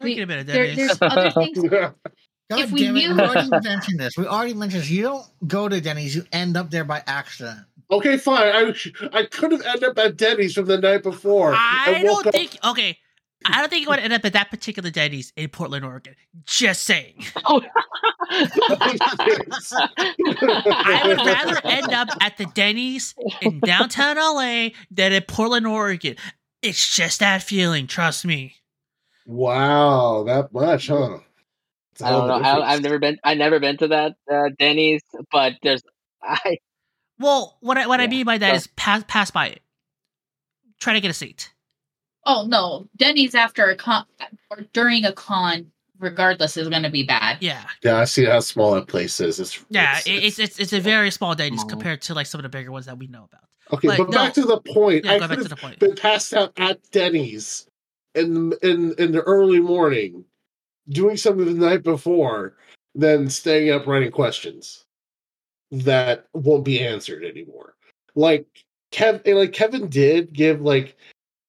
[0.00, 0.76] We, could have been at Denny's.
[0.76, 1.64] There, there's other things.
[2.50, 4.16] God if damn it, we already mentioned this.
[4.16, 4.90] We already mentioned this.
[4.90, 7.60] You don't go to Denny's, you end up there by accident.
[7.90, 8.54] Okay, fine.
[8.54, 8.74] I
[9.12, 11.52] I could have ended up at Denny's from the night before.
[11.54, 12.56] I don't think.
[12.64, 12.98] Okay,
[13.46, 16.14] I don't think you would end up at that particular Denny's in Portland, Oregon.
[16.46, 17.24] Just saying.
[17.44, 17.62] Oh.
[18.30, 19.38] I
[21.06, 26.16] would rather end up at the Denny's in downtown LA than in Portland, Oregon.
[26.62, 27.86] It's just that feeling.
[27.86, 28.54] Trust me.
[29.26, 31.18] Wow, that much, huh?
[32.02, 32.34] I don't know.
[32.34, 33.18] I, have never been.
[33.24, 35.82] I never been to that uh, Denny's, but there's.
[36.22, 36.58] I.
[37.18, 38.04] Well, what I what yeah.
[38.04, 39.62] I mean by that so, is pass pass by it.
[40.80, 41.52] Try to get a seat.
[42.26, 44.04] Oh no, Denny's after a con
[44.50, 47.38] or during a con, regardless, is going to be bad.
[47.40, 47.64] Yeah.
[47.82, 49.38] Yeah, I see how small that place is.
[49.38, 51.70] It's yeah, it's it's, it's, it's a very small Denny's small.
[51.70, 53.44] compared to like some of the bigger ones that we know about.
[53.72, 55.04] Okay, but, but no, back to the point.
[55.04, 55.78] Yeah, I the point.
[55.78, 57.66] been passed out at Denny's
[58.14, 60.24] in in in the early morning
[60.88, 62.56] doing something the night before
[62.94, 64.84] than staying up writing questions
[65.70, 67.74] that won't be answered anymore.
[68.14, 68.46] Like
[68.92, 70.96] Kev, like Kevin did give like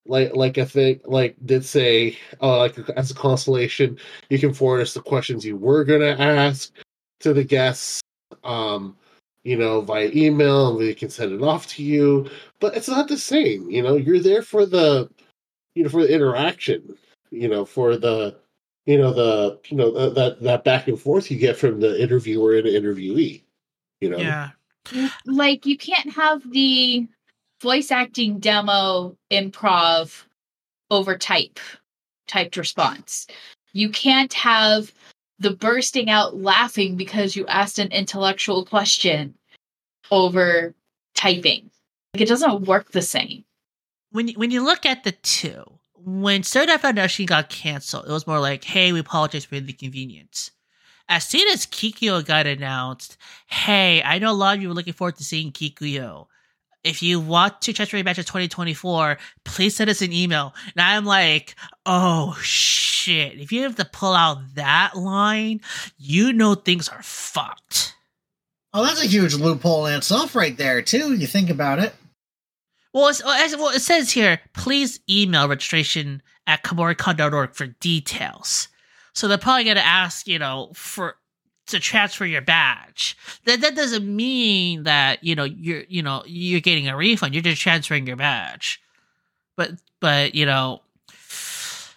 [0.07, 3.97] like like a thing like did say uh like as a consolation
[4.29, 6.71] you can forward us the questions you were gonna ask
[7.19, 8.01] to the guests
[8.43, 8.95] um
[9.43, 12.29] you know via email and we can send it off to you
[12.59, 15.09] but it's not the same you know you're there for the
[15.73, 16.95] you know for the interaction
[17.31, 18.35] you know for the
[18.85, 22.55] you know the you know that that back and forth you get from the interviewer
[22.55, 23.41] and the interviewee
[24.01, 24.17] you know?
[24.17, 24.49] Yeah.
[24.85, 25.31] Mm-hmm.
[25.31, 27.07] Like you can't have the
[27.61, 30.23] voice acting demo improv
[30.91, 31.59] over type
[32.27, 33.27] typed response.
[33.73, 34.93] You can't have
[35.39, 39.35] the bursting out laughing because you asked an intellectual question
[40.11, 40.73] over
[41.13, 41.69] typing.
[42.13, 43.43] Like it doesn't work the same.
[44.11, 45.63] When you, when you look at the two
[46.05, 49.71] when Stereo Dive Foundation got canceled, it was more like, hey, we apologize for the
[49.71, 50.51] inconvenience.
[51.09, 53.17] As soon as Kikuo got announced,
[53.47, 56.27] hey, I know a lot of you were looking forward to seeing Kikuo.
[56.83, 60.53] If you want to transfer match of 2024, please send us an email.
[60.75, 61.55] And I'm like,
[61.87, 63.39] oh shit.
[63.39, 65.61] If you have to pull out that line,
[65.97, 67.95] you know things are fucked.
[68.75, 71.15] Oh, that's a huge loophole in itself right there, too.
[71.15, 71.95] You think about it.
[72.95, 78.69] Well, well, it says here, please email registration at Kumoricon.org for details.
[79.11, 81.17] So they're probably going to ask, you know, for
[81.67, 83.17] to transfer your badge.
[83.43, 87.33] That that doesn't mean that you know you're you know you're getting a refund.
[87.33, 88.79] You're just transferring your badge.
[89.57, 90.81] But but you know.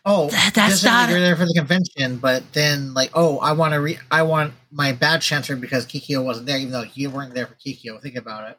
[0.05, 1.11] Oh, that, that's not.
[1.11, 4.53] You're there for the convention, but then like, oh, I want to re, I want
[4.73, 8.01] my badge transferred because Kikuo wasn't there, even though you weren't there for Kikuo.
[8.01, 8.59] Think about it.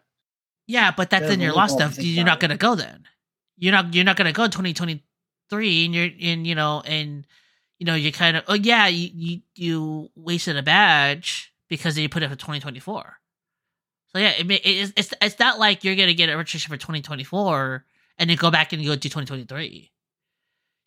[0.70, 1.98] Yeah, but that's in your lost stuff.
[1.98, 3.06] You're not going to go then.
[3.58, 3.94] You're not.
[3.94, 6.46] You're not going to go 2023, and you're in.
[6.46, 7.26] You know, and
[7.80, 12.10] you know, you kind of, oh yeah, you, you, you wasted a badge because you
[12.10, 13.18] put it for 2024.
[14.08, 16.78] So yeah, it, it's, it's, it's not like you're going to get a registration for
[16.78, 17.86] 2024
[18.18, 19.92] and then go back and go to 2023.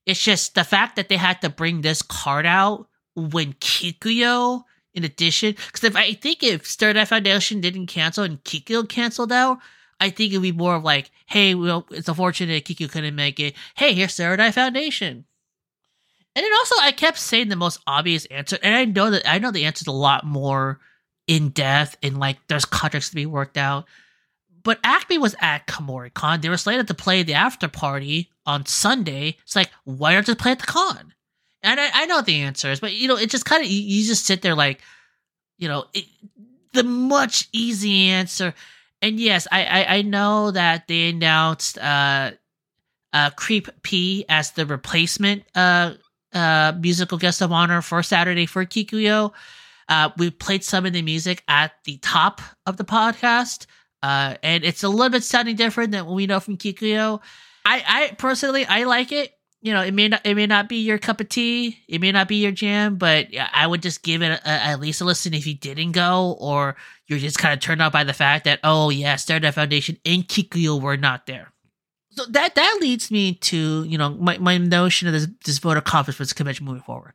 [0.04, 5.04] It's just the fact that they had to bring this card out when Kikuo, in
[5.04, 9.58] addition, because if I think if Stereo Dive Foundation didn't cancel and Kikuo canceled out,
[10.00, 13.54] I think it'd be more of like, hey, well, it's unfortunate Kikuo couldn't make it.
[13.74, 15.24] Hey, here's Stereo Dive Foundation.
[16.34, 19.38] And then also, I kept saying the most obvious answer, and I know that I
[19.38, 20.80] know the answer is a lot more
[21.26, 23.86] in depth, and like there's contracts to be worked out.
[24.62, 26.40] But Acme was at Kumoricon.
[26.40, 29.36] They were slated to play the after party on Sunday.
[29.42, 31.12] It's like, why don't they play at the con?
[31.62, 34.06] And I, I know the answers, but you know, it just kind of you, you,
[34.06, 34.80] just sit there like,
[35.58, 36.06] you know, it,
[36.72, 38.54] the much easy answer.
[39.00, 42.32] And yes, I, I, I know that they announced uh,
[43.12, 45.94] uh, Creep P as the replacement uh,
[46.32, 49.32] uh, musical guest of honor for Saturday for Kikuo.
[49.88, 53.66] Uh, we played some of the music at the top of the podcast,
[54.02, 57.20] uh, and it's a little bit sounding different than what we know from Kikuo.
[57.64, 59.32] I, I personally, I like it.
[59.62, 62.10] You know, it may not, it may not be your cup of tea, it may
[62.10, 65.04] not be your jam, but I would just give it a, a, at least a
[65.04, 66.76] listen if you didn't go, or
[67.06, 69.98] you're just kind of turned off by the fact that, oh yeah, Stereo Dive Foundation
[70.04, 71.52] and Kikuo were not there
[72.14, 75.80] so that that leads me to you know my, my notion of this, this voter
[75.80, 77.14] conference convention moving forward.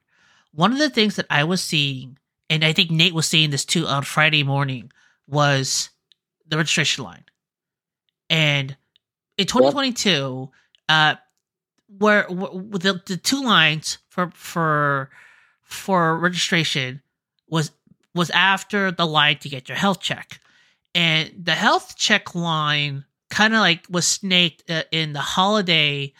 [0.53, 2.17] One of the things that I was seeing,
[2.49, 4.91] and I think Nate was seeing this too on Friday morning,
[5.27, 5.89] was
[6.47, 7.25] the registration line.
[8.29, 8.75] And
[9.37, 10.49] in 2022,
[10.89, 11.15] uh,
[11.87, 15.09] where, where the, the two lines for for
[15.63, 17.01] for registration
[17.49, 17.71] was
[18.13, 20.39] was after the line to get your health check,
[20.95, 26.13] and the health check line kind of like was snaked uh, in the holiday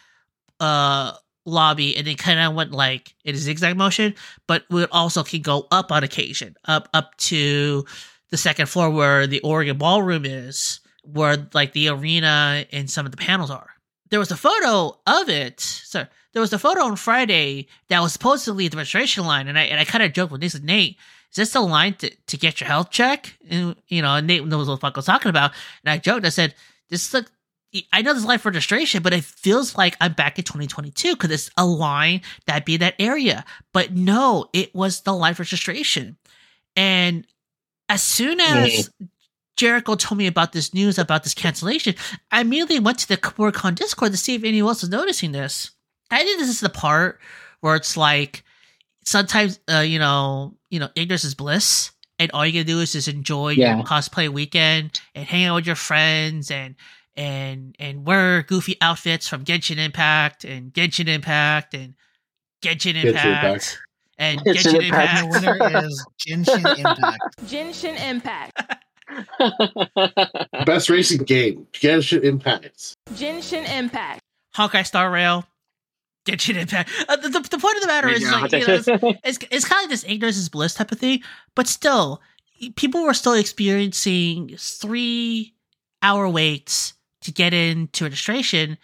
[0.59, 1.13] uh
[1.45, 4.13] lobby and it kind of went like in a zigzag motion
[4.47, 7.85] but it also can go up on occasion up up to
[8.31, 13.11] the second floor where the oregon ballroom is where like the arena and some of
[13.11, 13.69] the panels are
[14.09, 18.13] there was a photo of it so there was a photo on friday that was
[18.13, 20.97] supposedly the registration line and i, and I kind of joked with this nate
[21.31, 24.67] is this the line to, to get your health check and you know nate knows
[24.67, 25.51] what the fuck i was talking about
[25.83, 26.55] and i joked i said
[26.89, 27.27] this is like
[27.91, 31.51] I know this life registration, but it feels like I'm back in 2022 because it's
[31.57, 33.43] a line that be that area.
[33.73, 36.17] But no, it was the life registration.
[36.75, 37.27] And
[37.89, 38.89] as soon as
[39.57, 41.95] Jeriko told me about this news about this cancellation,
[42.31, 45.71] I immediately went to the Kumoricon Discord to see if anyone else was noticing this.
[46.11, 47.19] I think this is the part
[47.61, 48.43] where it's like
[49.03, 52.93] sometimes, uh, you know, you know, ignorance is bliss and all you gotta do is
[52.93, 53.75] just enjoy yeah.
[53.75, 56.75] your cosplay weekend and hang out with your friends and
[57.15, 61.95] and and wear goofy outfits from Genshin Impact and Genshin Impact and
[62.61, 63.25] Genshin Impact.
[63.25, 63.79] Genshin Impact.
[64.19, 65.33] And Genshin, Genshin Impact.
[65.33, 67.19] The winner is Genshin Impact.
[67.45, 68.75] Genshin Impact.
[70.65, 72.95] Best racing game, Genshin Impact.
[73.11, 74.21] Genshin Impact.
[74.55, 75.45] Honkai Star Rail.
[76.25, 76.89] Genshin Impact.
[77.07, 79.65] Uh, the, the, the, point of the matter is, like, you know, it's, it's, it's
[79.65, 81.21] kind of like this ignorance is bliss type of thing,
[81.55, 82.21] but still,
[82.75, 85.53] people were still experiencing three
[86.01, 88.77] hour waits to get into registration.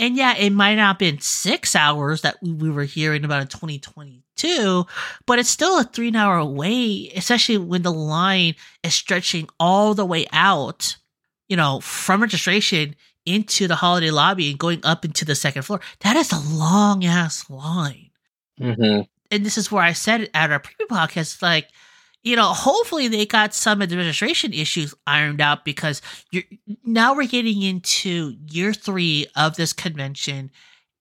[0.00, 3.42] And yeah, it might not have been six hours that we, we were hearing about
[3.42, 4.86] in 2022,
[5.26, 10.06] but it's still a three hour wait, especially when the line is stretching all the
[10.06, 10.96] way out,
[11.50, 12.96] you know, from registration
[13.26, 15.82] into the holiday lobby and going up into the second floor.
[16.00, 18.08] That is a long ass line.
[18.58, 19.02] Mm-hmm.
[19.30, 21.68] And this is where I said it at our preview podcast, like,
[22.22, 26.44] you know, hopefully they got some administration issues ironed out because you're
[26.84, 30.50] now we're getting into year three of this convention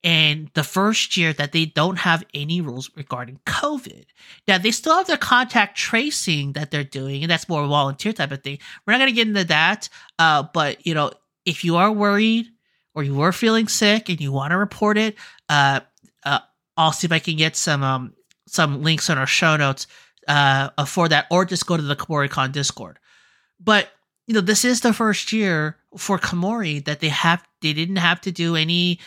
[0.02, 4.06] and the first year that they don't have any rules regarding COVID.
[4.48, 8.32] Now they still have their contact tracing that they're doing, and that's more volunteer type
[8.32, 8.60] of thing.
[8.86, 11.12] We're not gonna get into that, uh, but you know,
[11.46, 12.48] if you are worried
[12.96, 15.16] or you are feeling sick and you want to report it,
[15.50, 15.82] uh,
[16.24, 16.40] uh,
[16.78, 18.14] I'll see if I can get some um,
[18.48, 19.86] some links on our show notes
[20.30, 22.99] uh, for that, or just go to the Kumoricon Discord.
[23.60, 23.89] But
[24.27, 28.22] you know, this is the first year for Kumori that they have they didn't have
[28.22, 28.99] to do any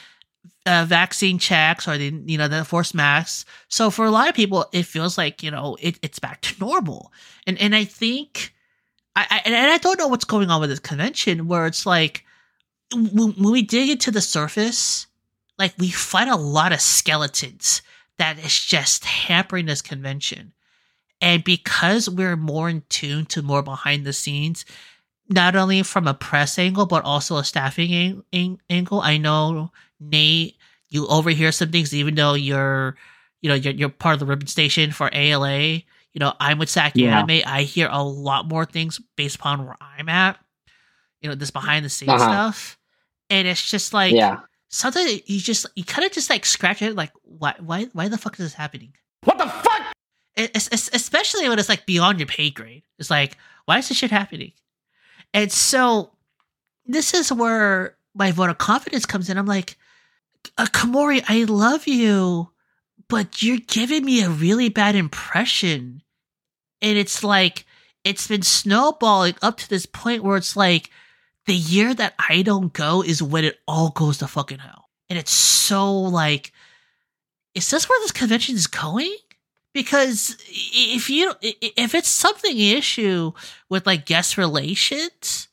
[0.66, 3.44] uh, vaccine checks or the you know the forced masks.
[3.68, 6.54] So for a lot of people, it feels like you know it, it's back to
[6.60, 7.12] normal.
[7.46, 8.52] And and I think
[9.14, 12.24] I, I and I don't know what's going on with this convention where it's like
[12.92, 15.06] when, when we dig into the surface,
[15.58, 17.80] like we find a lot of skeletons
[18.18, 20.52] that is just hampering this convention.
[21.22, 24.64] And because we're more in tune to more behind the scenes,
[25.28, 29.00] not only from a press angle but also a staffing ang- ang- angle.
[29.00, 29.70] I know
[30.00, 30.56] Nate,
[30.88, 32.96] you overhear some things even though you're,
[33.40, 35.82] you know, you're, you're part of the ribbon station for ALA.
[36.12, 37.20] You know, I'm with Saki yeah.
[37.20, 37.42] Anime.
[37.46, 40.38] I hear a lot more things based upon where I'm at.
[41.22, 42.18] You know, this behind the scenes uh-huh.
[42.18, 42.78] stuff,
[43.30, 44.40] and it's just like, yeah.
[44.68, 48.18] Sometimes you just you kind of just like scratch it, like why why why the
[48.18, 48.92] fuck is this happening?
[49.22, 49.91] What the fuck?
[50.36, 52.82] Especially when it's like beyond your pay grade.
[52.98, 54.52] It's like why is this shit happening?
[55.34, 56.12] And so
[56.86, 59.38] this is where my vote of confidence comes in.
[59.38, 59.76] I'm like,
[60.58, 62.50] uh, Kumori, I love you,
[63.08, 66.02] but you're giving me a really bad impression.
[66.80, 67.64] And it's like,
[68.04, 70.90] it's been snowballing up to this point where it's like,
[71.46, 74.88] the year that I don't go is when it all goes to fucking hell.
[75.08, 76.52] And it's so like,
[77.54, 79.16] is this where this convention is going?
[79.72, 83.32] Because if you if it's something issue
[83.68, 85.48] with like guest relations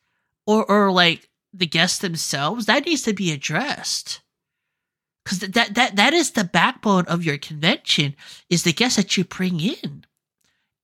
[0.45, 4.21] or or like the guests themselves that needs to be addressed.
[5.23, 8.15] Because that that that is the backbone of your convention
[8.49, 10.05] is the guests that you bring in.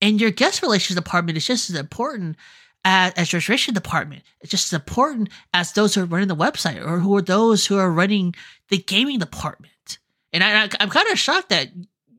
[0.00, 2.36] And your guest relations department is just as important
[2.84, 4.22] as, as your registration department.
[4.40, 7.66] It's just as important as those who are running the website or who are those
[7.66, 8.34] who are running
[8.68, 9.98] the gaming department.
[10.32, 11.68] And I, i'm kind of shocked that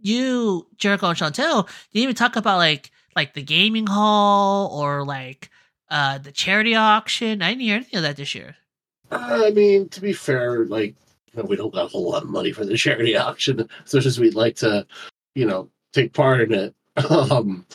[0.02, 1.64] you, Jeriko and Chantal,
[1.94, 5.50] didn't even talk about like like the gaming hall or like
[5.90, 7.42] uh the charity auction.
[7.42, 8.56] I didn't hear anything of that this year.
[9.12, 10.96] I mean, to be fair, like
[11.34, 14.36] we don't got a whole lot of money for the charity auction, so as we'd
[14.36, 14.86] like to,
[15.36, 16.76] you know, take part in it.
[17.10, 17.66] Um,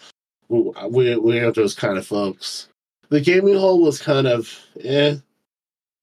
[0.49, 2.69] we we have those kind of folks.
[3.09, 5.17] The gaming hall was kind of eh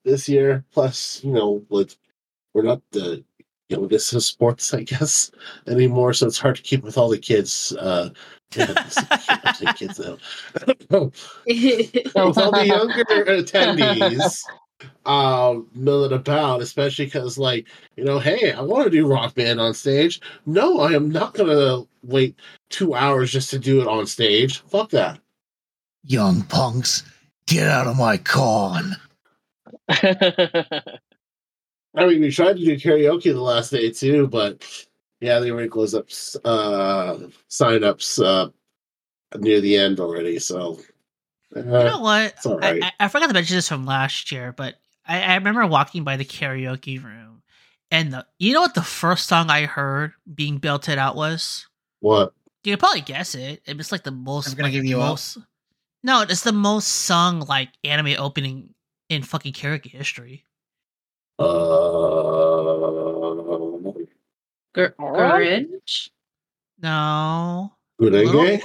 [0.05, 0.63] this year.
[0.71, 1.95] Plus, you know, like
[2.53, 3.23] we're not the
[3.69, 5.31] you know, this is sports, I guess,
[5.67, 6.13] anymore.
[6.13, 7.75] So it's hard to keep with all the kids.
[7.79, 8.09] Uh,
[8.55, 8.73] yeah,
[9.73, 10.17] kids now.
[10.65, 14.43] with all the younger attendees
[15.05, 19.61] um, milling about, especially because, like, you know, hey, I want to do Rock Band
[19.61, 20.19] on stage.
[20.47, 22.35] No, I am not going to wait
[22.69, 24.61] two hours just to do it on stage.
[24.61, 25.19] Fuck that.
[26.03, 27.03] Young punks,
[27.45, 28.95] get out of my con.
[31.99, 34.65] I mean, we tried to do karaoke the last day too, but
[35.19, 36.07] yeah, they already closed up
[36.45, 37.17] uh,
[37.47, 38.49] sign ups uh,
[39.37, 40.39] near the end already.
[40.39, 40.79] So
[41.55, 42.35] uh, you know what?
[42.45, 42.83] Right.
[42.83, 46.17] I, I, forgot to mention this from last year, but I, I remember walking by
[46.17, 47.41] the karaoke room,
[47.91, 51.67] and the, you know what the first song I heard being belted out was?
[52.01, 52.33] What?
[52.63, 53.61] You can probably guess it.
[53.65, 54.49] It's like the most.
[54.49, 55.37] I'm gonna like, give you most.
[55.37, 55.43] Up.
[56.03, 58.73] No, it's the most sung like anime opening
[59.09, 60.45] in fucking karaoke history.
[61.39, 61.79] Uh,
[64.73, 66.09] Gr- Grinch?
[66.81, 67.71] No.
[67.99, 68.61] Gurenge?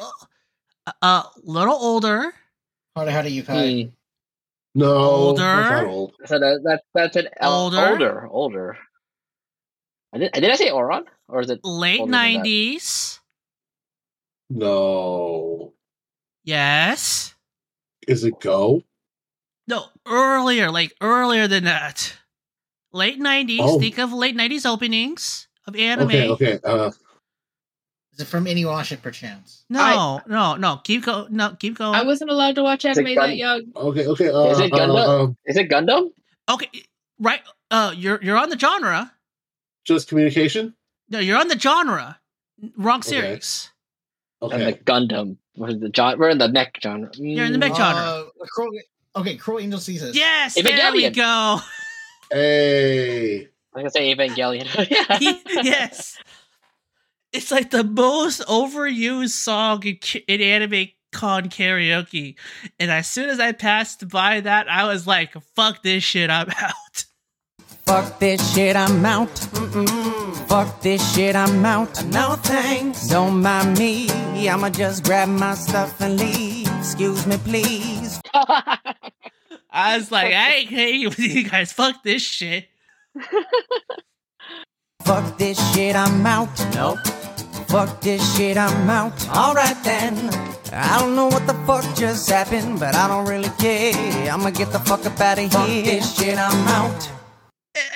[0.87, 2.33] Uh, uh, little older.
[2.97, 3.87] How, how do you call
[4.75, 5.87] No, older.
[5.87, 6.15] Old.
[6.27, 7.89] So that, that that's an older.
[7.89, 8.77] older, older.
[10.13, 13.21] I did, did I say Ouran or is it late nineties?
[14.51, 15.73] No.
[16.45, 17.35] Yes.
[18.07, 18.83] Is it Go?
[19.67, 22.15] No, earlier, like earlier than that
[22.95, 23.61] late nineties.
[23.63, 23.79] Oh.
[23.79, 26.09] Think of late nineties openings of anime.
[26.09, 26.59] Okay, okay.
[26.65, 26.91] Uh,
[28.15, 29.65] is it from Inuyasha, perchance?
[29.69, 30.77] No, I, no, no.
[30.85, 31.35] Keep going.
[31.37, 31.97] No, keep going.
[31.97, 33.65] I wasn't allowed to watch anime that young.
[33.75, 34.29] Okay, okay.
[34.29, 34.97] Uh, is it Gundam?
[34.97, 36.11] Uh, um, is it Gundam?
[36.49, 36.69] Okay,
[37.19, 37.41] right.
[37.71, 39.13] Uh, you're you're on the genre.
[39.85, 40.75] Just communication.
[41.11, 42.21] No, you're on the genre.
[42.77, 43.71] Wrong series.
[44.41, 44.55] Okay.
[44.55, 44.65] okay.
[44.65, 45.37] And the Gundam.
[45.57, 46.19] We're in the genre.
[46.19, 47.11] We're in the mech genre.
[47.15, 48.81] You're in the mech uh, genre.
[49.17, 50.15] okay, Cruel Angel Thesis.
[50.15, 51.59] Yes, there we go.
[52.31, 53.49] Hey.
[53.75, 54.67] I'm gonna say Evangelion.
[55.65, 56.19] yes.
[57.33, 59.99] It's like the most overused song in,
[60.29, 62.37] in anime con karaoke.
[62.79, 66.51] And as soon as I passed by that, I was like, fuck this shit, I'm
[66.59, 67.05] out.
[67.87, 69.29] Fuck this shit, I'm out.
[69.29, 70.49] Mm-mm.
[70.49, 72.05] Fuck this shit, I'm out.
[72.07, 73.09] No thanks.
[73.09, 74.09] Don't mind me.
[74.49, 76.69] I'ma just grab my stuff and leave.
[76.79, 78.21] Excuse me, please.
[79.75, 81.73] I was like, I ain't hanging with you guys.
[81.73, 82.69] Fuck this shit.
[85.03, 86.49] Fuck this shit, I'm out.
[86.75, 87.01] Nope.
[87.69, 89.29] Fuck this shit, I'm out.
[89.29, 90.17] Alright then.
[90.73, 94.33] I don't know what the fuck just happened, but I don't really care.
[94.33, 95.51] I'ma get the fuck up out of here.
[95.51, 97.11] Fuck this shit, I'm out.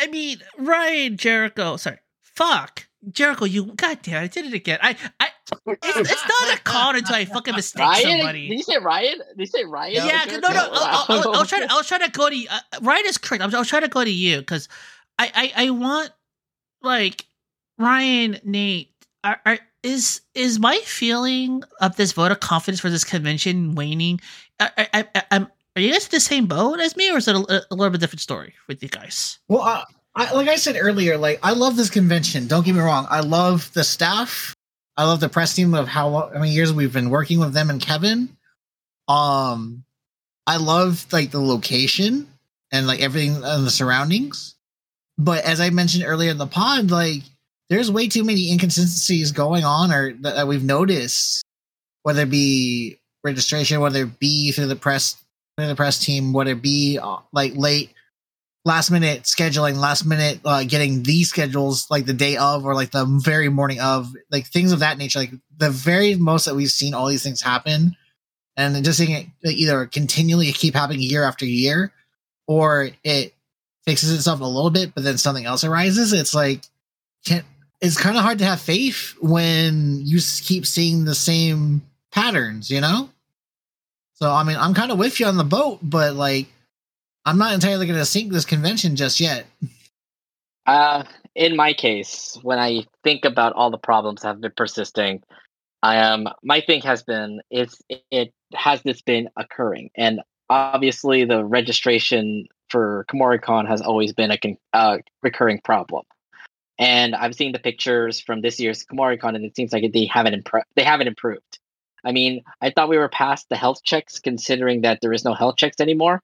[0.01, 1.79] I mean, Ryan Jeriko.
[1.79, 3.51] Sorry, fuck Jeriko.
[3.51, 4.79] You goddamn, I did it again.
[4.83, 5.29] I, I.
[5.67, 8.19] It's, it's not a call until I fucking mistake Ryan?
[8.19, 8.49] somebody.
[8.49, 9.19] Did you say Ryan?
[9.19, 9.95] Did you say Ryan?
[9.95, 10.49] Yeah, no, no.
[10.49, 11.73] no I, I, I, was trying to.
[11.73, 12.47] I was trying to go to.
[12.49, 13.43] Uh, Ryan is correct.
[13.43, 14.69] I was, I was trying to go to you because
[15.19, 16.11] I, I, I want
[16.83, 17.27] like
[17.79, 18.91] Ryan, Nate.
[19.25, 24.21] Are, are is is my feeling of this vote of confidence for this convention waning?
[24.61, 25.49] I, I, I, I'm
[25.79, 27.91] are you guys in the same boat as me, or is it a, a little
[27.91, 29.39] bit different story with you guys?
[29.47, 29.85] Well, uh,
[30.19, 32.49] I, like I said earlier, like I love this convention.
[32.49, 33.07] Don't get me wrong.
[33.09, 34.57] I love the staff.
[34.97, 37.55] I love the press team of how long, how many years we've been working with
[37.55, 38.37] them and Kevin.
[39.07, 39.85] Um,
[40.45, 42.27] I love like the location
[42.73, 44.57] and like everything and the surroundings.
[45.17, 47.23] But as I mentioned earlier in the pod, like
[47.71, 51.45] there's way too many inconsistencies going on, or that, that we've noticed,
[52.03, 55.17] whether it be registration, whether it be through the press
[55.57, 57.93] through the press team, whether it be uh, like late,
[58.69, 62.91] last minute scheduling, last minute uh, getting these schedules like the day of or like
[62.91, 65.21] the very morning of, like things of that nature.
[65.21, 67.97] Like the very most that we've seen all these things happen,
[68.57, 71.93] and just seeing it either continually keep happening year after year,
[72.47, 73.35] or it
[73.87, 76.13] fixes itself a little bit, but then something else arises.
[76.13, 76.63] It's like
[77.25, 77.47] can't.
[77.81, 81.83] It's kind of hard to have faith when you keep seeing the same
[82.13, 83.09] patterns, you know?
[84.15, 86.49] So I mean, I'm kind of with you on the boat, but like,
[87.25, 89.47] I'm not entirely going to sink this convention just yet.
[90.67, 91.05] Uh,
[91.35, 95.23] in my case, when I think about all the problems that have been persisting,
[95.83, 97.81] I am um, my thing has been is
[98.11, 100.21] it has this been occurring, and
[100.51, 104.39] obviously the registration for KumoriCon has always been a
[104.73, 106.05] uh, recurring problem.
[106.79, 110.47] And I've seen the pictures from this year's KumoriCon, and it seems like they haven't
[110.77, 111.59] they haven't improved.
[112.05, 115.35] I mean, I thought we were past the health checks, considering that there is no
[115.35, 116.23] health checks anymore.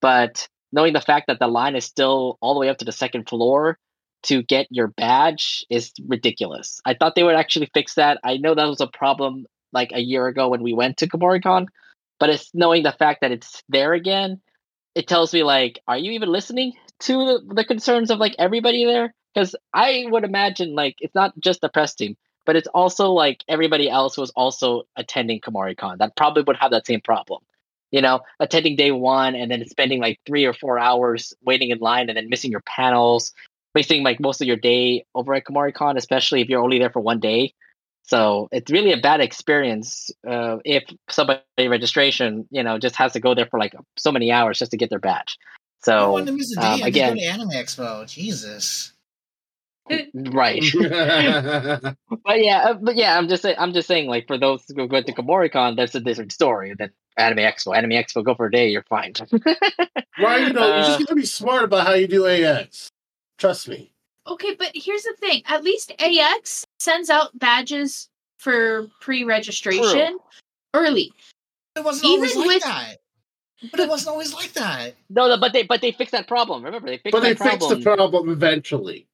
[0.00, 2.92] But knowing the fact that the line is still all the way up to the
[2.92, 3.78] second floor
[4.24, 6.80] to get your badge is ridiculous.
[6.84, 8.18] I thought they would actually fix that.
[8.24, 11.66] I know that was a problem like a year ago when we went to KumoriCon,
[12.18, 14.40] but it's knowing the fact that it's there again.
[14.94, 18.84] It tells me like, are you even listening to the, the concerns of like everybody
[18.84, 19.14] there?
[19.34, 23.44] Because I would imagine like it's not just the press team but it's also like
[23.48, 27.42] everybody else was also attending KumoriCon that probably would have that same problem.
[27.90, 31.78] You know, attending day one and then spending like three or four hours waiting in
[31.78, 33.32] line and then missing your panels,
[33.74, 37.00] wasting like most of your day over at KumoriCon, especially if you're only there for
[37.00, 37.52] one day.
[38.06, 43.20] So it's really a bad experience uh, if somebody registration, you know, just has to
[43.20, 45.38] go there for like so many hours just to get their badge.
[45.82, 48.93] So um, again, Anime Expo, Jesus
[50.14, 50.62] right.
[52.24, 54.86] but yeah, uh, but yeah, I'm just saying, I'm just saying, like for those who
[54.86, 57.76] go to KumoriCon, that's a different story than Anime Expo.
[57.76, 59.12] Anime Expo, go for a day, you're fine.
[60.18, 62.88] right, you know, uh, you just got to be smart about how you do AX.
[63.38, 63.92] Trust me.
[64.26, 68.08] Okay, but here's the thing: at least AX sends out badges
[68.38, 70.18] for pre-registration
[70.72, 71.12] early.
[71.76, 72.96] It wasn't Even always like with, that.
[73.70, 74.94] But it wasn't always like that.
[75.10, 76.62] No, no, but they but they fixed that problem.
[76.62, 77.12] Remember, they fixed.
[77.12, 77.20] That.
[77.20, 77.60] But they problem.
[77.60, 79.06] fixed the problem eventually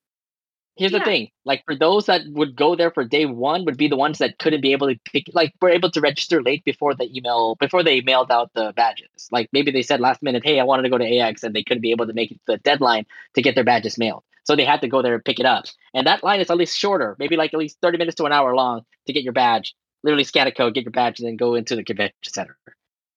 [0.76, 0.98] here's yeah.
[0.98, 3.96] the thing like for those that would go there for day one would be the
[3.96, 7.10] ones that couldn't be able to pick like were able to register late before the
[7.16, 9.28] email before they mailed out the badges.
[9.30, 11.62] Like maybe they said last minute hey i wanted to go to ax and they
[11.62, 14.24] couldn't be able to make it the deadline to get their badges mailed.
[14.44, 15.64] So they had to go there and pick it up.
[15.94, 18.32] And that line is at least shorter maybe like at least 30 minutes to an
[18.32, 21.36] hour long to get your badge literally scan a code get your badge and then
[21.36, 22.56] go into the convention center.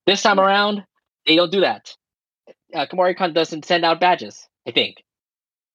[0.06, 0.84] This time around
[1.26, 1.96] they don't do that.
[2.74, 5.04] Uh, KumoriCon doesn't send out badges i think.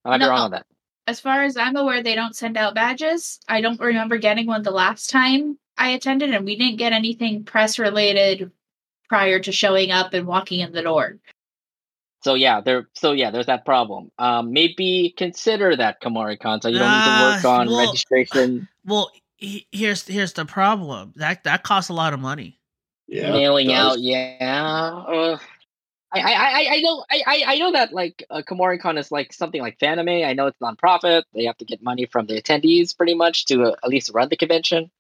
[0.05, 0.27] I might no.
[0.27, 0.67] be wrong on that
[1.09, 3.41] as far as I'm aware, they don't send out badges.
[3.49, 7.45] I don't remember getting one the last time I attended, and we didn't get anything
[7.45, 8.51] press related
[9.09, 11.17] prior to showing up and walking in the door.
[12.23, 12.89] So yeah, there.
[12.93, 14.11] So yeah, there's that problem.
[14.19, 17.87] Um, maybe consider that KumoriCon, so you don't uh, need to work ah, on well,
[17.87, 18.69] registration.
[18.85, 21.13] Well, here's here's the problem.
[21.17, 22.59] That that costs a lot of money.
[23.07, 23.99] Yeah, mailing out.
[23.99, 25.05] Yeah.
[25.07, 25.39] Uh,
[26.11, 29.79] I, I, I know I, I know that like uh, KumoriCon is like something like
[29.79, 30.27] Fanime.
[30.27, 31.25] I know it's nonprofit.
[31.35, 34.29] They have to get money from the attendees pretty much to uh, at least run
[34.31, 34.91] the convention.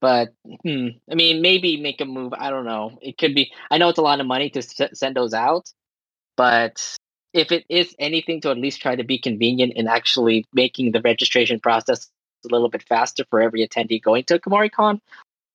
[0.00, 2.34] But hmm, I mean, maybe make a move.
[2.34, 2.98] I don't know.
[3.02, 3.52] It could be.
[3.70, 5.70] I know it's a lot of money to s- send those out,
[6.36, 6.96] but
[7.34, 11.00] if it is anything to at least try to be convenient in actually making the
[11.02, 12.10] registration process
[12.44, 15.00] a little bit faster for every attendee going to KumoriCon,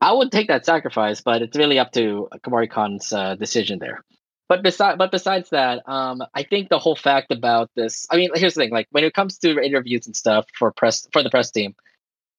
[0.02, 1.22] I would take that sacrifice.
[1.22, 4.04] But it's really up to KumoriCon's uh, decision there
[4.50, 8.30] but besides but besides that um i think the whole fact about this i mean
[8.34, 11.30] here's the thing like when it comes to interviews and stuff for press for the
[11.30, 11.74] press team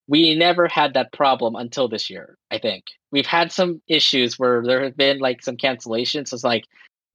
[0.07, 4.61] we never had that problem until this year i think we've had some issues where
[4.61, 6.65] there have been like some cancellations so it's like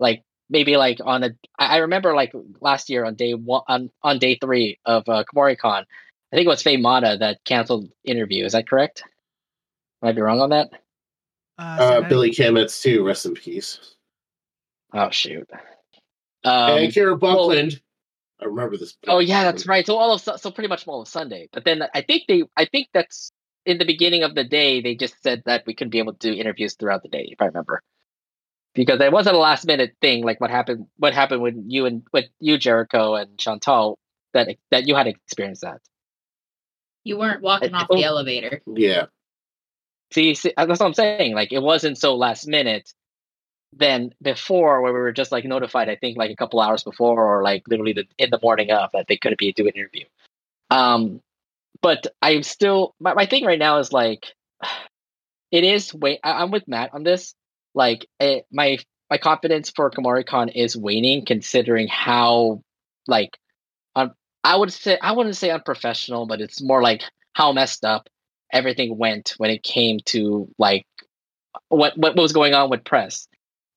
[0.00, 4.18] like maybe like on a I remember like last year on day one on, on
[4.18, 8.44] day three of uh, KumoriCon, I think it was Faye Mata that canceled interview.
[8.44, 9.02] Is that correct?
[10.02, 10.70] Might be wrong on that.
[11.58, 13.04] Uh, uh Billy Kametz too.
[13.04, 13.95] Rest in peace.
[14.92, 15.48] Oh shoot.
[16.44, 17.72] Um, and Kira Buckland.
[17.72, 17.80] Well,
[18.40, 18.96] I remember this.
[19.08, 19.86] Oh yeah, that's right.
[19.86, 21.48] So all of so pretty much all of Sunday.
[21.52, 23.32] But then I think they I think that's
[23.64, 26.30] in the beginning of the day they just said that we couldn't be able to
[26.30, 27.82] do interviews throughout the day, if I remember.
[28.74, 32.02] Because it wasn't a last minute thing like what happened what happened with you and
[32.12, 33.98] with you, Jeriko and Chantal,
[34.34, 35.80] that that you had to experience that.
[37.04, 38.60] You weren't walking off the elevator.
[38.66, 39.06] Yeah.
[40.12, 41.34] See, see, that's what I'm saying.
[41.34, 42.92] Like it wasn't so last minute
[43.76, 47.22] than before where we were just like notified, I think like a couple hours before
[47.22, 50.04] or like literally the, in the morning of that they couldn't be doing an interview.
[50.70, 51.20] Um
[51.82, 54.26] but I'm still my, my thing right now is like
[55.50, 57.34] it is wait I, am with Matt on this.
[57.74, 58.78] Like it, my
[59.10, 62.62] my confidence for KumoriCon is waning considering how
[63.06, 63.38] like
[64.46, 68.08] I would say I wouldn't say unprofessional, but it's more like how messed up
[68.52, 70.86] everything went when it came to like
[71.68, 73.26] what what was going on with press.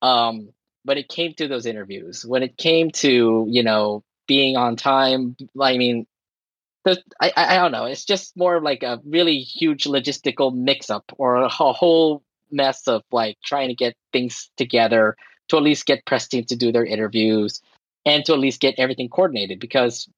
[0.02, 0.50] Um,
[0.84, 5.36] but it came to those interviews when it came to you know being on time.
[5.60, 6.06] I mean,
[6.84, 7.84] the, I I don't know.
[7.84, 13.36] It's just more like a really huge logistical mix-up or a, whole mess of like
[13.44, 15.16] trying to get things together
[15.48, 17.60] to at least get press teams to do their interviews
[18.06, 20.08] and to at least get everything coordinated because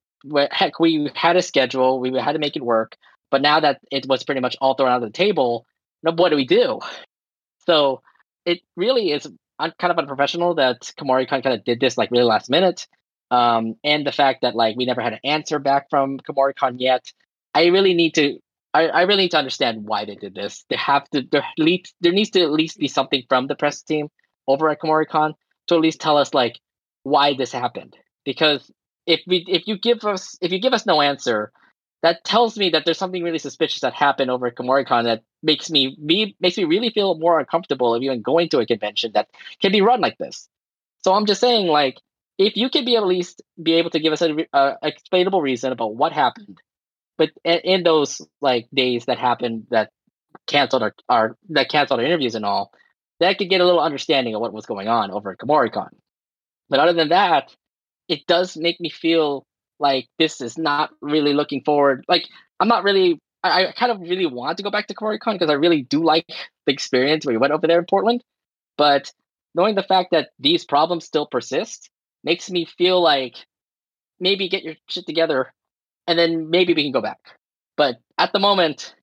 [0.50, 2.96] heck we had a schedule we had to make it work
[3.30, 5.66] but now that it was pretty much all thrown out of the table
[6.02, 6.78] what do we do
[7.66, 8.00] so
[8.44, 12.50] it really is kind of unprofessional that Kumori kind of did this like really last
[12.50, 12.86] minute
[13.32, 17.10] um, and the fact that like we never had an answer back from KumoriCon yet.
[17.54, 18.38] I really need to.
[18.74, 20.64] I, I really need to understand why they did this.
[20.68, 21.22] They have to.
[21.30, 24.08] There, there needs to at least be something from the press team
[24.46, 25.32] over at KumoriCon
[25.68, 26.60] to at least tell us like
[27.04, 27.96] why this happened.
[28.24, 28.70] Because
[29.06, 31.52] if we if you give us if you give us no answer,
[32.02, 35.70] that tells me that there's something really suspicious that happened over at KumoriCon that makes
[35.70, 39.28] me me makes me really feel more uncomfortable of even going to a convention that
[39.60, 40.48] can be run like this.
[41.04, 41.98] So I'm just saying like
[42.38, 44.46] if you could be at least be able to give us an
[44.82, 46.58] explainable reason about what happened,
[47.18, 49.90] but in, those like days that happened that
[50.46, 52.72] canceled our, our that canceled our interviews and all,
[53.20, 55.90] that could get a little understanding of what was going on over at KumoriCon.
[56.68, 57.54] But other than that,
[58.08, 59.46] it does make me feel
[59.82, 62.04] like this is not really looking forward.
[62.08, 62.26] Like
[62.60, 63.20] I'm not really.
[63.44, 66.02] I, I kind of really want to go back to KumoriCon because I really do
[66.04, 66.26] like
[66.64, 68.22] the experience where we went over there in Portland.
[68.78, 69.12] But
[69.54, 71.90] knowing the fact that these problems still persist
[72.22, 73.34] makes me feel like
[74.20, 75.52] maybe get your shit together
[76.06, 77.18] and then maybe we can go back.
[77.76, 78.94] But at the moment,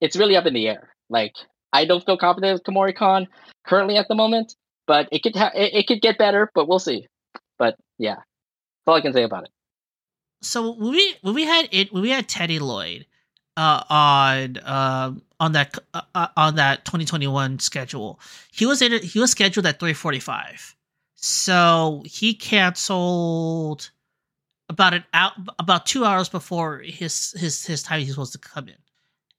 [0.00, 0.88] it's really up in the air.
[1.08, 1.34] Like
[1.72, 3.26] I don't feel confident with KumoriCon
[3.64, 4.54] currently at the moment,
[4.86, 7.06] but it could ha- it, it could get better, but we'll see.
[7.58, 9.50] But yeah, that's all I can say about it.
[10.44, 13.06] So when we when we had it when we had Teddy Lloyd
[13.56, 18.20] uh, on uh, on that uh, uh on that 2021 schedule,
[18.52, 20.74] he was in, he was scheduled at 345
[21.26, 23.90] so he canceled
[24.68, 28.68] about an out about two hours before his his his time he's supposed to come
[28.68, 28.76] in.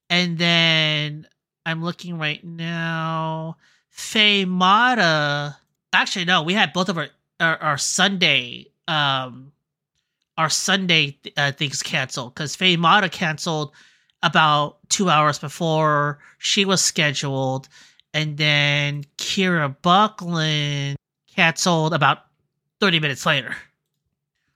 [0.09, 1.27] And then
[1.63, 3.57] I'm looking right now.
[3.91, 5.57] Faye Mata.
[5.93, 7.09] Actually, no, we had both of our
[7.39, 9.51] our, our Sunday um
[10.37, 13.73] our Sunday uh, things canceled because Faye Mata canceled
[14.23, 16.19] about two hours before.
[16.37, 17.69] She was scheduled,
[18.13, 20.97] and then Kira Buckland
[21.35, 22.19] canceled about
[22.79, 23.55] 30 minutes later.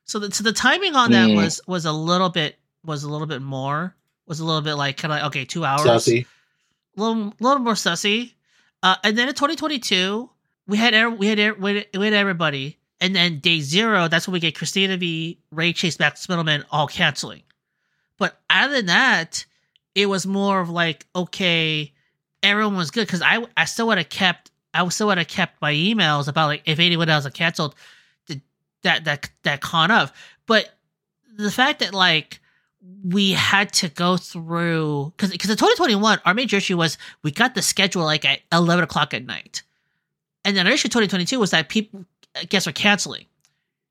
[0.05, 1.35] So the, so the timing on that mm.
[1.35, 3.95] was was a little bit was a little bit more
[4.25, 5.81] was a little bit like kind of like okay two hours.
[5.81, 6.25] Sussy.
[6.97, 8.33] A little little more sussy.
[8.81, 10.29] Uh, and then in 2022
[10.67, 14.55] we had we had we had everybody and then day zero that's when we get
[14.55, 17.43] Christina Vee Ray Chase Max Mittelman all canceling.
[18.17, 19.45] But other than that
[19.95, 21.93] it was more of like okay
[22.43, 23.07] everyone was good.
[23.07, 26.47] Because I I still would have kept I still would have kept my emails about
[26.47, 27.75] like if anyone else had canceled
[28.83, 30.11] that that that con of.
[30.45, 30.69] But
[31.37, 32.39] the fact that like
[33.03, 37.55] we had to go through because because in 2021 our major issue was we got
[37.55, 39.63] the schedule like at 11 o'clock at night,
[40.45, 42.05] and then our issue 2022 was that people
[42.47, 43.25] guests were canceling.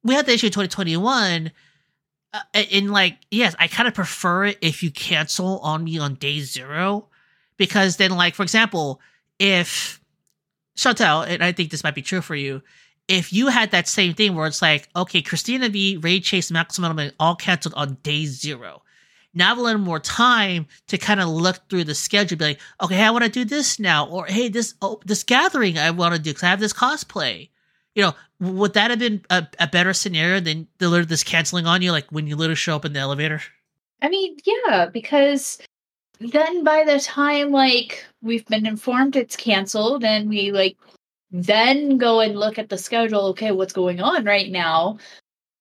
[0.03, 1.53] We had the issue in 2021.
[2.31, 2.41] Uh,
[2.89, 7.09] like yes i kind of prefer it if you cancel on me on day zero
[7.57, 9.01] because then like for example
[9.39, 9.99] if
[10.79, 12.63] Chantal, and I think this might be true for you,
[13.09, 17.11] if you had that same thing where it's like, okay, Christina Vee, Ray Chase, Maximum
[17.19, 18.83] all canceled on day zero.
[19.35, 22.61] Now I've a little more time to kind of look through the schedule, be like,
[22.83, 26.15] okay, I want to do this now, or hey, this oh, this gathering I want
[26.15, 27.51] to do because I have this cosplay.
[27.99, 31.83] You know, would that have been a, a better scenario than the this canceling on
[31.83, 33.43] you, like when you literally show up in the elevator?
[34.01, 35.59] I mean, yeah, because
[36.21, 40.77] then by the time like we've been informed it's canceled and we like
[41.33, 44.99] then go and look at the schedule, okay, what's going on right now?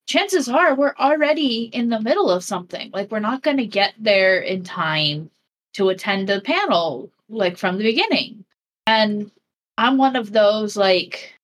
[0.05, 2.91] Chances are we're already in the middle of something.
[2.93, 5.31] Like we're not going to get there in time
[5.73, 8.45] to attend the panel like from the beginning.
[8.85, 9.31] And
[9.79, 11.36] I'm one of those like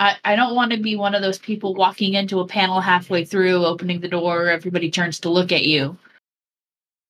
[0.00, 3.24] I, I don't want to be one of those people walking into a panel halfway
[3.24, 5.96] through, opening the door, everybody turns to look at you.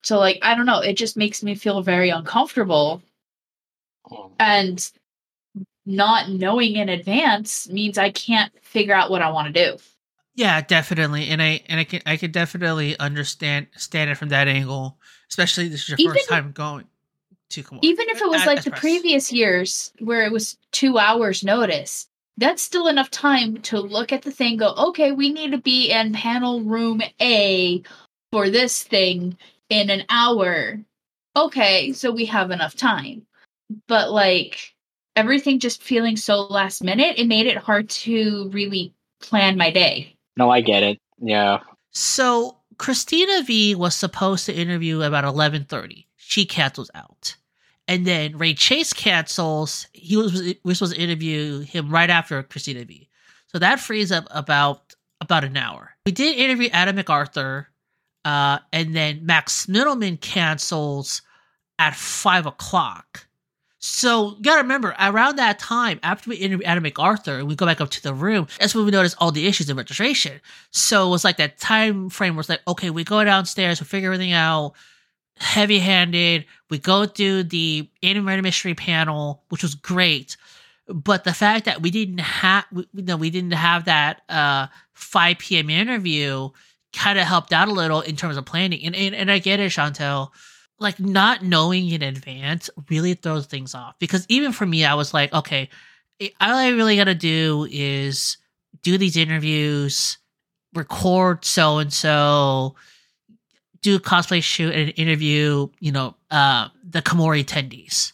[0.03, 3.01] So like I don't know, it just makes me feel very uncomfortable.
[4.09, 4.31] Oh.
[4.39, 4.89] And
[5.85, 9.77] not knowing in advance means I can't figure out what I want to do.
[10.35, 11.27] Yeah, definitely.
[11.29, 14.97] And I and I can I can definitely understand stand it from that angle.
[15.29, 16.85] Especially this is your even, first time going
[17.49, 21.43] to come Even if it was like the previous years where it was two hours
[21.43, 22.07] notice,
[22.39, 25.91] that's still enough time to look at the thing, go, okay, we need to be
[25.91, 27.83] in panel room A
[28.31, 29.37] for this thing
[29.69, 30.79] in an hour.
[31.35, 33.25] Okay, so we have enough time.
[33.87, 34.73] But like
[35.15, 40.15] everything just feeling so last minute, it made it hard to really plan my day.
[40.37, 40.99] No, I get it.
[41.21, 41.59] Yeah.
[41.91, 46.07] So Christina Vee was supposed to interview about eleven thirty.
[46.15, 47.35] She cancels out.
[47.89, 49.87] And then Ray Chase cancels.
[49.93, 53.09] He was we supposed to interview him right after Christina Vee.
[53.47, 55.95] So that frees up about about an hour.
[56.05, 57.65] We did interview Adam McArthur,
[58.23, 61.23] uh, and then Max Mittelman cancels
[61.79, 63.25] at five o'clock.
[63.79, 67.65] So you gotta remember, around that time, after we interview Adam McArthur and we go
[67.65, 70.41] back up to the room, that's when we notice all the issues in registration.
[70.69, 74.09] So it was like that time frame was like, okay, we go downstairs, we figure
[74.09, 74.73] everything out
[75.39, 76.45] heavy handed.
[76.69, 80.37] We go through the animated mystery panel, which was great.
[80.87, 85.37] But the fact that we didn't have, you know, we didn't have that uh, 5
[85.37, 85.69] p.m.
[85.69, 86.49] interview
[86.93, 88.83] kind of helped out a little in terms of planning.
[88.83, 90.33] And, and, and I get it, Chantal.
[90.79, 95.13] Like not knowing in advance really throws things off because even for me, I was
[95.13, 95.69] like, okay,
[96.21, 98.37] all I really got to do is
[98.81, 100.17] do these interviews,
[100.73, 102.75] record so and so,
[103.81, 108.13] do a cosplay shoot and interview, you know, uh, the Kumori attendees.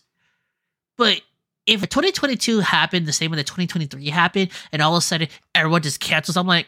[0.97, 1.21] But
[1.65, 5.81] if 2022 happened the same way that 2023 happened, and all of a sudden everyone
[5.81, 6.67] just cancels, I'm like,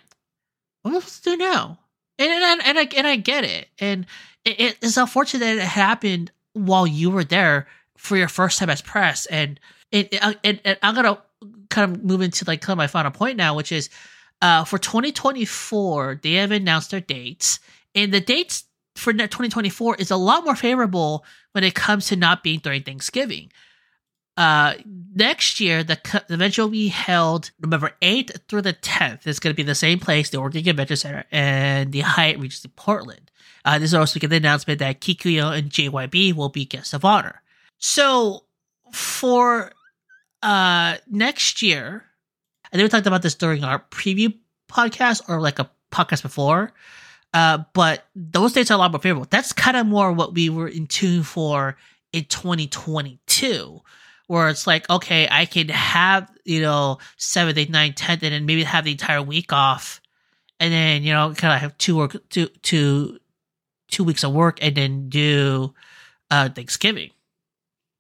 [0.82, 1.80] what am I supposed to do now?
[2.20, 4.06] And and, and I and I get it, and
[4.44, 8.82] it, it's unfortunate that it happened while you were there for your first time as
[8.82, 9.60] press, and
[9.92, 11.20] it, and, and I'm gonna
[11.70, 13.90] kind of move into like kind of my final point now, which is,
[14.42, 17.60] uh, for 2024 they have announced their dates,
[17.94, 18.64] and the dates
[18.98, 23.52] for 2024 is a lot more favorable when it comes to not being during Thanksgiving.
[24.36, 24.76] Uh,
[25.16, 25.98] next year, the,
[26.28, 29.26] the event will be held November 8th through the 10th.
[29.26, 32.70] It's going to be the same place, the Oregon Convention Center, and the Hyatt Regency
[32.76, 33.32] Portland.
[33.66, 37.04] Uh, this is also get the announcement that Kikuo and JYB will be guests of
[37.04, 37.42] honor.
[37.80, 38.44] So
[38.92, 39.72] for
[40.44, 42.06] uh, next year,
[42.72, 44.36] I think we talked about this during our preview
[44.70, 46.74] podcast or like a podcast before.
[47.34, 49.28] Uh, but those dates are a lot more favorable.
[49.30, 51.78] That's kind of more what we were in tune for
[52.14, 53.82] in 2022,
[54.28, 58.46] where it's like, okay, I can have, you know, 7th, 8th, 9th, 10th, and then
[58.46, 60.02] maybe have the entire week off.
[60.60, 63.20] And then, you know, kind of have two work, two, two,
[63.90, 65.74] two weeks of work and then do
[66.32, 67.12] uh, Thanksgiving.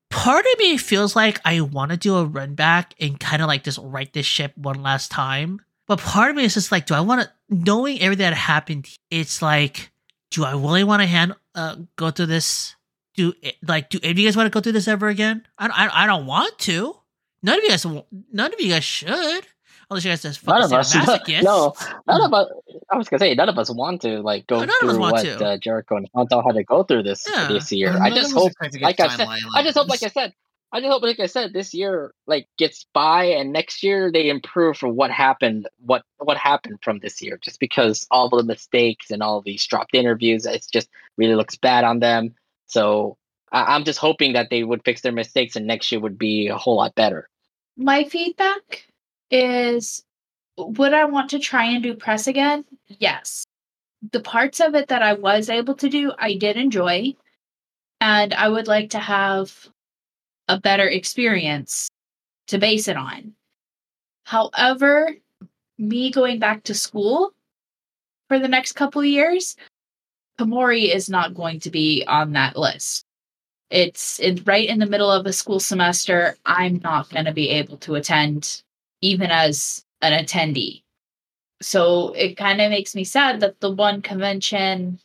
[0.10, 3.48] Part of me feels like I want to do a run back and kind of
[3.48, 6.86] like just right this ship one last time but part of me is just like,
[6.86, 9.92] do I want to, knowing everything that happened, it's like,
[10.32, 12.76] do I really want to hand, uh, go through this?
[13.16, 13.34] Do,
[13.66, 15.48] like, do any of you guys want to go through this ever again?
[15.58, 16.96] I, I, I don't want to.
[17.42, 19.48] None of you guys, none of you guys should.
[19.90, 20.94] Unless you guys just none of us,
[21.44, 21.74] no,
[22.08, 22.50] none of us.
[22.92, 25.58] I was gonna say none of us want to like go no, through what uh,
[25.60, 27.48] Jeriko and Chantal had to go through this yeah.
[27.48, 27.98] this year.
[27.98, 28.52] I just hope,
[28.82, 30.34] like I said, I just hope, like I said,
[30.72, 34.30] I just hope, like I said, this year like gets by, and next year they
[34.30, 37.40] improve from what happened, what what happened from this year.
[37.42, 41.86] Just because all the mistakes and all these dropped interviews, it just really looks bad
[41.86, 42.36] on them.
[42.66, 43.18] So
[43.52, 46.48] I- I'm just hoping that they would fix their mistakes, and next year would be
[46.48, 47.30] a whole lot better.
[47.78, 48.88] My feedback
[49.32, 50.04] is:
[50.58, 52.66] Would I want to try and do press again?
[52.88, 53.46] Yes.
[54.12, 57.16] The parts of it that I was able to do, I did enjoy,
[58.02, 59.70] and I would like to have
[60.48, 61.90] a better experience
[62.48, 63.34] to base it on.
[64.24, 65.16] However,
[65.78, 67.32] me going back to school
[68.28, 69.56] for the next couple years,
[70.40, 73.06] Kumori is not going to be on that list.
[73.70, 76.36] It's in, right in the middle of a school semester.
[76.46, 78.62] I'm not going to be able to attend,
[79.02, 80.84] even as an attendee.
[81.62, 85.00] So it kind of makes me sad that the one convention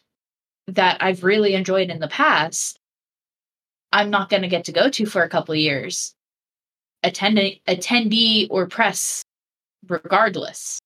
[0.69, 2.79] that I've really enjoyed in the past,
[3.93, 6.15] I'm not going to get to go to for a couple years.
[7.03, 9.23] Attending, attendee or press,
[9.89, 10.81] regardless.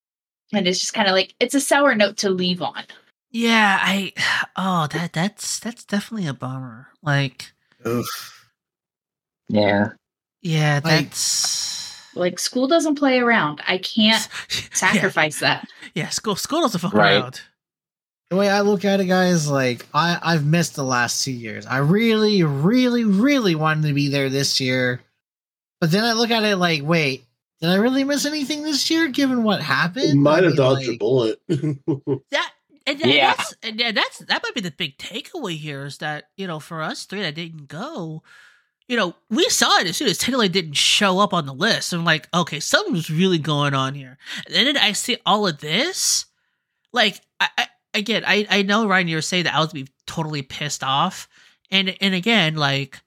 [0.53, 2.85] And it's just kind of like it's a sour note to leave on.
[3.31, 4.12] Yeah, I
[4.57, 6.89] oh that that's that's definitely a bummer.
[7.03, 7.53] Like,
[7.87, 8.49] Oof.
[9.49, 9.91] yeah,
[10.41, 13.61] yeah, that's like, like school doesn't play around.
[13.66, 14.27] I can't
[14.73, 15.49] sacrifice yeah.
[15.49, 15.69] that.
[15.95, 17.20] Yeah, school school doesn't fuck right.
[17.20, 17.41] around
[18.31, 21.66] the way I look at it, guys, like I I've missed the last two years.
[21.66, 25.01] I really, really, really wanted to be there this year,
[25.81, 27.24] but then I look at it like, wait,
[27.61, 29.09] did I really miss anything this year?
[29.09, 31.40] Given what happened, might have dodged like, a bullet.
[31.48, 32.53] that
[32.86, 33.35] and, and yeah.
[33.35, 36.82] that's and that's that might be the big takeaway here is that you know for
[36.82, 38.23] us three that didn't go,
[38.89, 41.93] you know we saw it as soon as Taylor didn't show up on the list.
[41.93, 44.19] I'm like, okay, something's really going on here.
[44.47, 46.27] And then I see all of this,
[46.93, 47.66] like I, I
[47.97, 51.28] again, I I know Ryan, you're saying that I would be totally pissed off,
[51.70, 53.01] and and again, like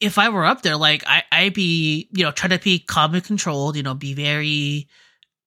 [0.00, 3.14] if I were up there, like I I'd be you know trying to be calm
[3.14, 4.88] and controlled, you know, be very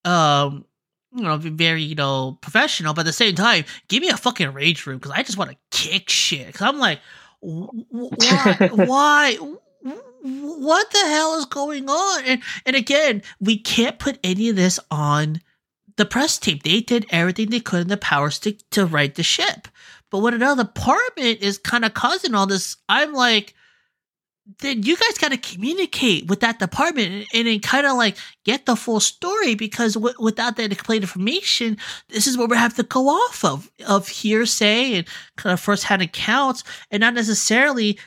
[0.04, 0.64] um
[1.14, 4.16] you know be very you know professional, but at the same time, give me a
[4.16, 6.46] fucking rage room because I just want to kick shit.
[6.46, 7.00] Because I'm like,
[7.40, 9.38] why why
[10.22, 12.24] what the hell is going on?
[12.24, 15.40] And and again, we can't put any of this on
[15.96, 16.58] the press team.
[16.62, 19.68] They did everything they could in the powers to, to right the ship.
[20.10, 23.54] But when another department is kind of causing all this, I'm like,
[24.58, 28.66] then you guys got to communicate with that department and, and kind of like get
[28.66, 32.82] the full story because w- without that complete information, this is what we have to
[32.82, 35.06] go off of of hearsay and
[35.36, 37.98] kind of firsthand accounts, and not necessarily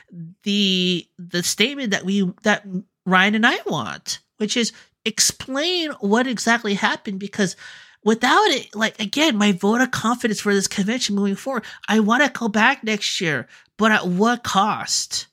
[0.44, 2.64] the the statement that we that
[3.04, 4.72] Ryan and I want, which is
[5.04, 7.56] explain what exactly happened because
[8.04, 12.22] without it, like again, my vote of confidence for this convention moving forward, I want
[12.24, 15.26] to go back next year, but at what cost?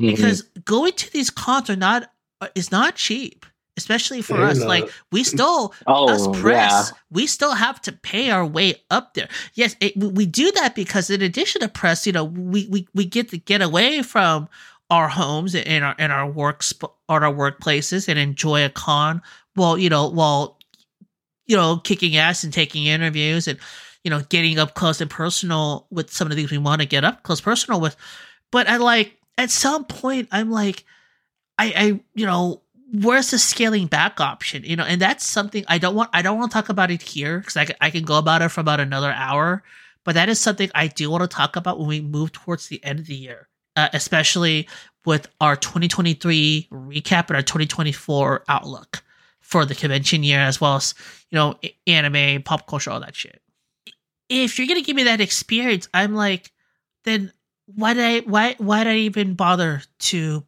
[0.00, 0.14] Mm-hmm.
[0.14, 2.10] Because going to these cons are not
[2.40, 4.58] uh, is not cheap, especially for us.
[4.58, 4.68] Not.
[4.68, 6.98] Like we still, oh, us press, yeah.
[7.10, 9.28] we still have to pay our way up there.
[9.54, 13.04] Yes, it, we do that because in addition to press, you know, we we we
[13.04, 14.48] get to get away from
[14.90, 19.22] our homes and our and our works or our workplaces and enjoy a con
[19.54, 20.58] while you know while
[21.46, 23.58] you know kicking ass and taking interviews and
[24.02, 26.86] you know getting up close and personal with some of the things we want to
[26.86, 27.96] get up close personal with.
[28.50, 30.84] But i like at some point i'm like
[31.58, 32.62] i i you know
[32.92, 34.62] where's the scaling back option?
[34.64, 37.02] You know and that's something i don't want i don't want to talk about it
[37.02, 39.64] here because I, I can go about it for about another hour
[40.04, 42.84] but that is something i do want to talk about when we move towards the
[42.84, 44.68] end of the year uh, especially
[45.04, 49.02] with our 2023 recap and our 2024 outlook
[49.40, 50.94] for the convention year, as well as
[51.30, 53.40] you know anime, pop culture, all that shit.
[54.28, 56.50] If you're gonna give me that experience, I'm like,
[57.04, 57.32] then
[57.66, 60.44] why did I why why did I even bother to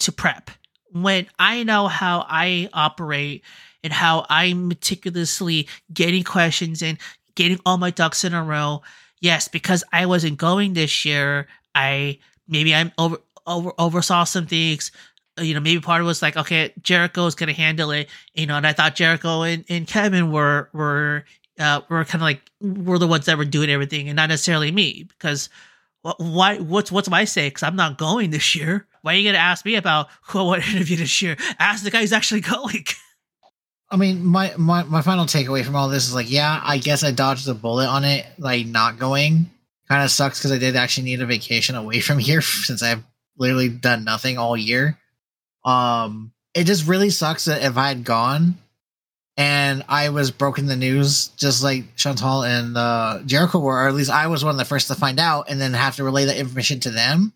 [0.00, 0.50] to prep
[0.92, 3.44] when I know how I operate
[3.82, 6.98] and how I'm meticulously getting questions and
[7.34, 8.82] getting all my ducks in a row.
[9.20, 12.18] Yes, because I wasn't going this year, I
[12.50, 14.92] maybe I'm over, over oversaw some things.
[15.38, 18.08] Uh, you know, maybe part of it was like, okay, Jeriko is gonna handle it.
[18.34, 21.24] You know, and I thought Jeriko and, and Kevin were were
[21.58, 24.70] uh, were kind of like were the ones that were doing everything, and not necessarily
[24.70, 25.48] me because
[26.02, 29.38] why what's what's my say because i'm not going this year why are you gonna
[29.38, 32.40] ask me about who i want to interview this year ask the guy who's actually
[32.40, 32.84] going
[33.90, 37.04] i mean my, my my final takeaway from all this is like yeah i guess
[37.04, 39.50] i dodged a bullet on it like not going
[39.90, 43.02] kind of sucks because I did actually need a vacation away from here since I've
[43.36, 44.98] literally done nothing all year.
[45.64, 48.56] Um, it just really sucks that if I had gone
[49.36, 53.94] and I was broken the news, just like Chantal and uh, Jeriko were, or at
[53.94, 56.26] least I was one of the first to find out, and then have to relay
[56.26, 57.32] that information to them.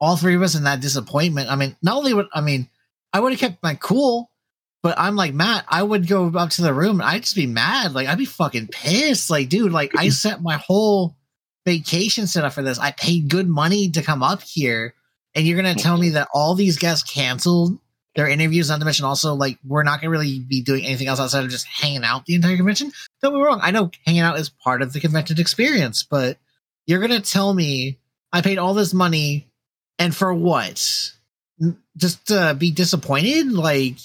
[0.00, 1.50] All three of us in that disappointment.
[1.50, 2.68] I mean, not only would I mean,
[3.12, 4.30] I would have kept my cool,
[4.82, 5.64] but I'm like Matt.
[5.68, 7.92] I would go up to the room and I'd just be mad.
[7.92, 9.30] Like I'd be fucking pissed.
[9.30, 11.16] Like, dude, like I set my whole
[11.64, 12.78] vacation set up for this.
[12.78, 14.94] I paid good money to come up here,
[15.34, 16.14] and you're gonna tell me mhm.
[16.14, 17.78] that all these guests canceled
[18.14, 19.04] their interviews on the mission.
[19.04, 22.26] Also, like we're not gonna really be doing anything else outside of just hanging out
[22.26, 22.92] the entire convention.
[23.22, 23.60] Don't be wrong.
[23.62, 26.38] I know hanging out is part of the convention experience, but
[26.86, 27.98] you're gonna tell me
[28.32, 29.48] I paid all this money
[29.98, 31.12] and for what?
[31.96, 33.52] Just to be disappointed?
[33.52, 33.96] Like,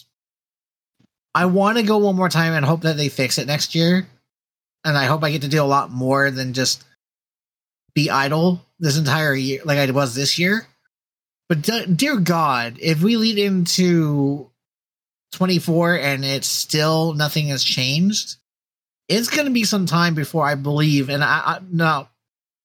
[1.33, 4.07] I want to go one more time and hope that they fix it next year.
[4.83, 6.83] And I hope I get to do a lot more than just
[7.97, 10.67] be idle this entire year like I was this year.
[11.49, 11.67] But
[11.97, 14.51] dear God, if we lead into
[15.31, 18.35] 24 and it's still nothing has changed,
[19.07, 21.09] it's going to be some time before I believe.
[21.09, 22.07] And I, I no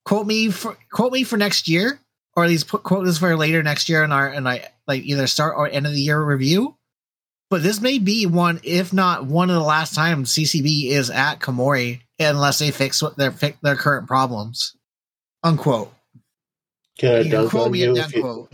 [0.05, 1.99] quote me for quote me for next year,
[2.37, 5.05] or at least put, quote this for later next year in our and I like
[5.05, 6.77] either start or end of the year review.
[7.49, 11.41] But this may be one, if not one of the last times CCB is at
[11.41, 13.31] Kumori unless they fix what their
[13.63, 14.75] their current problems.
[15.43, 15.93] Unquote.
[16.98, 17.97] Can I dunk on you?
[17.97, 18.48] you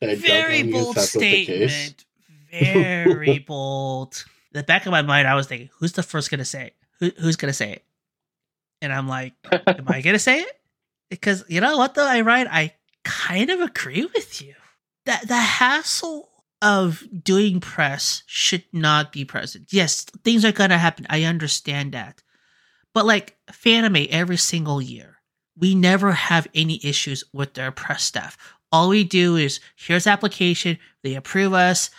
[0.00, 2.04] Very bold statement.
[2.50, 4.24] Very bold.
[4.52, 6.66] In the back of my mind, I was thinking, who's the first going to say
[6.66, 6.74] it?
[7.00, 7.84] Who, who's going to say it?
[8.80, 10.60] And I'm like, am I going to say it?
[11.10, 14.54] Because you know what, though, I write, I kind of agree with you.
[15.06, 16.30] That the hassle
[16.62, 19.72] of doing press should not be present.
[19.72, 21.06] Yes, things are going to happen.
[21.10, 22.22] I understand that.
[22.94, 25.13] But like Fanime every single year,
[25.58, 28.36] we never have any issues with their press staff.
[28.72, 31.90] All we do is here's the application, they approve us,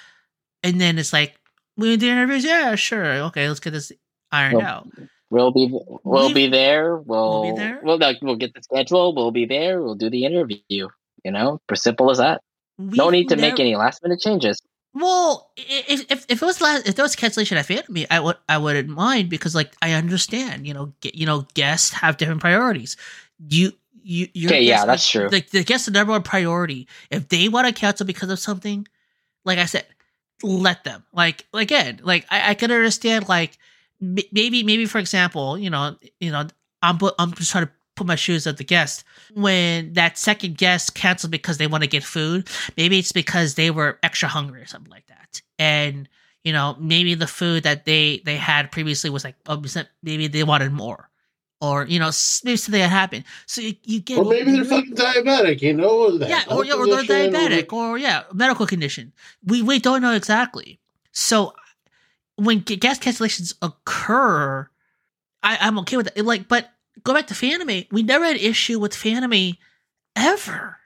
[0.64, 1.40] and then it's like
[1.77, 2.44] we do interviews.
[2.44, 3.14] Yeah, sure.
[3.23, 3.91] Okay, let's get this
[4.32, 4.88] ironed we'll, out.
[5.30, 6.98] We'll be we'll be there.
[6.98, 7.80] We'll we'll, be there?
[7.84, 9.15] we'll like, we'll get the schedule.
[9.15, 9.82] We'll be there.
[9.82, 10.90] We'll do the interview.
[11.23, 12.41] You know, as simple as that.
[12.77, 14.61] we no need to never, make any last minute changes.
[14.94, 18.38] Well, if, if, if it was last, if there was cancellation at Fanime, I would
[18.48, 22.41] I wouldn't mind because like I understand, you know, get, you know, guests have different
[22.41, 22.95] priorities.
[23.40, 25.28] You you you okay, yeah, that's true.
[25.30, 26.88] Like the guests the number one priority.
[27.10, 28.88] If they want to cancel because of something,
[29.44, 29.86] like I said,
[30.44, 31.03] let them.
[31.12, 33.28] Like again, like I, I can understand.
[33.28, 33.57] Like
[33.99, 36.48] maybe maybe for example, you know, you know,
[36.82, 39.03] I'm I'm just trying to put my shoes at the guest
[39.34, 43.72] when that second guest canceled because they want to get food maybe it's because they
[43.72, 46.10] were extra hungry or something like that and
[46.44, 49.64] you know maybe the food that they they had previously was like oh,
[50.03, 51.10] maybe they wanted more
[51.61, 52.11] or you know
[52.44, 56.10] maybe something that happened so you, you get or maybe they're fucking diabetic you know
[56.11, 59.14] yeah or, or they're diabetic or, or yeah medical condition
[59.45, 60.80] we we don't know exactly
[61.11, 61.53] so
[62.36, 64.69] when gas cancellations occur
[65.45, 66.26] I, I'm okay with it.
[66.26, 66.69] Like, but
[67.03, 67.88] go back to Fanime.
[67.91, 69.57] We never had issue with Fanime
[70.15, 70.77] ever.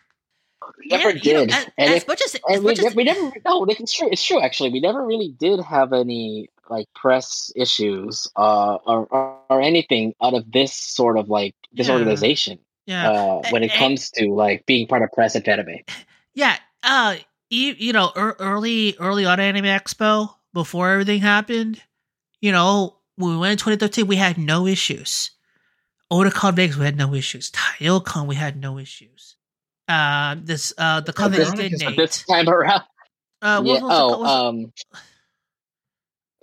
[0.85, 1.25] never and, did.
[1.25, 3.93] You know, as, and as if, much as, as we, as, we never no, it's
[3.93, 4.09] true.
[4.11, 4.41] It's true.
[4.41, 10.13] Actually, we never really did have any like press issues uh, or, or, or anything
[10.21, 11.93] out of this sort of like this yeah.
[11.93, 12.59] organization.
[12.85, 13.11] Yeah.
[13.11, 15.77] Uh, when it and, comes to like being part of press at anime.
[16.33, 16.57] Yeah.
[16.83, 17.15] Uh,
[17.49, 21.81] you, you know, early early on Anime Expo before everything happened,
[22.41, 25.31] you know, when we went in 2013, we had no issues.
[26.11, 27.51] Otakon Vegas, we had no issues.
[27.51, 29.35] TaiyoCon, we had no issues.
[29.87, 31.11] Uh, this uh, the
[31.55, 31.97] did Nate.
[31.97, 32.83] This time around.
[33.41, 33.79] Uh, yeah.
[33.81, 34.71] oh, um,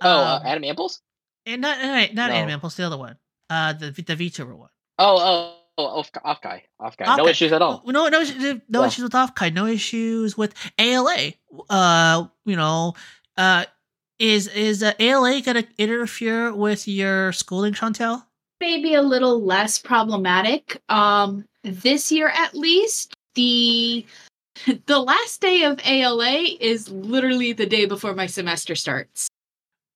[0.01, 1.01] oh, uh, um, Anime Impulse.
[1.45, 2.35] And not not, not no.
[2.35, 3.17] Anime Impulse, the other one.
[3.49, 4.69] Uh, the the VTuber one.
[4.99, 5.53] Oh, oh.
[5.79, 7.15] Oh, off, Offkai, off guy.
[7.17, 7.83] No issues at all.
[7.85, 8.87] No, no, no, no yeah.
[8.87, 9.53] issues with Offkai.
[9.53, 11.33] No issues with ALA.
[11.69, 12.95] Uh, you know,
[13.37, 13.65] uh,
[14.17, 18.23] is is uh, ALA gonna interfere with your schooling, Chantal?
[18.59, 20.81] maybe a little less problematic.
[20.89, 24.05] Um, this year, at least, the
[24.85, 29.29] the last day of ALA is literally the day before my semester starts.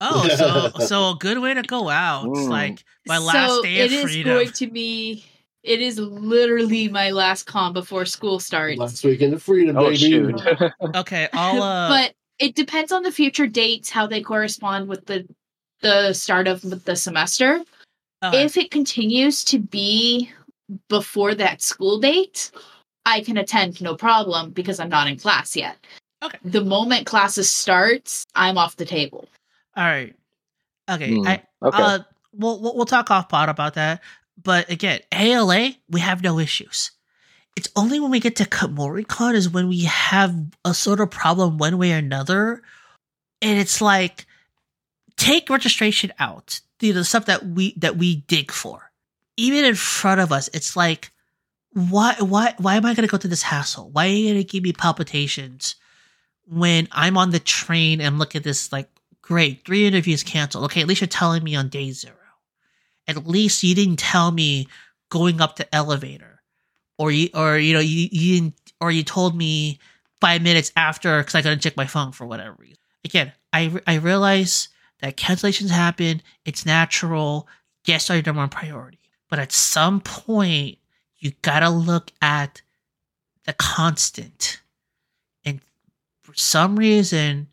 [0.01, 2.25] Oh, so so a good way to go out.
[2.25, 2.49] Mm.
[2.49, 4.31] Like my last so day of it freedom.
[4.31, 5.25] It is going to be.
[5.63, 8.79] It is literally my last con before school starts.
[8.79, 10.33] Last weekend of freedom, oh, baby.
[10.95, 11.61] okay, I'll.
[11.61, 11.89] Uh...
[11.89, 15.27] but it depends on the future dates how they correspond with the
[15.81, 17.61] the start of the semester.
[18.23, 20.29] If it continues to be
[20.89, 22.51] before that school date,
[23.05, 25.77] I can attend no problem because I'm not in class yet.
[26.23, 26.37] Okay.
[26.43, 29.27] The moment classes starts, I'm off the table.
[29.76, 30.15] All right.
[30.89, 31.11] Okay.
[31.11, 31.84] Mm, I, okay.
[31.84, 31.99] Uh,
[32.34, 34.02] we'll, we'll talk off pod about that.
[34.41, 36.91] But again, ALA, we have no issues.
[37.56, 41.57] It's only when we get to KumoriCon is when we have a sort of problem
[41.57, 42.61] one way or another.
[43.41, 44.26] And it's like,
[45.18, 48.91] take registration out the, the stuff that we that we dig for.
[49.38, 51.11] Even in front of us, it's like,
[51.73, 53.89] why why why am I gonna go through this hassle?
[53.91, 55.76] Why are you gonna give me palpitations
[56.48, 58.89] when I'm on the train and look at this like
[59.31, 60.65] great, three interviews canceled.
[60.65, 62.15] Okay, at least you're telling me on day zero.
[63.07, 64.67] At least you didn't tell me
[65.09, 66.41] going up the elevator.
[66.97, 69.79] Or you or you know, you, you didn't or you told me
[70.19, 72.77] five minutes after because I couldn't check my phone for whatever reason.
[73.05, 74.67] Again, I I realize
[74.99, 76.21] that cancellations happen.
[76.43, 77.47] It's natural.
[77.85, 78.99] Guests are your number one priority.
[79.29, 80.77] But at some point,
[81.19, 82.61] you gotta look at
[83.45, 84.61] the constant.
[85.45, 85.61] And
[86.21, 87.47] for some reason,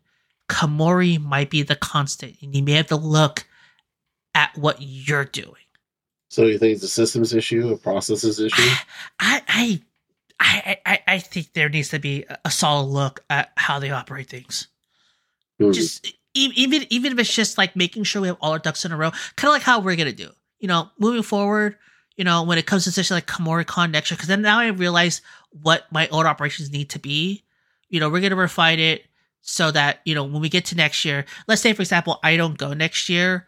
[0.49, 2.35] Kumori might be the constant.
[2.41, 3.45] And you may have to look
[4.35, 5.53] at what you're doing.
[6.29, 8.61] So you think it's a systems issue, a processes issue?
[9.19, 9.81] I, I,
[10.39, 14.29] I, I, I think there needs to be a solid look at how they operate
[14.29, 14.67] things.
[15.59, 15.73] Mm.
[15.73, 18.91] Just even even if it's just like making sure we have all our ducks in
[18.91, 20.29] a row, kind of like how we're gonna do.
[20.59, 21.77] You know, moving forward,
[22.15, 24.67] you know, when it comes to such like Kumoricon next year, because then now I
[24.67, 27.43] realize what my own operations need to be.
[27.89, 29.05] You know, we're gonna refine it
[29.41, 31.25] so that you know when we get to next year.
[31.47, 33.47] Let's say, for example, I don't go next year,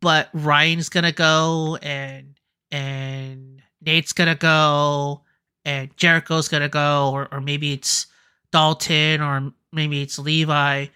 [0.00, 2.34] but Ryan's gonna go and
[2.70, 5.22] and Nate's gonna go
[5.64, 8.06] and Jeriko's gonna go, or or maybe it's
[8.52, 10.86] Dalton, or maybe it's Levi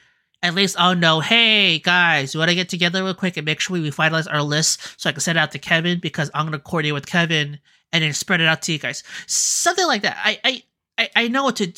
[0.43, 3.61] at least I'll know, hey guys, we want to get together real quick and make
[3.61, 6.47] sure we finalize our list so I can send it out to Kevin because I'm
[6.47, 7.61] gonna coordinate with Kevin
[7.93, 9.05] and then spread it out to you guys.
[9.27, 10.19] Something like that.
[10.23, 10.63] I
[10.99, 11.73] I I know what to.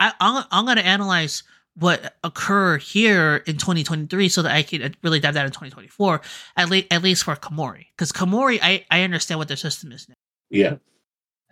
[0.00, 1.44] I I'm, I'm gonna analyze
[1.80, 6.20] what occurred here in 2023 so that I can uh, really dive that in 2024
[6.56, 10.08] at least at least for Kumori because Kumori I I understand what their system is
[10.08, 10.14] now.
[10.50, 10.76] Yeah.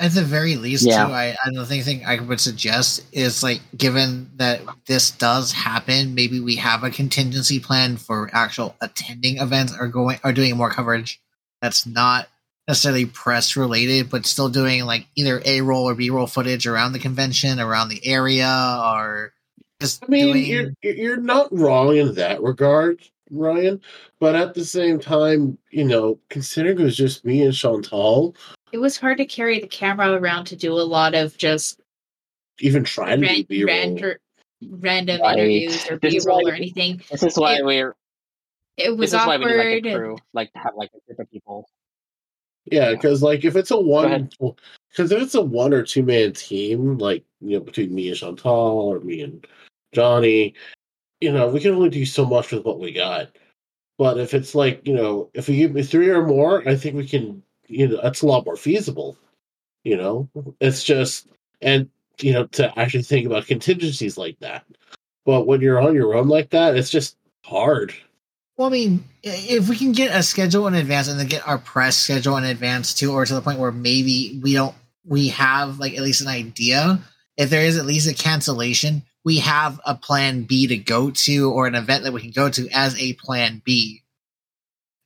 [0.00, 1.06] At the very least, yeah.
[1.06, 6.14] too, I, I the thing I would suggest is like, given that this does happen,
[6.14, 10.70] maybe we have a contingency plan for actual attending events or going or doing more
[10.70, 11.20] coverage
[11.60, 12.28] that's not
[12.68, 16.92] necessarily press related, but still doing like either A roll or B roll footage around
[16.92, 19.37] the convention, around the area, or just.
[19.80, 20.76] I mean, doing...
[20.82, 23.00] you're you're not wrong in that regard,
[23.30, 23.80] Ryan.
[24.18, 28.34] But at the same time, you know, considering it was just me and Chantal,
[28.72, 31.80] it was hard to carry the camera around to do a lot of just
[32.60, 34.14] even trying ran- to be random,
[34.68, 35.38] random right.
[35.38, 37.00] interviews or B roll or anything.
[37.10, 37.94] This is why it, we're.
[38.76, 39.40] It was this awkward.
[39.42, 41.68] Is why we need, like, a crew, like to have like a group of people.
[42.70, 44.28] Yeah, because like if it's a one,
[44.90, 48.16] because if it's a one or two man team, like you know between me and
[48.16, 49.46] Chantal or me and
[49.92, 50.54] Johnny,
[51.20, 53.30] you know we can only do so much with what we got.
[53.98, 56.96] But if it's like you know if we give me three or more, I think
[56.96, 59.16] we can you know that's a lot more feasible
[59.88, 60.28] you know?
[60.60, 61.26] It's just
[61.60, 61.88] and
[62.20, 64.64] you know to actually think about contingencies like that.
[65.24, 67.94] But when you're on your own like that it's just hard.
[68.56, 71.58] Well i mean if we can get a schedule in advance and then get our
[71.58, 74.74] press schedule in advance too or to the point where maybe we don't
[75.04, 76.98] we have like at least an idea
[77.36, 81.50] if there is at least a cancellation we have a plan b to go to
[81.50, 84.02] or an event that we can go to as a plan b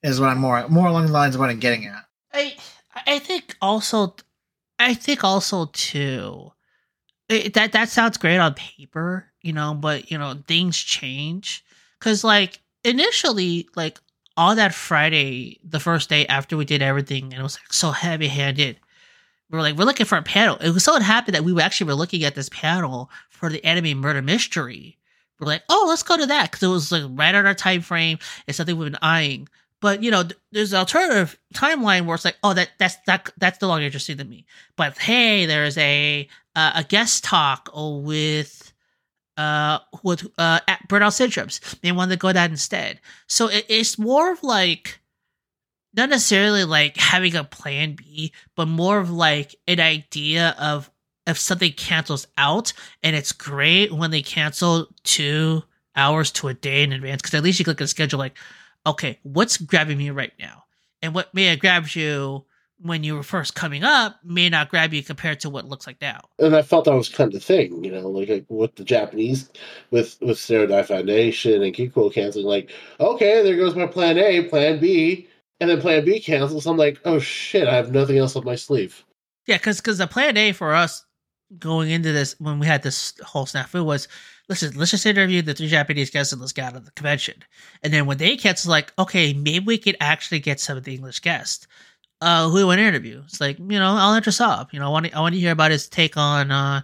[0.03, 2.57] is what i'm more more along the lines of what i'm getting at I
[3.07, 4.15] I think also
[4.79, 6.53] I think also too
[7.29, 11.65] it, that that sounds great on paper, you know, but you know things change
[11.99, 13.99] because like initially like
[14.37, 17.91] on that Friday, the first day after we did everything, and it was like so
[17.91, 18.79] heavy handed.
[19.53, 20.57] We were like, we're looking for a panel.
[20.57, 23.99] It was so happy that we actually were looking at this panel for the anime
[23.99, 24.97] murder mystery.
[25.39, 27.83] We're like, oh, let's go to that because it was like right on our time
[27.83, 28.19] frame.
[28.47, 29.49] It's something we've been eyeing.
[29.81, 33.61] But you know, there's an alternative timeline where it's like, oh, that that's that that's
[33.61, 34.47] no longer interesting to me.
[34.77, 38.73] But hey, there's a uh, a guest talk with
[39.37, 41.79] uh with uh at burnout syndromes.
[41.81, 43.01] They want to go that instead.
[43.27, 45.02] So it, it's more of like
[45.95, 50.91] not necessarily like having a plan B, but more of like an idea of
[51.27, 55.63] if something cancels out, and it's great when they cancel two
[55.95, 58.37] hours to a day in advance because at least you can click a schedule like
[58.87, 60.65] okay, what's grabbing me right now?
[61.03, 62.45] And what may have grabbed you
[62.79, 66.01] when you were first coming up may not grab you compared to what looks like
[66.01, 66.21] now.
[66.41, 68.85] And I felt that was kind of the thing, you know, like, like with the
[68.85, 69.49] Japanese,
[69.91, 74.45] with with Stereo Dive Foundation and Kikuo canceling, like, okay, there goes my plan A,
[74.45, 75.29] plan B,
[75.63, 76.67] and then plan B cancels.
[76.67, 79.05] I'm like, oh shit, I have nothing else up my sleeve.
[79.47, 81.05] Yeah, because because the plan A for us
[81.59, 84.09] going into this when we had this whole snafu was
[84.49, 87.45] let's let's just interview the three Japanese guests and let's get out of the convention.
[87.85, 90.95] And then when they cancel, like, okay, maybe we could actually get some of the
[90.95, 91.69] English guests.
[92.21, 93.23] Uh, who we want to interview?
[93.25, 94.73] It's like, you know, Alejandro Saab.
[94.73, 96.83] You know, I want to, I want to hear about his take on, uh,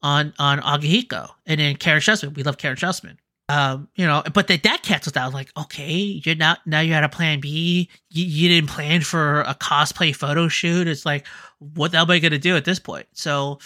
[0.00, 1.28] on, on Akihiko.
[1.44, 2.34] And then Karen Strassman.
[2.34, 3.18] We love Karen Strassman.
[3.50, 5.32] Um, you know, but that that cancels out.
[5.32, 6.80] Like, okay, you're not now.
[6.80, 7.88] You had a plan B.
[8.10, 10.86] You, you didn't plan for a cosplay photo shoot.
[10.86, 11.26] It's like,
[11.58, 13.06] what the hell am I gonna do at this point?
[13.12, 13.58] So,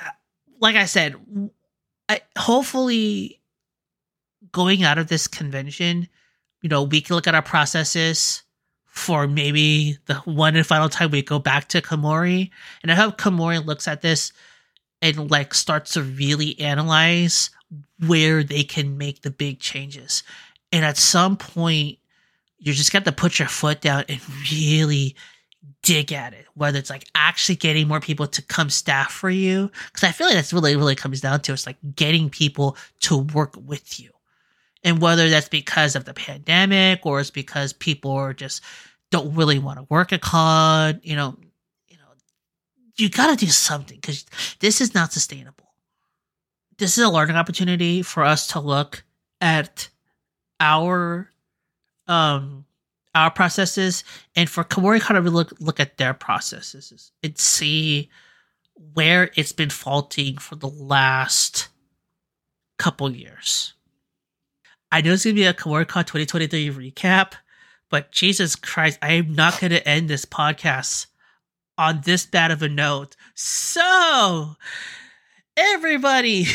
[0.00, 0.10] uh,
[0.60, 1.16] like I said,
[2.08, 3.40] I, hopefully
[4.52, 6.08] going out of this convention,
[6.62, 8.44] you know, we can look at our processes
[8.84, 12.50] for maybe the one and final time we go back to Kumori.
[12.82, 14.32] And I hope Kumori looks at this
[15.02, 17.50] and like starts to really analyze
[18.06, 20.22] where they can make the big changes.
[20.72, 21.98] And at some point,
[22.58, 24.20] you just got to put your foot down and
[24.50, 25.14] really
[25.82, 29.70] dig at it, whether it's like actually getting more people to come staff for you.
[29.92, 33.18] Cause I feel like that's really, really comes down to it's like getting people to
[33.18, 34.10] work with you.
[34.82, 38.62] And whether that's because of the pandemic or it's because people are just
[39.10, 41.36] don't really want to work at COD, you know,
[41.88, 42.04] you know,
[42.96, 44.26] you gotta do something because
[44.60, 45.63] this is not sustainable.
[46.78, 49.04] This is a learning opportunity for us to look
[49.40, 49.88] at
[50.60, 51.30] our
[52.06, 52.64] um
[53.14, 54.02] our processes
[54.34, 58.10] and for Kumori kind of look look at their processes and see
[58.94, 61.68] where it's been faulting for the last
[62.78, 63.74] couple years.
[64.90, 67.32] I know it's gonna be a KumoriCon 2023 recap,
[67.88, 71.06] but Jesus Christ, I am not gonna end this podcast
[71.78, 73.16] on this bad of a note.
[73.34, 74.56] So
[75.56, 76.46] everybody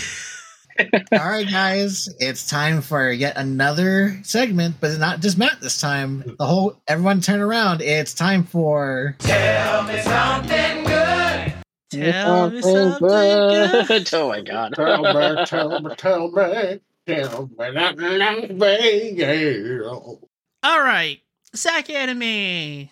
[1.11, 6.23] All right, guys, it's time for yet another segment, but not just Matt this time.
[6.38, 7.81] The whole everyone turn around.
[7.81, 11.53] It's time for Tell me something good.
[11.91, 14.09] Tell me something good.
[14.13, 14.73] oh my god.
[14.73, 19.89] tell me, tell me, tell me, tell me that love me, yeah.
[20.63, 21.19] All right,
[21.53, 22.89] SacAnime.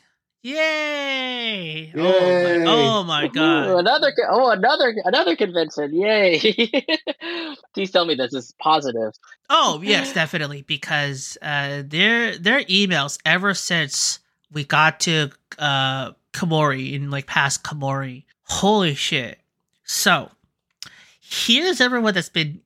[0.47, 1.91] Yay!
[1.93, 3.67] Oh my, oh my god.
[3.67, 5.93] Ooh, another oh another another convention.
[5.93, 6.39] Yay.
[7.73, 9.11] Please tell me this is positive.
[9.49, 14.19] Oh yes, definitely because uh, their their emails ever since
[14.49, 18.23] we got to uh, Kumori in like past Kumori.
[18.43, 19.39] Holy shit!
[19.83, 20.31] So
[21.19, 22.61] here's everyone that's been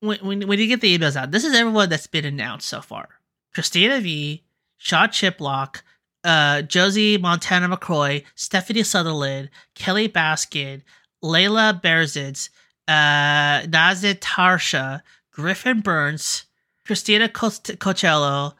[0.00, 1.30] when when, when you get the emails out.
[1.30, 3.08] This is everyone that's been announced so far:
[3.54, 4.42] Christina Vee,
[4.76, 5.82] Shaw Chiplock,
[6.24, 10.82] uh, Josie Montana McCroy, Stephanie Sutherland, Kelly Baskin,
[11.22, 12.48] Layla Berzins,
[12.88, 16.44] uh, Nazeeh Tarsha, Griffin Burns,
[16.86, 18.54] Christina Co- Cocello,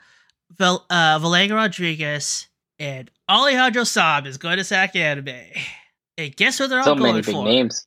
[0.56, 2.48] Val- uh, Rodriguez,
[2.78, 5.56] and Alejandro Saab is going to SacAnime.
[6.18, 7.44] And guess who they're all So going many big for?
[7.44, 7.86] names.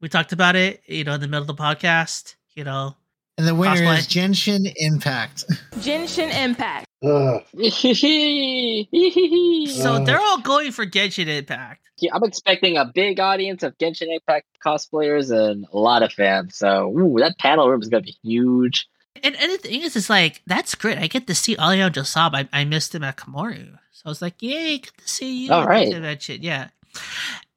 [0.00, 2.36] We talked about it, you know, in the middle of the podcast.
[2.54, 2.96] You know,
[3.38, 3.98] and the winner Cosplay.
[3.98, 5.44] is Genshin Impact.
[5.76, 6.86] Genshin Impact.
[7.02, 7.42] Ugh.
[9.70, 11.88] so they're all going for Genshin Impact.
[11.98, 16.56] Yeah, I'm expecting a big audience of Genshin Impact cosplayers and a lot of fans.
[16.56, 18.88] So ooh, that panel room is gonna be huge.
[19.22, 20.98] And, and the thing is, it's like that's great.
[20.98, 22.34] I get to see Alejandro Saab.
[22.34, 25.52] I, I missed him at Kumori, so I was like, "Yay, good to see you!"
[25.52, 26.68] All at the yeah.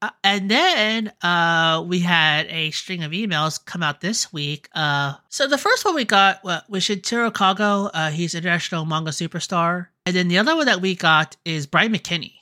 [0.00, 4.68] Uh, and then uh, we had a string of emails come out this week.
[4.74, 7.88] Uh, so the first one we got uh, was Shintaro Kago.
[7.94, 11.92] Uh, he's international manga superstar, and then the other one that we got is Brian
[11.92, 12.32] McKinney.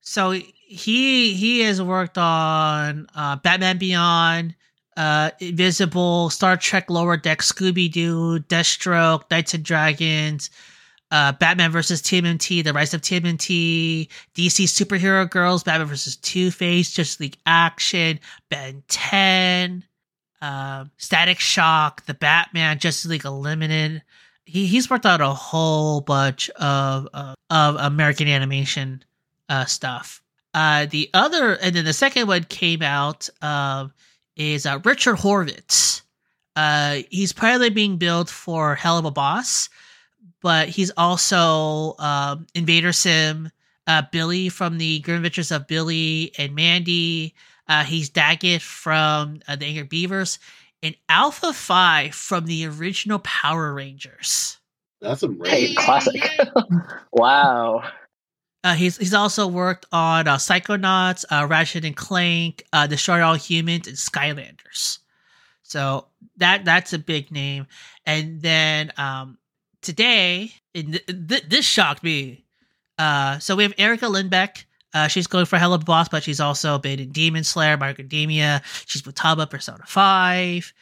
[0.00, 4.54] So he he has worked on uh, Batman Beyond,
[4.96, 10.50] uh, Invisible, Star Trek Lower Deck, Scooby Doo, Deathstroke, Knights and Dragons,
[11.10, 16.92] uh, Batman versus TMNT, The Rise of TMNT, DC Superhero Girls, Batman versus Two Face,
[16.92, 18.20] Justice League Action,
[18.50, 19.84] Ben 10,
[20.42, 24.02] um, Static Shock, The Batman, Justice League Unlimited.
[24.44, 29.04] He, he's worked out a whole bunch of uh, of American animation
[29.48, 30.22] uh, stuff.
[30.54, 33.92] Uh, the other, and then the second one came out um,
[34.36, 36.02] is uh, Richard Horvitz.
[36.56, 39.68] Uh, he's probably being billed for Helluva Boss,
[40.40, 43.50] but he's also um, Invader Zim,
[43.86, 47.34] uh, Billy from the Grim Adventures of Billy and Mandy.
[47.66, 50.38] Uh, he's Daggett from uh, the Angry Beavers,
[50.82, 54.58] and Alpha Phi from the original Power Rangers.
[55.00, 55.76] That's a Hey, great.
[55.76, 56.22] classic.
[57.12, 57.82] wow.
[58.64, 63.34] Uh, he's he's also worked on uh, Psychonauts, uh, Ratchet and Clank, uh, Destroy All
[63.34, 64.98] Humans, and Skylanders.
[65.62, 66.06] So
[66.38, 67.66] that that's a big name.
[68.04, 69.38] And then um,
[69.88, 72.44] today, th- th- this shocked me.
[72.98, 74.66] Uh, so we have Erica Lindbeck.
[74.92, 78.60] Uh, she's going for Helluva Boss, but she's also been in Demon Slayer, My Academia.
[78.84, 80.74] She's Futaba, Persona 5.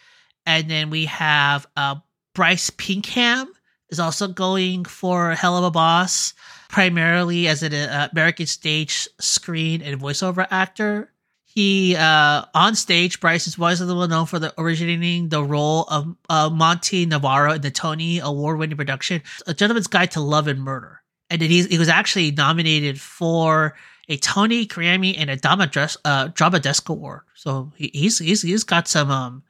[0.45, 1.97] And then we have uh,
[2.35, 3.53] Bryce Pinkham
[3.91, 6.35] is also going for Helluva Boss,
[6.69, 11.13] primarily as an uh, American stage, screen, and voiceover actor.
[11.57, 16.15] He uh, on stage, Bryce is was well known for the originating the role of
[16.29, 21.01] uh, Monty Navarro in the Tony Award-winning production A Gentleman's Guide to Love and Murder,
[21.31, 23.75] and then he's, he was actually nominated for
[24.07, 27.23] a Tony, Grammy, and a Drama Desk uh, Drama Desk Award.
[27.35, 29.43] So he, he's he's he's got some um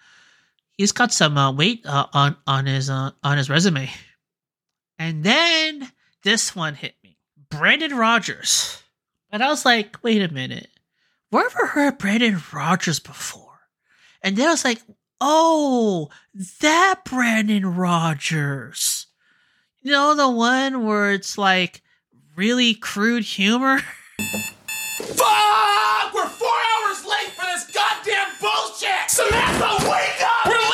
[0.79, 3.91] he's got some uh, weight uh, on on his uh, on his resume.
[4.97, 5.91] And then
[6.23, 7.19] this one hit me,
[7.51, 8.81] Brandon Rogers,
[9.33, 10.71] and I was like, wait a minute,
[11.31, 13.43] where have I heard Brandon Rogers before?
[14.23, 14.81] And then I was like,
[15.21, 16.11] oh,
[16.61, 19.07] that Brandon Rogers.
[19.83, 21.83] You know the one where it's like
[22.37, 23.81] really crude humor.
[24.99, 26.15] Fuck!
[26.15, 29.09] We're four hours late for this goddamn bullshit!
[29.09, 30.47] Samantha, wake up!
[30.47, 30.66] We're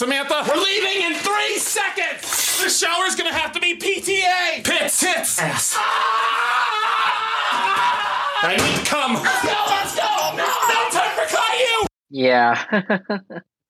[0.00, 2.62] Samantha, we're leaving in three seconds!
[2.62, 4.64] The shower's gonna have to be PTA!
[4.64, 4.98] Pits!
[4.98, 5.38] Tits!
[5.38, 5.74] Ass.
[5.76, 8.40] Ah!
[8.44, 9.12] I need come!
[9.12, 9.64] Let's go!
[9.68, 10.32] Let's go!
[10.38, 11.86] No, no time for Caillou!
[12.08, 12.64] Yeah.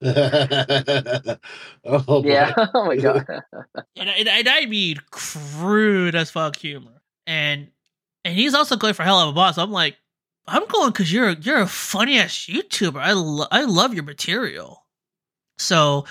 [1.84, 2.54] oh, yeah.
[2.74, 3.26] Oh my god.
[3.96, 7.02] and, and, and, I mean crude as fuck humor.
[7.26, 7.72] And
[8.24, 9.58] and he's also going for Helluva Boss.
[9.58, 9.96] I'm like,
[10.46, 13.00] I'm going because you're you're a funny ass YouTuber.
[13.00, 14.79] I lo- I love your material.
[15.60, 16.06] So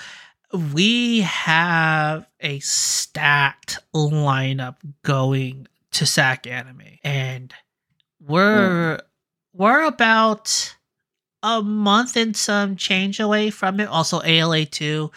[0.72, 7.52] we have a stacked lineup going to SacAnime, and
[8.20, 9.00] we're mm.
[9.52, 10.74] we're about
[11.42, 13.88] a month and some change away from it.
[13.88, 15.10] Also, ALA two.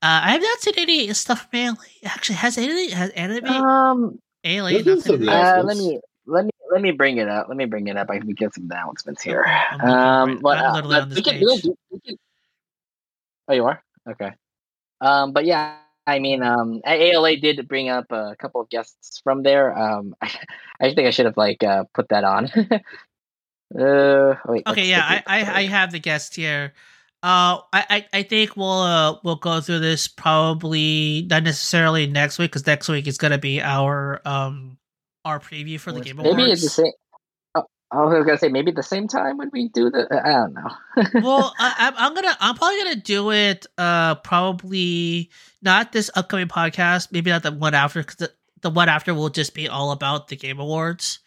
[0.00, 1.76] Uh, I have not seen any stuff from ALA.
[2.04, 4.78] Actually, has any has anime um ALA?
[4.78, 7.48] Uh, let me let me let me bring it up.
[7.48, 8.10] Let me bring it up.
[8.10, 9.44] I can get some announcements here.
[9.80, 12.18] Um, but, uh, but we can, we can,
[13.48, 14.32] oh, you are okay.
[15.00, 15.76] Um, but yeah,
[16.06, 19.76] I mean, um, ALA did bring up a couple of guests from there.
[19.76, 20.30] Um, I,
[20.80, 22.50] I think I should have like uh, put that on.
[23.78, 26.72] Uh, wait, okay, yeah, I, I, I have the guest here.
[27.22, 32.52] Uh, I, I, think we'll uh, we'll go through this probably not necessarily next week
[32.52, 34.78] because next week is gonna be our um
[35.24, 36.92] our preview for the game maybe it's the same.
[37.90, 40.06] I was gonna say maybe the same time when we do the.
[40.10, 41.20] I don't know.
[41.26, 43.66] well, I, I'm gonna I'm probably gonna do it.
[43.78, 45.30] Uh, probably
[45.62, 47.12] not this upcoming podcast.
[47.12, 50.28] Maybe not the one after because the, the one after will just be all about
[50.28, 51.20] the game awards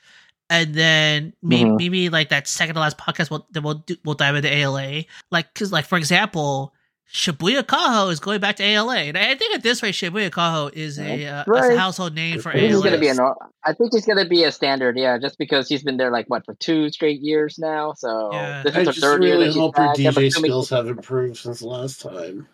[0.51, 1.75] and then maybe, mm-hmm.
[1.77, 5.05] maybe like that second to last podcast, we'll then we'll do, we'll dive into ALA.
[5.31, 6.73] Like, because like for example,
[7.11, 10.73] Shibuya Kaho is going back to ALA, and I think at this rate, Shibuya Kaho
[10.73, 11.73] is a, uh, right.
[11.73, 12.67] a household name for ALA.
[12.67, 13.19] He's gonna be an.
[13.65, 16.45] I think he's gonna be a standard, yeah, just because he's been there like what
[16.45, 17.91] for two straight years now.
[17.93, 18.63] So yeah.
[18.63, 21.67] this is I just third really year hope her DJ skills have improved since the
[21.67, 22.47] last time.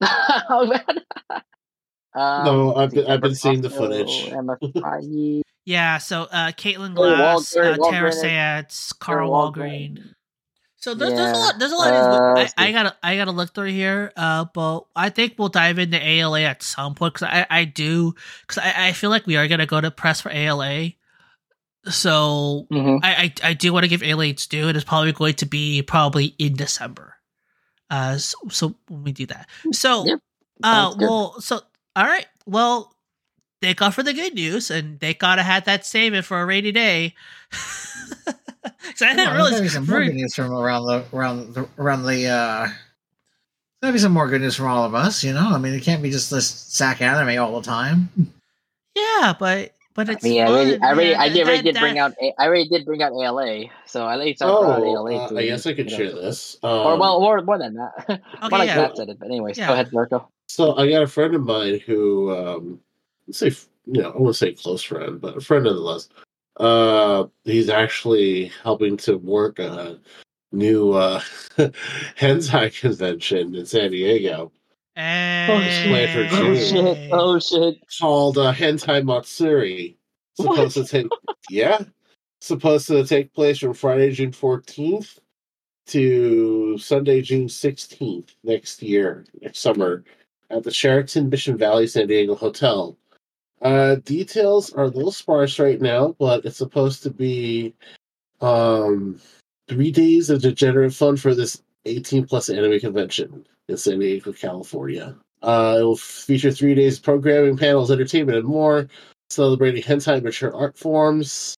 [0.00, 1.42] oh man.
[2.16, 4.32] Um, no, I've been, I've been seeing the footage.
[5.64, 10.14] yeah, so uh, Caitlin Glass, uh, Tara Sayats, Carl Walgreen.
[10.84, 11.16] So there's, yeah.
[11.16, 11.58] there's a lot.
[11.58, 11.92] There's a lot.
[11.94, 14.12] Uh, I, I, gotta I gotta look through here.
[14.18, 18.14] Uh, but I think we'll dive into ALA at some point because I I do
[18.42, 20.90] because I, I feel like we are gonna go to press for ALA.
[21.86, 22.98] So mm-hmm.
[23.02, 24.68] I, I, I do want to give ALA its due.
[24.68, 27.14] It is probably going to be probably in December.
[27.88, 30.18] Uh, so, so when we do that, so yep.
[30.62, 31.62] uh, well, so
[31.96, 32.26] all right.
[32.44, 32.94] Well,
[33.62, 36.72] thank God for the good news, and they gotta have that saving for a rainy
[36.72, 37.14] day.
[38.94, 39.68] so I didn't really.
[39.68, 42.26] some more good news from around the around the around the.
[42.26, 42.68] uh
[43.80, 45.50] There'll be some more good news from all of us, you know.
[45.50, 48.08] I mean, it can't be just this SacAnime all the time.
[48.94, 50.24] Yeah, but but it's.
[50.24, 53.02] I mean, I already, I already, I already did bring out, I already did bring
[53.02, 55.26] out ALA, so I least oh, ALA.
[55.26, 56.22] Uh, I guess I could share know.
[56.22, 57.92] this, um, or well, or more than that.
[58.08, 58.76] Okay, more like yeah.
[58.76, 59.68] that said it, but anyways, yeah.
[59.68, 60.28] go ahead, Marco.
[60.48, 62.80] So I got a friend of mine who, um,
[63.26, 63.52] let's say,
[63.86, 66.08] you know, I won't say close friend, but a friend nonetheless.
[66.56, 69.98] Uh, he's actually helping to work a
[70.52, 71.20] new uh,
[72.18, 74.52] hentai convention in San Diego.
[74.94, 75.48] Hey.
[75.50, 76.32] Oh, shit.
[76.32, 77.12] oh shit!
[77.12, 77.78] Oh shit!
[78.00, 79.98] Called uh, Hentai Matsuri.
[80.36, 80.86] Supposed what?
[80.86, 81.10] to take,
[81.50, 81.82] yeah,
[82.40, 85.18] supposed to take place from Friday, June fourteenth
[85.86, 90.04] to Sunday, June sixteenth next year, next summer
[90.50, 92.96] at the Sheraton Mission Valley San Diego Hotel.
[93.64, 97.74] Uh, details are a little sparse right now, but it's supposed to be
[98.42, 99.18] um,
[99.68, 105.16] three days of degenerate fun for this 18 plus anime convention in San Diego, California.
[105.42, 108.86] Uh, it will feature three days of programming, panels, entertainment, and more,
[109.30, 111.54] celebrating hentai mature art forms.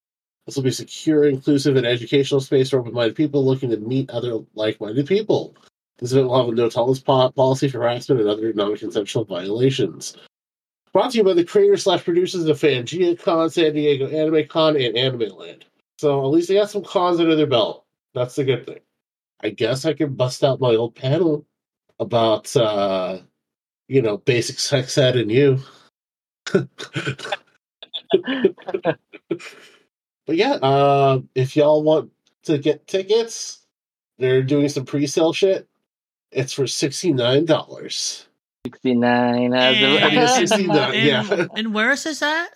[0.47, 4.11] This will be a secure, inclusive, and educational space for open-minded people looking to meet
[4.11, 5.57] other like-minded people.
[5.99, 10.17] This event will have a no tolerance policy for harassment and other non-consensual violations.
[10.97, 14.81] Brought to you by the creators slash producers of Fangia Con, San Diego Anime Con,
[14.81, 15.67] and Anime Land.
[15.99, 17.85] So at least they got some cons under their belt.
[18.15, 18.79] That's the good thing.
[19.43, 21.45] I guess I can bust out my old panel
[21.99, 23.19] about uh
[23.89, 25.59] you know basic sex ed and you.
[26.55, 26.67] but
[30.29, 32.11] yeah, uh, if y'all want
[32.45, 33.67] to get tickets,
[34.19, 35.69] they're doing some pre-sale shit.
[36.33, 38.26] It's for sixty nine dollars.
[38.67, 39.53] Sixty nine.
[40.29, 41.07] Sixty nine.
[41.07, 41.47] Yeah.
[41.55, 42.49] And where is this at?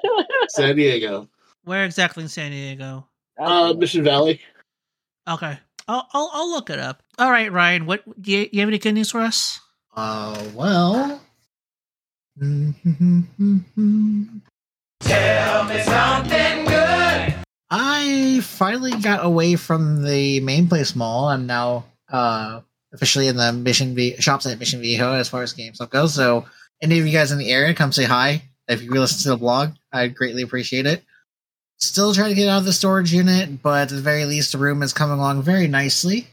[0.50, 1.28] San Diego.
[1.64, 3.08] Where exactly in San Diego?
[3.36, 4.40] Uh, Mission Valley.
[5.28, 7.02] Okay, I'll, I'll I'll look it up.
[7.18, 7.86] All right, Ryan.
[7.86, 9.60] What do you, you have any good news for us?
[9.96, 11.20] Uh, well.
[15.00, 17.34] Tell me something good.
[17.70, 21.28] I finally got away from the main place mall.
[21.28, 22.60] I'm now uh
[22.96, 26.14] officially in the Mission V shops at Mission Viejo as far as GameStop goes.
[26.14, 26.46] So
[26.82, 28.42] any of you guys in the area, come say hi.
[28.68, 31.04] If you listen to the blog, I'd greatly appreciate it.
[31.78, 34.58] Still trying to get out of the storage unit, but at the very least, the
[34.58, 36.26] room is coming along very nicely.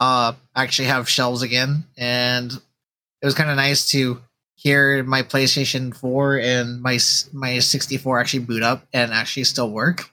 [0.00, 4.20] uh actually have shelves again, and it was kind of nice to
[4.54, 6.98] hear my PlayStation 4 and my
[7.32, 10.10] my 64 actually boot up and actually still work.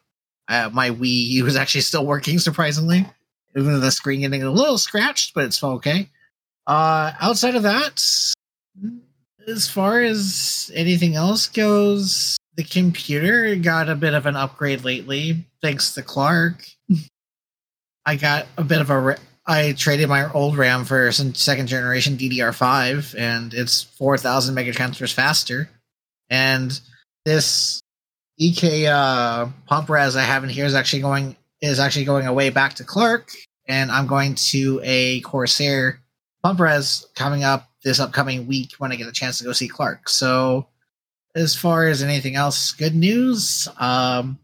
[0.48, 3.06] Uh, my Wii U was actually still working surprisingly,
[3.56, 6.10] even though the screen getting a little scratched, but it's okay.
[6.68, 8.04] Uh, outside of that,
[9.48, 15.46] as far as anything else goes, the computer got a bit of an upgrade lately,
[15.62, 16.66] thanks to Clark.
[18.06, 19.18] I got a bit of a.
[19.46, 25.70] I traded my old RAM for some second generation DDR5, and it's 4,000 megatransfers faster.
[26.30, 26.80] And
[27.26, 27.82] this
[28.38, 32.50] EK uh, pump res I have in here is actually going is actually going away
[32.50, 33.32] back to Clark,
[33.68, 36.00] and I'm going to a Corsair
[36.44, 39.68] pump res coming up this upcoming week when I get a chance to go see
[39.68, 40.10] Clark.
[40.10, 40.68] So,
[41.36, 43.68] as far as anything else, good news.
[43.78, 44.40] Um,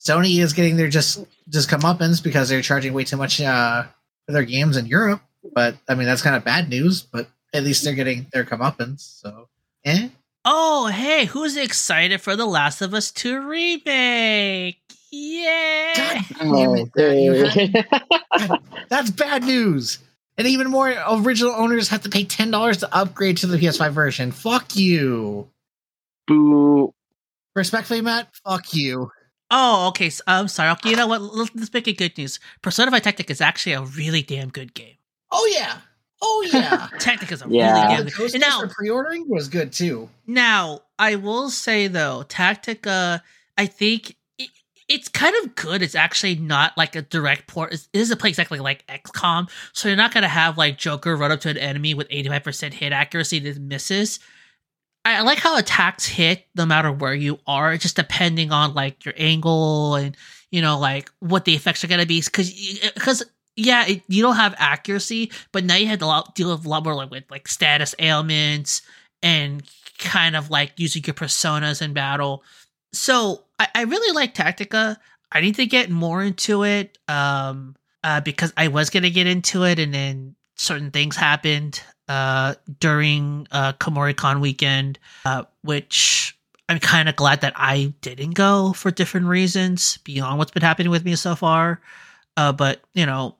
[0.00, 3.84] Sony is getting their just just comeuppance because they're charging way too much uh,
[4.26, 5.22] for their games in Europe.
[5.54, 7.02] But I mean, that's kind of bad news.
[7.02, 9.20] But at least they're getting their comeuppance.
[9.20, 9.48] So,
[9.84, 10.08] eh.
[10.44, 14.78] Oh, hey, who's excited for The Last of Us 2 remake?
[15.14, 15.92] Yay!
[15.96, 19.98] God damn it, that, that's bad news.
[20.36, 23.92] And even more original owners have to pay ten dollars to upgrade to the PS5
[23.92, 24.32] version.
[24.32, 25.48] Fuck you.
[26.26, 26.92] Boo.
[27.54, 28.34] Respectfully, Matt.
[28.44, 29.10] Fuck you.
[29.50, 30.10] Oh, okay.
[30.10, 30.70] So, I'm sorry.
[30.72, 31.20] Okay, you know what?
[31.20, 32.40] Let's make it good news.
[32.62, 34.96] Persona 5 Tactica is actually a really damn good game.
[35.30, 35.78] Oh yeah.
[36.20, 36.88] Oh yeah.
[36.98, 37.72] Tactic is a yeah.
[37.72, 38.34] really damn good.
[38.34, 40.08] And now pre-ordering was good too.
[40.26, 43.20] Now I will say though, Tactica,
[43.56, 44.16] I think
[44.88, 45.82] it's kind of good.
[45.82, 47.72] It's actually not like a direct port.
[47.72, 51.40] It doesn't play exactly like XCOM, so you're not gonna have like Joker run up
[51.40, 54.20] to an enemy with 85% hit accuracy that misses.
[55.06, 59.14] I like how attacks hit no matter where you are, just depending on like your
[59.16, 60.16] angle and
[60.50, 62.20] you know like what the effects are gonna be.
[62.20, 62.52] Because
[62.94, 63.22] because
[63.56, 66.84] yeah, it, you don't have accuracy, but now you have to deal with a lot
[66.84, 68.82] more like with like status ailments
[69.22, 69.62] and
[69.98, 72.42] kind of like using your personas in battle.
[72.94, 74.96] So I, I really like Tactica.
[75.32, 79.64] I need to get more into it um, uh, because I was gonna get into
[79.64, 86.38] it, and then certain things happened uh, during uh, KomoriCon weekend, uh, which
[86.68, 90.90] I'm kind of glad that I didn't go for different reasons beyond what's been happening
[90.90, 91.80] with me so far.
[92.36, 93.36] Uh, but you know,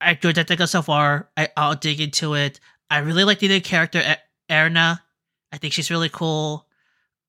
[0.00, 1.28] I enjoyed Tactica so far.
[1.36, 2.60] I, I'll dig into it.
[2.90, 4.02] I really like the new character
[4.48, 5.00] Erina.
[5.52, 6.66] I think she's really cool.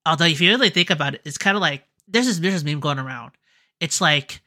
[0.06, 2.64] Although, if you really think about it, it's kind of like there's this there's this
[2.64, 3.32] meme going around.
[3.80, 4.42] It's like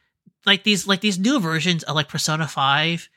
[0.45, 3.09] like these like these new versions of like Persona Five.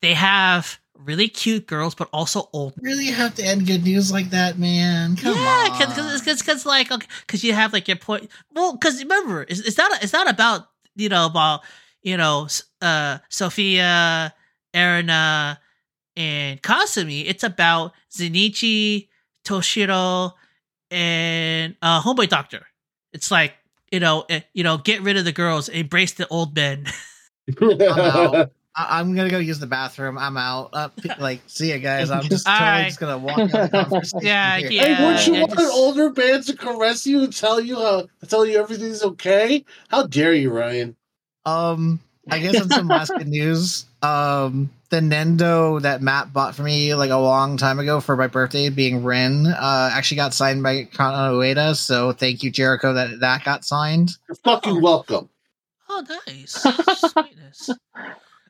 [0.00, 2.74] They have really cute girls, but also old.
[2.80, 5.16] Really have to end good news like that, man?
[5.16, 8.30] Come yeah, because because like because okay, you have like your point.
[8.52, 11.62] Well, because remember, it's, it's not it's not about you know about
[12.02, 12.48] you know
[12.80, 14.34] uh Sophia,
[14.74, 15.58] Erina,
[16.16, 17.24] and Kasumi.
[17.26, 19.08] It's about Zenkichi,
[19.44, 20.32] Toshiro,
[20.92, 22.66] and uh Homeboy Doctor.
[23.12, 23.54] It's like
[23.92, 26.86] you know, eh, you know, get rid of the girls, embrace the old men.
[27.60, 30.16] I'm, I'm gonna go use the bathroom.
[30.16, 30.70] I'm out.
[30.72, 30.88] Uh,
[31.20, 32.10] like, see you guys.
[32.10, 32.84] I'm just totally right.
[32.86, 34.22] just gonna walk out.
[34.22, 34.96] yeah, yeah.
[34.96, 35.62] Hey, would you yeah, want just...
[35.62, 39.64] an older man to caress you and tell you how tell you everything's okay?
[39.88, 40.96] How dare you, Ryan?
[41.44, 42.00] Um,
[42.30, 43.84] I guess on some last good news.
[44.02, 48.26] Um, the Nendo that Matt bought for me like a long time ago for my
[48.26, 51.74] birthday, being Ren, uh, actually got signed by Kana Ueda.
[51.76, 54.10] So thank you, Jeriko, that that got signed.
[54.28, 54.80] You're fucking oh.
[54.80, 55.28] welcome.
[55.88, 56.52] Oh, nice.
[56.52, 57.70] Sweetness.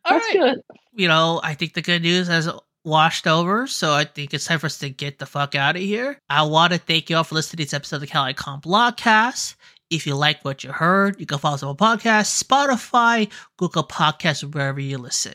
[0.04, 0.54] All That's right.
[0.54, 0.62] good.
[0.94, 2.48] You know, I think the good news has
[2.84, 5.82] washed over, so I think it's time for us to get the fuck out of
[5.82, 6.18] here.
[6.28, 9.54] I want to thank you all for listening to this episode of the CaliCon Blogcast.
[9.92, 14.42] If you like what you heard, you can follow us on Podcast, Spotify, Google Podcasts,
[14.42, 15.34] wherever you listen.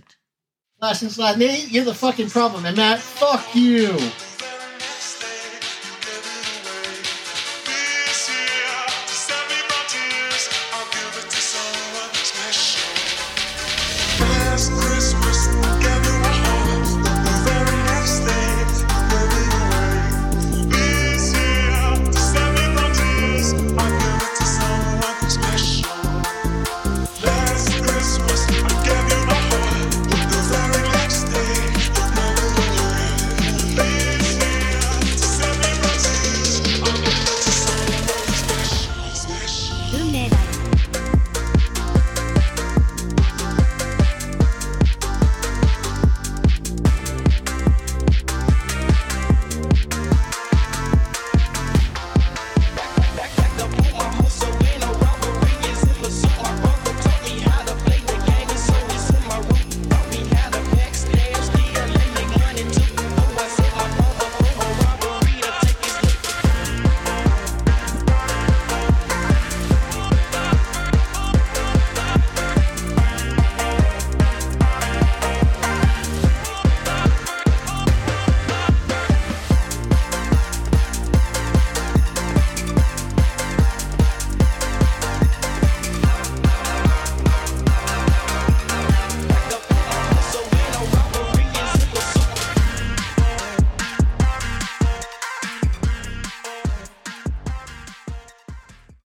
[0.81, 3.95] Last and Nate, you're the fucking problem, and Matt, fuck you.